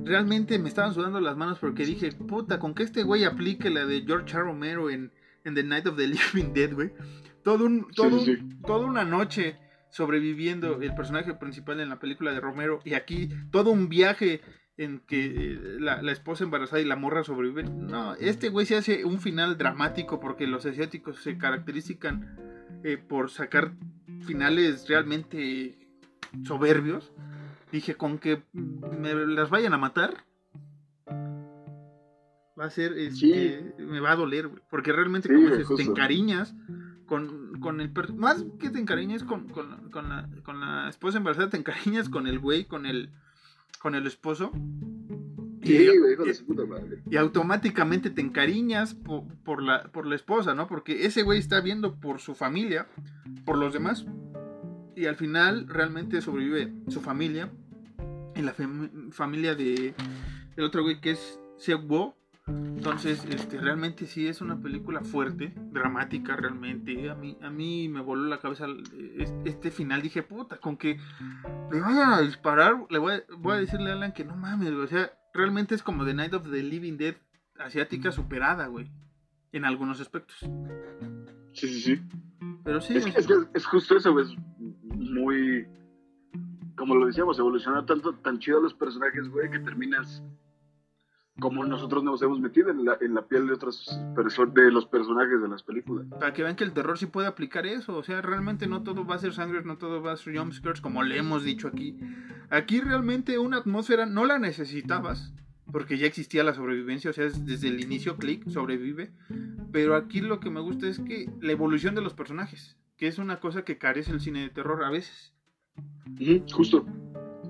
Realmente 0.04 0.58
me 0.60 0.68
estaban 0.68 0.94
sudando 0.94 1.20
las 1.20 1.36
manos 1.36 1.58
porque 1.58 1.84
dije, 1.84 2.12
puta, 2.12 2.60
con 2.60 2.74
que 2.74 2.84
este 2.84 3.02
güey 3.02 3.24
aplique 3.24 3.70
la 3.70 3.84
de 3.86 4.02
George 4.06 4.36
R. 4.36 4.44
Romero 4.44 4.88
en, 4.90 5.10
en 5.44 5.54
The 5.54 5.64
Night 5.64 5.86
of 5.88 5.96
the 5.96 6.06
Living 6.06 6.52
Dead, 6.54 6.72
güey. 6.72 6.92
Todo 7.42 7.64
un, 7.66 7.88
todo, 7.90 8.20
sí, 8.24 8.32
un- 8.40 8.62
toda 8.62 8.86
una 8.86 9.04
noche 9.04 9.56
sobreviviendo 9.90 10.80
el 10.80 10.94
personaje 10.94 11.34
principal 11.34 11.80
en 11.80 11.88
la 11.88 11.98
película 11.98 12.32
de 12.32 12.40
Romero 12.40 12.80
y 12.84 12.94
aquí 12.94 13.30
todo 13.50 13.70
un 13.70 13.88
viaje 13.88 14.40
en 14.76 15.00
que 15.00 15.24
eh, 15.26 15.58
la, 15.80 16.02
la 16.02 16.12
esposa 16.12 16.44
embarazada 16.44 16.80
y 16.82 16.84
la 16.84 16.96
morra 16.96 17.24
sobreviven. 17.24 17.86
No, 17.86 18.14
este 18.14 18.48
güey 18.50 18.66
se 18.66 18.76
hace 18.76 19.04
un 19.04 19.20
final 19.20 19.56
dramático 19.58 20.20
porque 20.20 20.46
los 20.46 20.66
asiáticos 20.66 21.16
se 21.22 21.38
caracterizan 21.38 22.36
eh, 22.84 22.98
por 22.98 23.30
sacar 23.30 23.72
finales 24.26 24.86
realmente 24.88 25.85
soberbios. 26.44 27.12
Dije, 27.72 27.94
con 27.96 28.18
que 28.18 28.42
me 28.52 29.14
las 29.14 29.50
vayan 29.50 29.74
a 29.74 29.78
matar, 29.78 30.24
va 32.58 32.64
a 32.66 32.70
ser, 32.70 32.96
este, 32.96 33.74
me 33.78 34.00
va 34.00 34.12
a 34.12 34.16
doler, 34.16 34.48
güey. 34.48 34.62
Porque 34.70 34.92
realmente, 34.92 35.28
Sí, 35.28 35.34
como 35.34 35.56
dices, 35.56 35.76
te 35.76 35.82
encariñas 35.82 36.54
con, 37.06 37.58
con 37.60 37.80
el... 37.80 37.92
Más 38.16 38.44
que 38.58 38.70
te 38.70 38.78
encariñes 38.78 39.24
con, 39.24 39.48
con, 39.48 39.90
con 39.90 40.08
la, 40.08 40.28
con 40.42 40.60
la 40.60 40.88
esposa 40.88 41.18
embarazada, 41.18 41.50
te 41.50 41.56
encariñas 41.58 42.08
con 42.08 42.26
el 42.26 42.38
güey, 42.38 42.64
con 42.64 42.86
el, 42.86 43.10
con 43.80 43.94
el 43.94 44.06
esposo. 44.06 44.52
Sí, 45.62 45.74
Y- 45.74 45.98
güey, 45.98 46.12
hijo 46.14 46.24
de 46.24 46.34
su 46.34 46.46
puta 46.46 46.64
madre. 46.64 47.02
y 47.10 47.16
automáticamente 47.16 48.10
te 48.10 48.20
encariñas 48.20 48.94
po- 48.94 49.26
por, 49.44 49.62
la, 49.62 49.84
por 49.90 50.06
la 50.06 50.14
esposa, 50.14 50.54
¿no? 50.54 50.66
Porque 50.68 51.04
ese 51.06 51.22
güey 51.24 51.38
está 51.40 51.60
viendo 51.60 51.96
por 51.96 52.20
su 52.20 52.34
familia, 52.34 52.86
por 53.44 53.58
los 53.58 53.72
demás, 53.72 54.06
y 54.96 55.06
al 55.06 55.16
final 55.16 55.68
realmente 55.68 56.20
sobrevive 56.20 56.72
su 56.88 57.00
familia 57.00 57.50
y 58.34 58.42
la 58.42 58.54
fam- 58.54 59.12
familia 59.12 59.54
de 59.54 59.94
el 60.56 60.64
otro 60.64 60.82
güey 60.82 61.00
que 61.00 61.12
es 61.12 61.38
Seok-Wo. 61.58 62.14
Entonces, 62.48 63.24
este, 63.28 63.58
realmente 63.60 64.06
sí 64.06 64.28
es 64.28 64.40
una 64.40 64.56
película 64.60 65.00
fuerte, 65.02 65.52
dramática 65.72 66.36
realmente. 66.36 67.10
A 67.10 67.14
mí, 67.16 67.36
a 67.42 67.50
mí 67.50 67.88
me 67.88 68.00
voló 68.00 68.28
la 68.28 68.38
cabeza 68.38 68.66
es- 69.18 69.34
este 69.44 69.70
final. 69.72 70.00
Dije, 70.00 70.22
puta, 70.22 70.58
con 70.58 70.76
que 70.76 70.98
le 71.72 71.80
vayan 71.80 72.12
a 72.12 72.20
disparar, 72.20 72.76
le 72.88 72.98
voy 72.98 73.14
a, 73.14 73.22
voy 73.38 73.54
a 73.54 73.60
decirle 73.60 73.90
a 73.90 73.94
Alan 73.94 74.12
que 74.12 74.24
no 74.24 74.36
mames, 74.36 74.70
güey. 74.72 74.84
O 74.84 74.88
sea, 74.88 75.10
realmente 75.34 75.74
es 75.74 75.82
como 75.82 76.04
The 76.04 76.14
Night 76.14 76.34
of 76.34 76.48
the 76.48 76.62
Living 76.62 76.96
Dead 76.96 77.16
asiática 77.58 78.12
superada, 78.12 78.66
güey. 78.68 78.90
En 79.50 79.64
algunos 79.64 80.00
aspectos. 80.00 80.36
Sí, 81.52 81.66
sí, 81.68 81.80
sí. 81.80 82.02
Pero 82.66 82.80
sí, 82.82 82.96
Es, 82.98 83.04
que- 83.06 83.18
es 83.18 83.26
que 83.26 83.34
es 83.54 83.64
justo 83.66 83.96
eso. 83.96 84.20
Es 84.20 84.28
muy. 84.94 85.66
Como 86.76 86.94
lo 86.96 87.06
decíamos, 87.06 87.38
evolucionar 87.38 87.86
tanto, 87.86 88.12
tan 88.16 88.38
chido 88.38 88.60
los 88.60 88.74
personajes, 88.74 89.28
güey, 89.30 89.50
que 89.50 89.60
terminas 89.60 90.22
como 91.38 91.64
nosotros 91.66 92.02
nos 92.02 92.20
hemos 92.22 92.40
metido 92.40 92.70
en 92.70 92.84
la, 92.86 92.96
en 93.00 93.12
la 93.14 93.26
piel 93.28 93.46
de 93.46 93.52
otros 93.52 93.86
perso- 94.14 94.50
de 94.52 94.70
los 94.72 94.86
personajes 94.86 95.40
de 95.40 95.48
las 95.48 95.62
películas. 95.62 96.06
para 96.18 96.32
que 96.32 96.42
vean 96.42 96.56
que 96.56 96.64
el 96.64 96.72
terror 96.72 96.96
sí 96.98 97.06
puede 97.06 97.28
aplicar 97.28 97.66
eso. 97.66 97.96
O 97.96 98.02
sea, 98.02 98.20
realmente 98.22 98.66
no 98.66 98.82
todo 98.82 99.04
va 99.06 99.14
a 99.16 99.18
ser 99.18 99.32
sangre, 99.34 99.62
no 99.62 99.76
todo 99.78 100.02
va 100.02 100.12
a 100.12 100.16
ser 100.16 100.36
jumpscares, 100.36 100.80
como 100.80 101.02
le 101.02 101.18
hemos 101.18 101.44
dicho 101.44 101.68
aquí. 101.68 101.98
Aquí 102.50 102.80
realmente 102.80 103.38
una 103.38 103.58
atmósfera 103.58 104.06
no 104.06 104.24
la 104.24 104.38
necesitabas, 104.38 105.34
porque 105.72 105.98
ya 105.98 106.06
existía 106.06 106.44
la 106.44 106.54
sobrevivencia, 106.54 107.10
o 107.10 107.12
sea, 107.12 107.24
es 107.24 107.44
desde 107.44 107.68
el 107.68 107.80
inicio 107.80 108.16
click 108.16 108.48
sobrevive. 108.48 109.10
Pero 109.72 109.96
aquí 109.96 110.20
lo 110.20 110.40
que 110.40 110.50
me 110.50 110.60
gusta 110.60 110.88
es 110.88 111.00
que 111.00 111.28
la 111.40 111.52
evolución 111.52 111.94
de 111.94 112.02
los 112.02 112.14
personajes, 112.14 112.76
que 112.96 113.08
es 113.08 113.18
una 113.18 113.40
cosa 113.40 113.64
que 113.64 113.78
carece 113.78 114.12
el 114.12 114.20
cine 114.20 114.40
de 114.42 114.50
terror 114.50 114.84
a 114.84 114.90
veces. 114.90 115.32
Justo. 116.52 116.86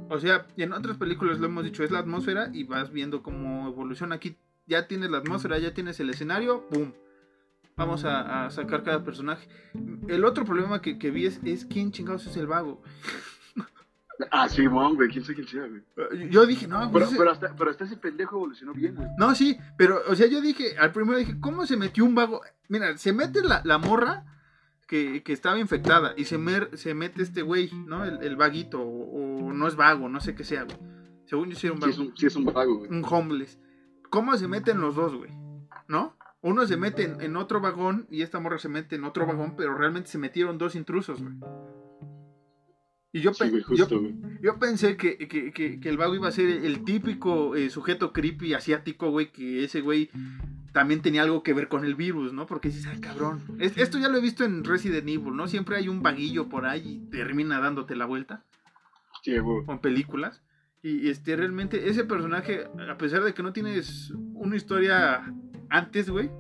O 0.09 0.19
sea, 0.19 0.47
en 0.57 0.73
otras 0.73 0.97
películas 0.97 1.39
lo 1.39 1.47
hemos 1.47 1.65
dicho, 1.65 1.85
es 1.85 1.91
la 1.91 1.99
atmósfera 1.99 2.51
y 2.53 2.65
vas 2.65 2.93
viendo 2.93 3.23
cómo 3.23 3.69
evoluciona. 3.69 4.17
Aquí 4.17 4.37
ya 4.67 4.87
tienes 4.87 5.11
la 5.11 5.19
atmósfera, 5.19 5.59
ya 5.59 5.75
tienes 5.75 6.01
el 6.01 6.11
escenario, 6.11 6.67
¡boom! 6.71 6.95
Vamos 7.77 8.05
a, 8.05 8.47
a 8.47 8.51
sacar 8.51 8.83
cada 8.83 9.05
personaje. 9.05 9.47
El 10.09 10.25
otro 10.25 10.45
problema 10.45 10.81
que, 10.81 10.99
que 10.99 11.11
vi 11.11 11.27
es, 11.27 11.41
es 11.45 11.67
quién 11.67 11.93
chingados 11.93 12.27
es 12.27 12.37
el 12.37 12.47
vago. 12.47 12.83
Ah, 14.31 14.49
sí, 14.49 14.67
mon, 14.69 14.95
güey, 14.97 15.09
quién 15.11 15.23
sabe 15.25 15.35
quién 15.35 15.49
sea, 15.49 15.67
güey. 15.67 16.31
Yo 16.31 16.47
dije, 16.47 16.67
no, 16.67 16.79
Pero, 16.81 16.91
pues 16.93 17.09
ese- 17.09 17.17
pero, 17.19 17.31
hasta, 17.33 17.55
pero 17.57 17.71
hasta 17.71 17.85
ese 17.85 17.97
pendejo 17.97 18.37
evolucionó 18.37 18.73
bien, 18.73 18.95
güey. 18.95 19.09
no, 19.19 19.35
sí, 19.35 19.59
pero, 19.77 20.01
o 20.09 20.15
sea, 20.15 20.27
yo 20.27 20.41
dije, 20.41 20.77
al 20.79 20.93
primero 20.93 21.19
dije, 21.19 21.39
¿cómo 21.41 21.67
se 21.67 21.77
metió 21.77 22.05
un 22.05 22.15
vago? 22.15 22.41
Mira, 22.69 22.97
se 22.97 23.13
mete 23.13 23.43
la, 23.43 23.61
la 23.65 23.79
morra 23.79 24.25
que, 24.87 25.23
que 25.23 25.33
estaba 25.33 25.59
infectada 25.59 26.15
y 26.17 26.25
se, 26.25 26.39
mer- 26.39 26.71
se 26.79 26.95
mete 26.95 27.23
este 27.23 27.43
güey, 27.43 27.71
¿no? 27.87 28.05
El, 28.05 28.23
el 28.23 28.37
vaguito, 28.37 28.81
o, 28.81 29.47
o 29.49 29.53
no 29.53 29.69
es 29.69 29.77
vago, 29.77 30.09
no 30.09 30.21
sé 30.21 30.35
qué 30.35 30.45
sea, 30.45 30.63
güey. 30.65 30.77
Según 31.27 31.51
yo 31.51 31.57
sí 31.57 31.67
era 31.67 31.75
un 31.75 31.83
Sí 31.83 31.89
vago. 31.91 31.93
es 31.93 31.99
un, 32.09 32.17
sí 32.17 32.27
es 32.27 32.37
un 32.37 32.45
vago, 32.47 32.79
güey. 32.79 32.91
un 32.91 33.05
homeless. 33.09 33.59
¿Cómo 34.11 34.37
se 34.37 34.47
meten 34.49 34.81
los 34.81 34.95
dos, 34.95 35.15
güey? 35.15 35.31
¿No? 35.89 36.17
Uno 36.41 36.65
se 36.67 36.77
mete 36.77 37.03
en, 37.05 37.21
en 37.21 37.37
otro 37.37 37.61
vagón 37.61 38.07
y 38.11 38.23
esta 38.23 38.39
morra 38.39 38.59
se 38.59 38.69
mete 38.69 38.95
en 38.97 39.05
otro 39.05 39.27
vagón, 39.27 39.55
pero 39.57 39.75
realmente 39.77 40.09
se 40.09 40.19
metieron 40.19 40.57
dos 40.59 40.77
intrusos, 40.77 41.21
güey. 41.21 41.35
Y 43.17 43.21
yo, 43.23 43.33
Sí, 43.33 43.51
yo, 43.51 43.63
justo, 43.65 44.01
güey. 44.01 44.15
yo 44.43 44.59
pensé 44.59 44.97
que, 44.97 45.17
que- 45.17 45.51
que- 45.53 45.81
que 45.81 45.89
el 45.89 45.97
vago 45.97 46.15
iba 46.15 46.29
a 46.29 46.33
ser 46.33 46.49
el 46.51 46.85
típico 46.85 47.57
eh, 47.57 47.71
sujeto 47.71 48.13
creepy 48.13 48.53
asiático, 48.55 49.11
güey, 49.11 49.33
que 49.33 49.65
ese 49.65 49.81
güey 49.81 50.11
también 50.73 51.01
tenía 51.01 51.23
algo 51.23 51.43
que 51.43 51.55
ver 51.55 51.69
con 51.69 51.85
el 51.87 51.95
virus, 51.95 52.35
¿no? 52.35 52.47
Porque 52.47 52.69
dices, 52.69 52.87
ay, 52.87 53.01
cabrón. 53.01 53.41
Es- 53.59 53.79
esto 53.79 53.99
ya 53.99 54.09
lo 54.11 54.19
he 54.19 54.21
visto 54.21 54.45
en 54.45 54.65
Resident 54.65 55.09
Evil, 55.09 55.35
¿no? 55.35 55.49
Siempre 55.49 55.77
hay 55.77 55.89
un 55.89 56.03
vaguillo 56.03 56.49
por 56.51 56.67
ahí 56.67 57.01
y 57.07 57.11
termina 57.11 57.59
dándote 57.61 57.97
la 57.97 58.05
vuelta 58.05 58.45
Sí, 59.23 59.39
güey. 59.39 59.65
con 59.65 59.79
películas. 59.81 60.43
Y 60.83 61.09
este, 61.09 61.35
realmente, 61.37 61.89
ese 61.89 62.05
personaje, 62.05 62.67
a 62.89 62.99
pesar 62.99 63.25
de 63.25 63.33
que 63.33 63.43
no 63.43 63.53
tienes 63.55 64.13
una 64.35 64.57
historia 64.57 65.33
antes, 65.71 66.11
güey, 66.11 66.31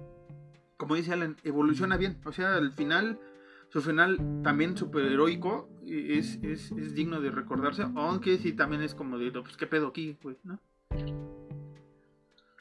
como 0.76 0.94
dice 0.94 1.14
Alan, 1.14 1.36
evoluciona 1.42 1.96
bien. 1.96 2.18
O 2.26 2.32
sea, 2.32 2.56
al 2.56 2.72
final, 2.72 3.18
su 3.70 3.80
final 3.80 4.18
también 4.44 4.76
súper 4.76 5.06
heroico, 5.06 5.70
es, 5.86 6.38
es, 6.42 6.72
es 6.72 6.94
digno 6.94 7.20
de 7.20 7.30
recordarse. 7.30 7.82
Aunque 7.94 8.38
sí 8.38 8.52
también 8.52 8.82
es 8.82 8.94
como 8.94 9.18
de, 9.18 9.30
pues, 9.30 9.56
¿qué 9.56 9.66
pedo 9.66 9.88
aquí, 9.88 10.16
güey? 10.22 10.36
¿No? 10.44 10.58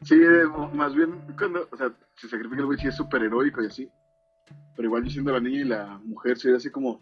Sí, 0.02 0.16
más 0.74 0.94
bien, 0.94 1.22
cuando, 1.38 1.68
o 1.72 1.78
sea, 1.78 1.92
se 2.16 2.28
sacrifica 2.28 2.62
el 2.62 2.66
güey, 2.68 2.78
sí 2.78 2.88
es 2.88 2.96
súper 2.96 3.24
heroico 3.24 3.64
y 3.64 3.68
así. 3.68 3.90
Pero 4.76 4.88
igual 4.88 5.04
diciendo 5.04 5.32
la 5.32 5.40
niña 5.40 5.62
y 5.62 5.64
la 5.64 6.00
mujer, 6.04 6.38
sería 6.38 6.58
así 6.58 6.70
como, 6.70 7.00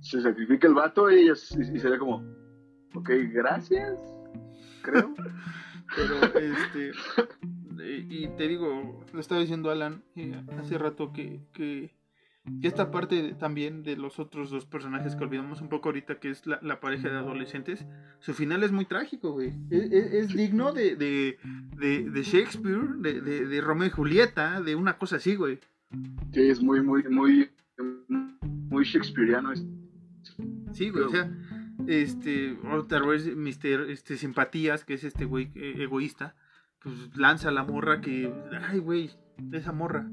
se 0.00 0.20
sacrifica 0.20 0.66
el 0.66 0.74
vato 0.74 1.10
y, 1.10 1.20
ella, 1.20 1.32
y, 1.32 1.78
sería 1.78 1.98
como, 1.98 2.22
ok, 2.94 3.10
gracias, 3.32 3.98
creo. 4.82 5.14
Pero, 5.96 6.38
este. 6.38 6.92
Y 7.86 8.28
te 8.28 8.48
digo, 8.48 9.04
lo 9.12 9.20
estaba 9.20 9.40
diciendo 9.40 9.70
Alan 9.70 10.02
eh, 10.16 10.42
hace 10.58 10.78
rato 10.78 11.12
que, 11.12 11.40
que, 11.52 11.90
que 12.60 12.68
esta 12.68 12.90
parte 12.90 13.34
también 13.38 13.82
de 13.82 13.96
los 13.96 14.18
otros 14.18 14.50
dos 14.50 14.66
personajes 14.66 15.16
que 15.16 15.24
olvidamos 15.24 15.62
un 15.62 15.68
poco 15.70 15.88
ahorita, 15.88 16.18
que 16.20 16.28
es 16.30 16.46
la, 16.46 16.58
la 16.62 16.78
pareja 16.78 17.08
de 17.08 17.16
adolescentes, 17.16 17.86
su 18.20 18.34
final 18.34 18.62
es 18.62 18.70
muy 18.72 18.84
trágico, 18.84 19.32
güey. 19.32 19.54
Es, 19.70 19.90
es- 19.90 20.12
es 20.12 20.28
digno 20.28 20.72
de, 20.72 20.94
de, 20.96 21.38
de, 21.78 22.22
Shakespeare, 22.22 22.96
de, 22.98 23.60
Romeo 23.62 23.86
y 23.86 23.90
Julieta, 23.90 24.60
de 24.60 24.74
una 24.76 24.98
cosa 24.98 25.16
así, 25.16 25.36
güey. 25.36 25.58
Sí, 26.32 26.42
es 26.42 26.62
muy, 26.62 26.82
muy, 26.82 27.02
muy, 27.04 27.50
muy 28.70 28.84
shakespeariano. 28.84 29.52
Es, 29.52 29.64
Sí, 30.72 30.90
güey, 30.90 31.04
o 31.04 31.08
sea, 31.08 31.30
este, 31.86 32.58
otra 32.72 33.00
vez, 33.06 33.26
Mr. 33.36 33.88
Este, 33.90 34.16
Simpatías, 34.16 34.84
que 34.84 34.94
es 34.94 35.04
este 35.04 35.24
güey 35.24 35.50
eh, 35.54 35.76
egoísta, 35.78 36.34
pues 36.80 37.16
lanza 37.16 37.48
a 37.48 37.52
la 37.52 37.62
morra 37.64 38.00
que, 38.00 38.32
ay, 38.68 38.80
güey, 38.80 39.10
esa 39.52 39.72
morra. 39.72 40.10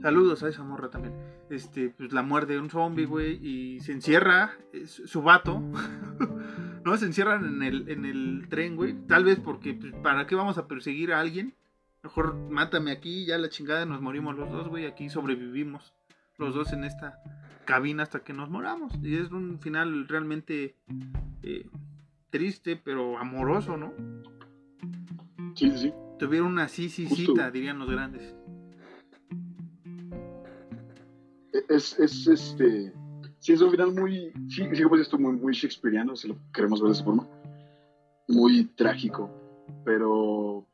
Saludos 0.00 0.42
a 0.44 0.48
esa 0.48 0.62
morra 0.62 0.88
también. 0.90 1.14
Este, 1.52 1.90
pues 1.90 2.14
la 2.14 2.22
muerde 2.22 2.58
un 2.58 2.70
zombie, 2.70 3.04
güey, 3.04 3.38
y 3.46 3.80
se 3.80 3.92
encierra 3.92 4.52
es 4.72 5.02
su 5.04 5.20
vato. 5.20 5.60
no, 6.84 6.96
se 6.96 7.04
encierran 7.04 7.44
en 7.44 7.62
el, 7.62 7.90
en 7.90 8.06
el 8.06 8.46
tren, 8.48 8.74
güey. 8.74 8.94
Tal 9.06 9.24
vez 9.24 9.38
porque, 9.38 9.74
pues, 9.74 9.92
¿para 10.02 10.26
qué 10.26 10.34
vamos 10.34 10.56
a 10.56 10.66
perseguir 10.66 11.12
a 11.12 11.20
alguien? 11.20 11.54
Mejor 12.02 12.34
mátame 12.50 12.90
aquí, 12.90 13.26
ya 13.26 13.36
la 13.36 13.50
chingada, 13.50 13.84
nos 13.84 14.00
morimos 14.00 14.34
los 14.34 14.50
dos, 14.50 14.68
güey. 14.68 14.86
Aquí 14.86 15.10
sobrevivimos 15.10 15.92
los 16.38 16.54
dos 16.54 16.72
en 16.72 16.84
esta 16.84 17.22
cabina 17.66 18.02
hasta 18.02 18.20
que 18.20 18.32
nos 18.32 18.48
moramos. 18.48 18.94
Y 19.02 19.16
es 19.16 19.30
un 19.30 19.60
final 19.60 20.08
realmente 20.08 20.74
eh, 21.42 21.68
triste, 22.30 22.80
pero 22.82 23.18
amoroso, 23.18 23.76
¿no? 23.76 23.92
sí, 25.54 25.70
sí, 25.70 25.78
sí. 25.78 25.92
Tuvieron 26.18 26.48
una 26.48 26.68
sí, 26.68 26.88
sí, 26.88 27.06
cita, 27.06 27.50
dirían 27.50 27.78
los 27.78 27.90
grandes. 27.90 28.34
Es, 31.68 31.98
es 31.98 32.26
este. 32.26 32.92
Sí, 33.38 33.52
es 33.52 33.60
un 33.60 33.70
final 33.70 33.92
muy. 33.92 34.32
Sí, 34.48 34.64
sí 34.72 34.82
como 34.82 35.02
tú, 35.02 35.18
muy, 35.18 35.32
muy 35.32 35.52
shakespeariano, 35.52 36.16
si 36.16 36.28
lo 36.28 36.36
queremos 36.52 36.80
ver 36.80 36.88
de 36.88 36.94
esa 36.94 37.04
forma. 37.04 37.28
Muy 38.28 38.64
trágico. 38.76 39.30
Pero. 39.84 40.66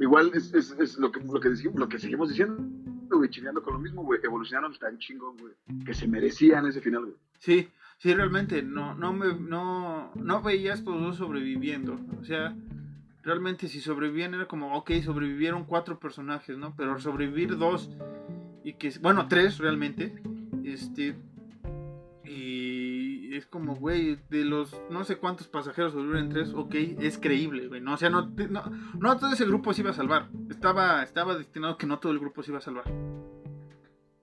Igual 0.00 0.32
es, 0.34 0.52
es, 0.54 0.74
es 0.78 0.98
lo, 0.98 1.12
que, 1.12 1.20
lo, 1.20 1.40
que 1.40 1.50
decimos, 1.50 1.78
lo 1.78 1.88
que 1.88 1.98
seguimos 1.98 2.30
diciendo, 2.30 2.56
güey, 3.10 3.28
chingando 3.28 3.62
con 3.62 3.74
lo 3.74 3.80
mismo, 3.80 4.02
güey. 4.02 4.20
Evolucionaron 4.22 4.74
tan 4.78 4.98
chingón, 4.98 5.36
güey, 5.36 5.54
que 5.84 5.92
se 5.92 6.08
merecían 6.08 6.66
ese 6.66 6.80
final, 6.80 7.02
güey. 7.02 7.16
Sí, 7.38 7.68
sí, 7.98 8.14
realmente, 8.14 8.62
no, 8.62 8.94
no 8.94 9.12
me, 9.12 9.34
no, 9.34 10.10
no 10.14 10.42
veía 10.42 10.72
a 10.72 10.74
estos 10.74 10.98
dos 10.98 11.16
sobreviviendo. 11.16 12.00
O 12.18 12.24
sea, 12.24 12.56
realmente 13.22 13.68
si 13.68 13.80
sobrevivían 13.80 14.34
era 14.34 14.46
como, 14.46 14.74
ok, 14.74 14.90
sobrevivieron 15.04 15.64
cuatro 15.64 15.98
personajes, 15.98 16.56
¿no? 16.56 16.74
Pero 16.76 16.98
sobrevivir 16.98 17.58
dos 17.58 17.90
y 18.64 18.74
que, 18.74 18.92
bueno, 19.00 19.26
tres 19.28 19.58
realmente, 19.58 20.22
este, 20.64 21.16
y 22.24 23.34
es 23.34 23.46
como, 23.46 23.74
güey, 23.76 24.18
de 24.28 24.44
los 24.44 24.80
no 24.90 25.04
sé 25.04 25.16
cuántos 25.16 25.48
pasajeros 25.48 25.92
sobrevivieron 25.92 26.28
tres, 26.30 26.52
ok, 26.54 26.74
es 27.00 27.18
creíble, 27.18 27.68
güey, 27.68 27.80
¿no? 27.80 27.94
O 27.94 27.96
sea, 27.96 28.10
no, 28.10 28.30
no, 28.50 28.62
no 28.98 29.16
todo 29.16 29.32
ese 29.32 29.46
grupo 29.46 29.72
se 29.72 29.80
iba 29.82 29.90
a 29.90 29.94
salvar. 29.94 30.28
Estaba, 30.50 31.02
estaba 31.02 31.36
destinado 31.36 31.76
que 31.76 31.86
no 31.86 31.98
todo 31.98 32.12
el 32.12 32.18
grupo 32.18 32.42
se 32.42 32.50
iba 32.50 32.58
a 32.58 32.62
salvar. 32.62 32.84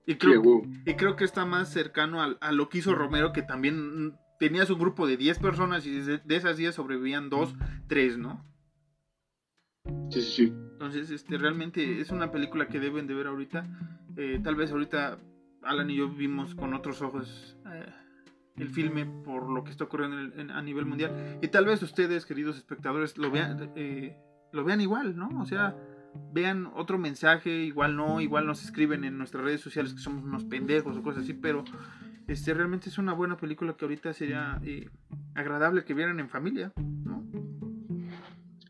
Y 0.06 0.14
creo, 0.14 0.42
y 0.86 0.94
creo 0.94 1.16
que 1.16 1.24
está 1.24 1.44
más 1.44 1.70
cercano 1.70 2.22
al- 2.22 2.38
a, 2.40 2.52
lo 2.52 2.70
que 2.70 2.78
hizo 2.78 2.94
Romero, 2.94 3.32
que 3.32 3.42
también 3.42 4.06
mm, 4.06 4.12
tenía 4.38 4.64
su 4.64 4.76
grupo 4.76 5.06
de 5.06 5.18
10 5.18 5.38
personas 5.38 5.84
y 5.86 5.90
de, 6.00 6.18
de 6.18 6.36
esas 6.36 6.56
10 6.56 6.74
sobrevivían 6.74 7.28
2, 7.28 7.54
3, 7.88 8.16
¿no? 8.16 8.42
Sí, 10.10 10.22
sí, 10.22 10.30
sí. 10.30 10.42
Entonces, 10.72 11.10
este, 11.10 11.36
realmente 11.36 12.00
es 12.00 12.10
una 12.10 12.30
película 12.30 12.68
que 12.68 12.80
deben 12.80 13.06
de 13.06 13.14
ver 13.14 13.26
ahorita. 13.26 13.66
Eh, 14.20 14.40
tal 14.42 14.56
vez 14.56 14.72
ahorita 14.72 15.16
Alan 15.62 15.88
y 15.90 15.96
yo 15.96 16.08
vimos 16.08 16.54
con 16.56 16.74
otros 16.74 17.02
ojos 17.02 17.56
eh, 17.72 17.86
el 18.56 18.68
filme 18.68 19.06
por 19.06 19.48
lo 19.48 19.62
que 19.62 19.70
está 19.70 19.84
ocurriendo 19.84 20.18
en 20.20 20.40
el- 20.40 20.50
a 20.50 20.60
nivel 20.60 20.86
mundial. 20.86 21.38
Y 21.40 21.46
tal 21.48 21.64
vez 21.66 21.80
ustedes, 21.82 22.26
queridos 22.26 22.56
espectadores, 22.56 23.16
lo 23.16 23.30
vean, 23.30 23.70
eh, 23.76 24.16
lo 24.52 24.64
vean 24.64 24.80
igual, 24.80 25.16
¿no? 25.16 25.28
O 25.40 25.46
sea, 25.46 25.76
vean 26.32 26.68
otro 26.74 26.98
mensaje, 26.98 27.50
igual 27.62 27.94
no, 27.94 28.20
igual 28.20 28.44
nos 28.46 28.64
escriben 28.64 29.04
en 29.04 29.16
nuestras 29.18 29.44
redes 29.44 29.60
sociales 29.60 29.94
que 29.94 30.00
somos 30.00 30.24
unos 30.24 30.44
pendejos 30.44 30.96
o 30.96 31.02
cosas 31.04 31.22
así, 31.22 31.34
pero 31.34 31.62
este 32.26 32.52
realmente 32.54 32.88
es 32.88 32.98
una 32.98 33.12
buena 33.12 33.36
película 33.36 33.74
que 33.74 33.84
ahorita 33.84 34.12
sería 34.12 34.58
eh, 34.64 34.90
agradable 35.36 35.84
que 35.84 35.94
vieran 35.94 36.18
en 36.18 36.28
familia. 36.28 36.72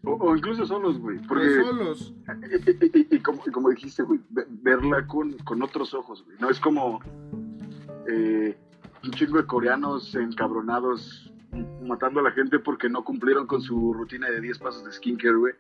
O, 0.04 0.12
o 0.12 0.36
incluso 0.36 0.64
solos, 0.66 0.98
güey. 0.98 1.18
Porque. 1.26 1.62
Solos. 1.62 2.14
Y, 2.66 2.70
y- 3.00 3.16
y 3.16 3.18
como, 3.20 3.42
y 3.46 3.50
como 3.50 3.70
dijiste, 3.70 4.02
güey, 4.04 4.20
ve- 4.30 4.46
verla 4.48 5.06
con, 5.06 5.32
con 5.38 5.62
otros 5.62 5.92
ojos, 5.94 6.24
güey. 6.24 6.36
No 6.40 6.50
es 6.50 6.60
como 6.60 7.00
eh, 8.08 8.56
un 9.04 9.10
chingo 9.12 9.38
de 9.38 9.46
coreanos 9.46 10.14
encabronados 10.14 11.32
matando 11.82 12.20
a 12.20 12.22
la 12.22 12.30
gente 12.32 12.58
porque 12.58 12.88
no 12.88 13.02
cumplieron 13.04 13.46
con 13.46 13.60
su 13.62 13.92
rutina 13.92 14.28
de 14.30 14.40
10 14.40 14.58
pasos 14.58 14.84
de 14.84 14.92
skincare, 14.92 15.34
güey. 15.36 15.54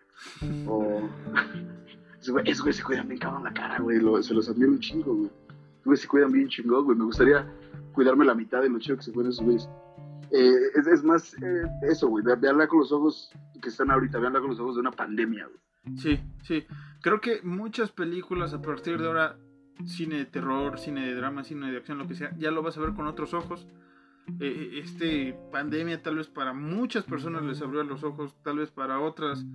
O. 0.66 1.00
Esos 2.20 2.34
güey- 2.34 2.60
güey 2.62 2.72
se 2.72 2.82
cuidan 2.82 3.06
bien 3.08 3.20
cabrón 3.20 3.44
la 3.44 3.52
cara, 3.52 3.78
güey. 3.80 3.98
lo- 4.00 4.22
se 4.22 4.34
los 4.34 4.48
admiro 4.48 4.72
un 4.72 4.80
chingo, 4.80 5.14
güey. 5.14 5.30
Güeyes 5.84 6.02
se 6.02 6.08
cuidan 6.08 6.32
bien 6.32 6.48
chingón, 6.48 6.84
güey. 6.84 6.96
Me 6.98 7.04
gustaría 7.04 7.46
cuidarme 7.92 8.24
la 8.24 8.34
mitad 8.34 8.60
de 8.62 8.68
lo 8.68 8.78
chido 8.78 8.96
que 8.98 9.02
se 9.04 9.12
cuidan 9.12 9.30
esos 9.32 9.44
güeyes. 9.44 9.68
Eh, 10.32 10.54
es, 10.74 10.86
es 10.86 11.02
más 11.04 11.34
eh, 11.34 11.62
eso, 11.82 12.08
güey. 12.08 12.24
ve- 12.24 12.36
Veanla 12.36 12.66
con 12.68 12.80
los 12.80 12.92
ojos 12.92 13.30
que 13.62 13.68
están 13.68 13.90
ahorita. 13.90 14.18
Veanla 14.18 14.40
con 14.40 14.50
los 14.50 14.60
ojos 14.60 14.74
de 14.76 14.80
una 14.80 14.90
pandemia. 14.92 15.48
Sí, 15.96 16.20
sí. 16.42 16.66
Creo 17.00 17.20
que 17.20 17.40
muchas 17.42 17.90
películas 17.92 18.52
a 18.52 18.60
partir 18.60 18.98
de 18.98 19.06
ahora, 19.06 19.36
cine 19.86 20.16
de 20.16 20.24
terror, 20.26 20.78
cine 20.78 21.06
de 21.06 21.14
drama, 21.14 21.44
cine 21.44 21.70
de 21.70 21.78
acción, 21.78 21.98
lo 21.98 22.06
que 22.08 22.14
sea, 22.14 22.34
ya 22.36 22.50
lo 22.50 22.62
vas 22.62 22.76
a 22.76 22.80
ver 22.80 22.94
con 22.94 23.06
otros 23.06 23.32
ojos. 23.34 23.66
Eh, 24.40 24.80
este 24.84 25.34
pandemia 25.50 26.02
tal 26.02 26.16
vez 26.16 26.26
para 26.28 26.52
muchas 26.52 27.04
personas 27.04 27.42
les 27.44 27.62
abrió 27.62 27.82
los 27.84 28.04
ojos, 28.04 28.36
tal 28.42 28.58
vez 28.58 28.70
para 28.70 29.00
otras 29.00 29.46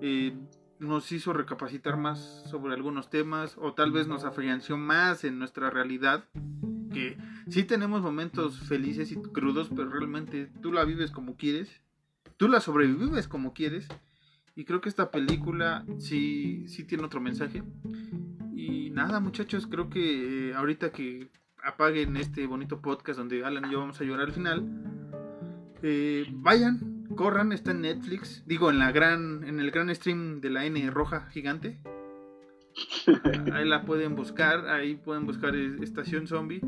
eh, 0.00 0.34
nos 0.78 1.12
hizo 1.12 1.34
recapacitar 1.34 1.98
más 1.98 2.44
sobre 2.48 2.72
algunos 2.72 3.10
temas 3.10 3.56
o 3.58 3.74
tal 3.74 3.92
vez 3.92 4.08
nos 4.08 4.24
afianció 4.24 4.78
más 4.78 5.24
en 5.24 5.38
nuestra 5.38 5.68
realidad. 5.68 6.24
Que 6.92 7.16
sí 7.48 7.64
tenemos 7.64 8.02
momentos 8.02 8.60
felices 8.60 9.12
y 9.12 9.16
crudos, 9.16 9.70
pero 9.74 9.90
realmente 9.90 10.50
tú 10.60 10.72
la 10.72 10.84
vives 10.84 11.10
como 11.10 11.36
quieres, 11.36 11.80
tú 12.36 12.48
la 12.48 12.60
sobrevives 12.60 13.28
como 13.28 13.54
quieres. 13.54 13.88
Y 14.54 14.64
creo 14.64 14.80
que 14.80 14.90
esta 14.90 15.10
película 15.10 15.84
sí, 15.98 16.68
sí 16.68 16.84
tiene 16.84 17.04
otro 17.04 17.20
mensaje. 17.20 17.62
Y 18.54 18.90
nada, 18.90 19.18
muchachos, 19.20 19.66
creo 19.66 19.88
que 19.88 20.50
eh, 20.50 20.54
ahorita 20.54 20.92
que 20.92 21.30
apaguen 21.62 22.16
este 22.16 22.46
bonito 22.46 22.80
podcast 22.82 23.18
donde 23.18 23.44
Alan 23.44 23.66
y 23.66 23.72
yo 23.72 23.80
vamos 23.80 24.00
a 24.00 24.04
llorar 24.04 24.26
al 24.26 24.32
final, 24.32 24.68
eh, 25.82 26.26
vayan, 26.32 27.06
corran, 27.16 27.52
está 27.52 27.70
en 27.70 27.82
Netflix, 27.82 28.42
digo 28.46 28.70
en 28.70 28.78
la 28.78 28.92
gran, 28.92 29.44
en 29.44 29.60
el 29.60 29.70
gran 29.70 29.94
stream 29.94 30.40
de 30.40 30.50
la 30.50 30.64
N 30.66 30.90
roja 30.90 31.28
gigante. 31.30 31.80
Ahí 33.52 33.66
la 33.68 33.84
pueden 33.84 34.14
buscar, 34.14 34.66
ahí 34.68 34.94
pueden 34.96 35.26
buscar 35.26 35.54
e- 35.54 35.82
Estación 35.82 36.26
Zombie. 36.26 36.60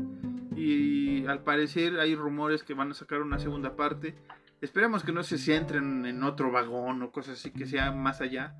Y 0.55 1.25
al 1.25 1.43
parecer 1.43 1.99
hay 1.99 2.15
rumores 2.15 2.63
que 2.63 2.73
van 2.73 2.91
a 2.91 2.93
sacar 2.93 3.21
una 3.21 3.39
segunda 3.39 3.75
parte. 3.75 4.15
Esperemos 4.61 5.03
que 5.03 5.11
no 5.11 5.23
se 5.23 5.37
centren 5.37 6.05
en 6.05 6.23
otro 6.23 6.51
vagón 6.51 7.01
o 7.03 7.11
cosas 7.11 7.39
así, 7.39 7.51
que 7.51 7.65
sea 7.65 7.91
más 7.91 8.21
allá. 8.21 8.55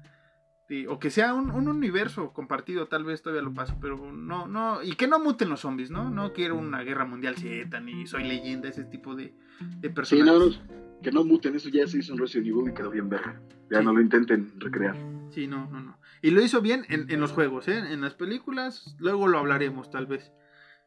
Sí, 0.67 0.87
o 0.87 0.97
que 0.99 1.11
sea 1.11 1.33
un, 1.35 1.51
un 1.51 1.67
universo 1.67 2.33
compartido, 2.33 2.87
tal 2.87 3.03
vez 3.05 3.21
todavía 3.21 3.43
lo 3.43 3.53
paso, 3.53 3.77
pero 3.79 4.11
no, 4.11 4.47
no, 4.47 4.81
y 4.81 4.93
que 4.95 5.07
no 5.07 5.19
muten 5.19 5.47
los 5.49 5.59
zombies, 5.59 5.91
¿no? 5.91 6.09
No 6.09 6.33
quiero 6.33 6.55
una 6.57 6.81
guerra 6.81 7.05
mundial 7.05 7.35
Z, 7.37 7.79
ni 7.81 8.07
soy 8.07 8.23
leyenda, 8.23 8.67
ese 8.67 8.83
tipo 8.83 9.15
de, 9.15 9.35
de 9.79 9.89
Sí, 9.89 9.93
personajes. 9.93 10.59
no, 10.59 11.01
que 11.03 11.11
no 11.11 11.23
muten, 11.23 11.55
eso 11.55 11.69
ya 11.69 11.85
se 11.85 11.99
hizo 11.99 12.13
en 12.13 12.19
Resident 12.19 12.47
Evil 12.47 12.71
y 12.71 12.73
quedó 12.73 12.89
bien 12.89 13.07
verga. 13.09 13.39
Ya 13.69 13.79
Sí. 13.79 13.85
no 13.85 13.93
lo 13.93 14.01
intenten 14.01 14.53
recrear. 14.59 14.95
Sí, 15.29 15.45
no, 15.45 15.69
no, 15.69 15.81
no. 15.81 15.97
Y 16.22 16.32
lo 16.32 16.41
hizo 16.41 16.61
bien 16.61 16.86
en, 16.89 17.09
en 17.09 17.20
los 17.20 17.32
juegos, 17.32 17.68
¿eh? 17.68 17.78
En 17.78 18.01
las 18.01 18.13
películas, 18.13 18.95
luego 18.99 19.28
lo 19.28 19.38
hablaremos 19.38 19.89
tal 19.89 20.05
vez. 20.05 20.32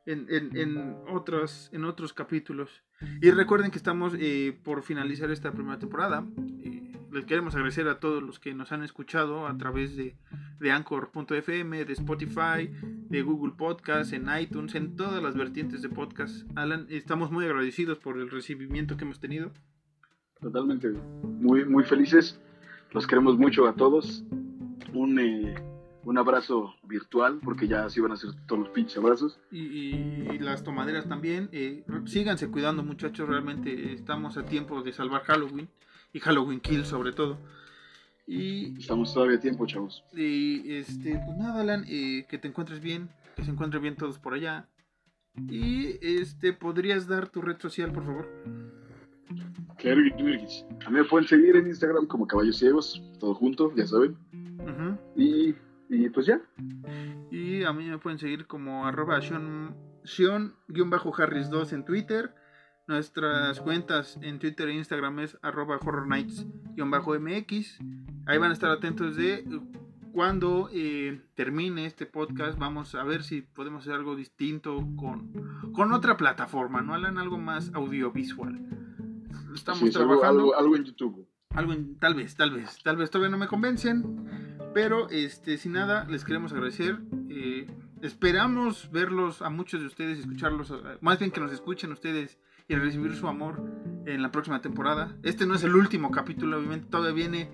En, 0.07 0.27
en, 0.31 0.57
en, 0.57 0.97
otros, 1.11 1.69
en 1.73 1.85
otros 1.85 2.15
capítulos. 2.15 2.83
Y 3.21 3.31
recuerden 3.31 3.71
que 3.71 3.77
estamos 3.77 4.15
eh, 4.19 4.59
por 4.65 4.83
finalizar 4.83 5.31
esta 5.31 5.53
primera 5.53 5.79
temporada. 5.79 6.27
Eh, 6.63 6.93
les 7.13 7.27
queremos 7.27 7.55
agradecer 7.55 7.89
a 7.89 8.01
todos 8.01 8.23
los 8.23 8.39
que 8.39 8.55
nos 8.55 8.73
han 8.73 8.83
escuchado 8.83 9.47
a 9.47 9.57
través 9.59 9.97
de, 9.97 10.17
de 10.61 10.71
Anchor.fm, 10.73 11.85
de 11.85 11.93
Spotify, 11.93 12.71
de 12.83 13.23
Google 13.23 13.53
Podcast, 13.57 14.15
en 14.15 14.29
iTunes, 14.41 14.75
en 14.75 14.97
todas 14.97 15.23
las 15.23 15.37
vertientes 15.37 15.83
de 15.83 15.91
podcast. 15.91 16.47
Alan, 16.57 16.87
estamos 16.89 17.31
muy 17.31 17.45
agradecidos 17.45 17.99
por 17.99 18.19
el 18.19 18.31
recibimiento 18.31 18.97
que 18.97 19.05
hemos 19.05 19.21
tenido. 19.21 19.53
Totalmente. 20.41 20.89
Muy, 21.23 21.67
muy 21.67 21.85
felices. 21.85 22.41
Los 22.93 23.07
queremos 23.07 23.37
mucho 23.37 23.67
a 23.69 23.75
todos. 23.75 24.25
Un, 24.99 25.19
eh, 25.19 25.55
un 26.05 26.19
abrazo 26.19 26.75
virtual, 26.83 27.39
porque 27.45 27.69
ya 27.69 27.85
así 27.85 28.01
van 28.01 28.13
a 28.13 28.17
ser 28.17 28.31
todos 28.47 28.63
los 28.63 28.71
pinches 28.71 28.97
abrazos. 28.99 29.39
Y, 29.51 29.59
y 29.61 30.39
las 30.41 30.65
tomaderas 30.65 31.09
también. 31.09 31.49
eh, 31.53 31.85
síganse 32.07 32.49
cuidando, 32.51 32.83
muchachos. 32.83 33.29
Realmente 33.29 33.93
estamos 33.93 34.37
a 34.37 34.45
tiempo 34.45 34.83
de 34.83 34.93
salvar 34.93 35.23
Halloween. 35.23 35.69
Y 36.13 36.21
Halloween 36.21 36.61
Kill, 36.61 36.85
sobre 36.85 37.13
todo. 37.13 37.39
Y, 38.27 38.79
Estamos 38.79 39.15
todavía 39.15 39.37
a 39.37 39.41
tiempo, 39.41 39.67
chavos. 39.67 40.05
y, 40.15 40.73
este, 40.73 41.21
pues 41.25 41.37
nada, 41.39 41.61
Alan. 41.61 41.85
eh, 41.89 42.27
que 42.29 42.39
te 42.39 42.49
encuentres 42.49 42.81
bien. 42.81 43.09
Que 43.37 43.45
se 43.45 43.51
encuentren 43.51 43.83
bien 43.83 43.97
todos 43.97 44.19
por 44.19 44.35
allá. 44.35 44.67
Y 45.49 45.97
este, 46.01 46.53
¿podrías 46.53 47.07
dar 47.07 47.29
tu 47.29 47.41
red 47.41 47.59
social, 47.61 47.93
por 47.93 48.05
favor? 48.05 48.27
Claro. 49.79 50.01
A 50.87 50.91
mí 50.91 50.97
me 50.97 51.05
pueden 51.05 51.29
seguir 51.29 51.55
en 51.57 51.69
Instagram 51.69 52.07
como 52.07 52.27
Caballos 52.27 52.59
Ciegos, 52.59 53.01
todo 53.21 53.35
junto, 53.35 53.73
ya 53.77 53.87
saben. 53.87 54.17
Y, 55.17 55.55
y 55.89 56.09
pues 56.11 56.27
ya. 56.27 56.41
Y 57.31 57.65
a 57.65 57.73
mí 57.73 57.89
me 57.89 57.99
pueden 57.99 58.19
seguir 58.19 58.47
como 58.47 58.87
arroba 58.87 59.19
Sion- 59.21 59.75
Sion-Harris2 60.05 61.73
en 61.73 61.85
Twitter. 61.85 62.35
Nuestras 62.87 63.61
cuentas 63.61 64.19
en 64.23 64.39
Twitter 64.39 64.69
e 64.69 64.75
Instagram 64.75 65.19
es 65.21 65.37
arroba 65.43 65.77
Horror 65.77 66.07
Nights-MX. 66.09 67.79
Ahí 68.27 68.39
van 68.39 68.51
a 68.51 68.55
estar 68.55 68.71
atentos 68.71 69.15
de 69.17 69.45
cuando 70.13 70.71
eh, 70.73 71.21
termine 71.35 71.85
este 71.85 72.07
podcast. 72.07 72.59
Vamos 72.59 72.95
a 72.95 73.05
ver 73.05 73.23
si 73.23 73.43
podemos 73.43 73.83
hacer 73.83 73.93
algo 73.95 74.17
distinto 74.17 74.87
con, 74.97 75.31
con 75.75 75.93
otra 75.93 76.17
plataforma, 76.17 76.81
¿no? 76.81 76.95
Alan, 76.95 77.19
algo 77.19 77.37
más 77.37 77.71
audiovisual. 77.75 78.59
Estamos 79.55 79.81
Sí, 79.81 79.89
es 79.89 79.97
algo, 79.97 80.15
trabajando. 80.19 80.41
algo, 80.41 80.57
algo 80.57 80.77
en 80.77 80.85
YouTube. 80.85 81.29
Algo 81.51 81.73
en- 81.75 81.97
tal 81.99 82.15
vez, 82.15 82.37
tal 82.37 82.51
vez, 82.53 82.83
tal 82.83 82.97
vez 82.97 83.11
todavía 83.11 83.31
no 83.31 83.39
me 83.39 83.49
convencen, 83.49 84.48
pero 84.79 85.11
este, 85.11 85.59
sin 85.59 85.73
nada, 85.73 86.05
les 86.05 86.25
queremos 86.25 86.53
agradecer. 86.53 87.01
eh, 87.29 87.67
esperamos 88.01 88.89
verlos 88.93 89.43
a 89.43 89.51
muchos 89.51 89.81
de 89.81 89.89
ustedes, 89.89 90.21
escucharlos, 90.21 90.71
eh, 90.71 90.99
más 91.01 91.19
bien 91.19 91.33
que 91.33 91.41
nos 91.41 91.51
escuchen 91.51 91.91
ustedes 91.91 92.39
y 92.69 92.77
recibir 92.77 93.17
su 93.17 93.27
amor 93.27 93.61
en 94.07 94.23
la 94.23 94.31
próxima 94.31 94.61
temporada. 94.61 95.17
Este 95.25 95.47
no 95.47 95.57
es 95.57 95.65
el 95.65 95.75
último 95.75 96.13
capítulo, 96.13 96.59
obviamente 96.59 96.87
todavía 96.89 97.13
viene 97.13 97.51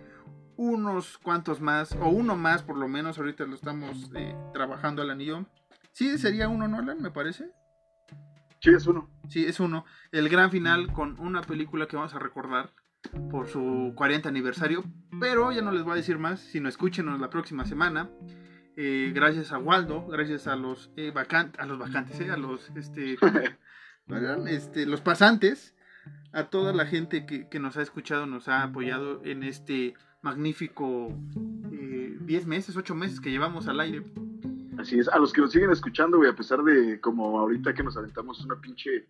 unos 0.56 1.16
cuantos 1.16 1.62
más, 1.62 1.96
o 1.98 2.10
uno 2.10 2.36
más 2.36 2.62
por 2.62 2.76
lo 2.76 2.88
menos, 2.88 3.16
ahorita 3.16 3.46
lo 3.46 3.54
estamos 3.54 4.10
eh, 4.14 4.36
trabajando 4.52 5.00
Alan 5.00 5.22
y 5.22 5.24
yo. 5.24 5.46
Sí, 5.92 6.18
sería 6.18 6.50
uno, 6.50 6.68
¿no, 6.68 6.76
Alan? 6.76 7.00
Me 7.00 7.10
parece. 7.10 7.46
Sí, 8.60 8.68
es 8.68 8.86
uno. 8.86 9.08
Sí, 9.30 9.46
es 9.46 9.60
uno. 9.60 9.86
El 10.12 10.28
gran 10.28 10.50
final 10.50 10.92
con 10.92 11.18
una 11.18 11.40
película 11.40 11.86
que 11.86 11.96
vamos 11.96 12.14
a 12.14 12.18
recordar 12.18 12.74
por 13.30 13.48
su 13.48 13.92
40 13.96 14.28
aniversario. 14.28 14.84
Pero 15.20 15.52
ya 15.52 15.62
no 15.62 15.72
les 15.72 15.82
voy 15.82 15.92
a 15.92 15.96
decir 15.96 16.18
más, 16.18 16.40
sino 16.40 16.68
escúchenos 16.68 17.20
la 17.20 17.30
próxima 17.30 17.64
semana. 17.64 18.10
Eh, 18.76 19.12
gracias 19.14 19.52
a 19.52 19.58
Waldo, 19.58 20.06
gracias 20.08 20.46
a 20.48 20.56
los 20.56 20.90
eh, 20.96 21.12
vacan- 21.14 21.52
a 21.58 21.66
los 21.66 21.78
vacantes, 21.78 22.18
eh, 22.20 22.30
a 22.30 22.36
los 22.36 22.70
este, 22.76 23.16
este, 24.48 24.86
los 24.86 25.00
pasantes, 25.00 25.74
a 26.32 26.44
toda 26.44 26.72
la 26.72 26.86
gente 26.86 27.24
que, 27.26 27.48
que 27.48 27.60
nos 27.60 27.76
ha 27.76 27.82
escuchado, 27.82 28.26
nos 28.26 28.48
ha 28.48 28.62
apoyado 28.62 29.22
en 29.24 29.42
este 29.44 29.94
magnífico 30.22 31.16
eh, 31.72 32.16
10 32.20 32.46
meses, 32.46 32.76
8 32.76 32.94
meses 32.94 33.20
que 33.20 33.30
llevamos 33.30 33.68
al 33.68 33.80
aire. 33.80 34.02
Así 34.78 34.98
es. 34.98 35.08
A 35.08 35.18
los 35.18 35.32
que 35.32 35.40
nos 35.40 35.52
siguen 35.52 35.70
escuchando, 35.70 36.16
güey, 36.16 36.28
a 36.30 36.34
pesar 36.34 36.62
de 36.64 37.00
como 37.00 37.38
ahorita 37.38 37.74
que 37.74 37.84
nos 37.84 37.96
aventamos 37.96 38.44
una 38.44 38.60
pinche 38.60 39.06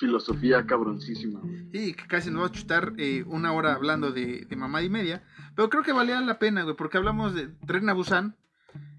filosofía 0.00 0.66
cabroncísima. 0.66 1.38
güey. 1.40 1.68
Sí, 1.72 1.94
que 1.94 2.06
casi 2.08 2.30
nos 2.30 2.42
va 2.42 2.46
a 2.46 2.52
chutar 2.52 2.94
eh, 2.98 3.22
una 3.26 3.52
hora 3.52 3.74
hablando 3.74 4.10
de, 4.10 4.46
de 4.48 4.56
mamá 4.56 4.82
y 4.82 4.88
media. 4.88 5.22
Pero 5.54 5.68
creo 5.70 5.82
que 5.84 5.92
valía 5.92 6.20
la 6.22 6.38
pena, 6.38 6.62
güey, 6.64 6.74
porque 6.74 6.98
hablamos 6.98 7.34
de 7.34 7.48
Tren 7.66 7.88
a 7.88 7.92
Busan. 7.92 8.34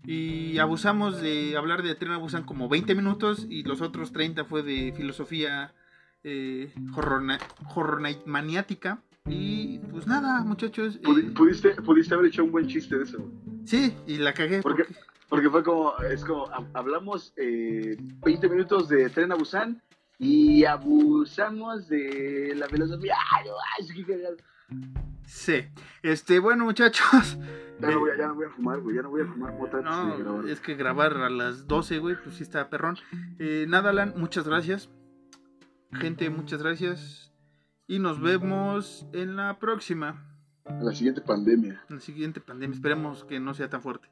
Y 0.05 0.57
abusamos 0.57 1.21
de 1.21 1.55
hablar 1.57 1.83
de 1.83 1.95
Tren 1.95 2.11
a 2.11 2.17
Busan 2.17 2.43
como 2.43 2.69
20 2.69 2.95
minutos. 2.95 3.45
Y 3.49 3.63
los 3.63 3.81
otros 3.81 4.11
30 4.13 4.45
fue 4.45 4.63
de 4.63 4.93
filosofía 4.95 5.73
eh, 6.23 6.73
horror, 6.95 7.21
na- 7.23 7.39
horror 7.75 8.01
night 8.01 8.25
maniática. 8.25 9.01
Y 9.27 9.79
pues 9.91 10.07
nada, 10.07 10.43
muchachos. 10.43 10.95
eh, 10.95 11.01
Pudi- 11.03 11.33
Pudiste, 11.33 11.69
pudiste 11.81 12.13
haber 12.15 12.27
hecho 12.27 12.43
un 12.43 12.51
buen 12.51 12.67
chiste 12.67 12.97
de 12.97 13.03
eso, 13.03 13.17
güey. 13.19 13.31
sí, 13.65 13.93
y 14.07 14.17
la 14.17 14.33
cagué. 14.33 14.61
Porque- 14.61 14.85
Porque 15.29 15.49
fue 15.49 15.63
como, 15.63 15.93
es 16.11 16.25
como, 16.25 16.47
hab- 16.47 16.69
hablamos 16.73 17.31
eh, 17.37 17.95
20 18.25 18.49
minutos 18.49 18.89
de 18.89 19.09
Tren 19.09 19.31
a 19.31 19.35
Busan 19.35 19.81
y 20.23 20.65
abusamos 20.65 21.87
de 21.87 22.53
la 22.55 22.67
filosofía. 22.67 23.15
Ay, 23.35 23.45
no, 23.47 23.53
ay. 23.79 24.87
Sí. 25.25 25.65
Este, 26.03 26.37
bueno, 26.37 26.63
muchachos. 26.65 27.39
Ya 27.79 27.89
no, 27.89 27.99
voy 27.99 28.11
a, 28.11 28.17
ya 28.17 28.27
no 28.27 28.35
voy 28.35 28.45
a 28.45 28.49
fumar, 28.51 28.79
güey, 28.81 28.95
ya 28.97 29.01
no 29.01 29.09
voy 29.09 29.23
a 29.23 29.25
fumar 29.25 29.53
mota 29.55 29.81
No, 29.81 30.45
es 30.45 30.59
que 30.59 30.75
grabar 30.75 31.17
a 31.17 31.31
las 31.31 31.65
12, 31.67 31.97
güey, 31.97 32.15
pues 32.23 32.35
sí 32.35 32.43
está 32.43 32.69
perrón. 32.69 32.97
Eh, 33.39 33.65
nada, 33.67 33.89
Alan, 33.89 34.13
muchas 34.15 34.47
gracias. 34.47 34.91
Gente, 35.91 36.29
muchas 36.29 36.61
gracias. 36.61 37.33
Y 37.87 37.97
nos 37.97 38.21
vemos 38.21 39.07
en 39.13 39.35
la 39.35 39.57
próxima, 39.57 40.23
A 40.65 40.83
la 40.83 40.93
siguiente 40.93 41.21
pandemia. 41.21 41.83
en 41.89 41.95
la 41.95 42.01
siguiente 42.01 42.39
pandemia. 42.39 42.75
Esperemos 42.75 43.23
que 43.25 43.39
no 43.39 43.55
sea 43.55 43.71
tan 43.71 43.81
fuerte. 43.81 44.07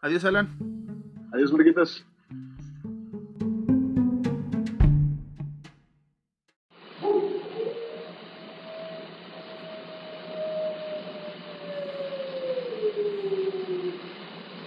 Adiós, 0.00 0.24
Alan. 0.24 0.48
Adiós, 1.32 1.52
mariquitas. 1.52 2.04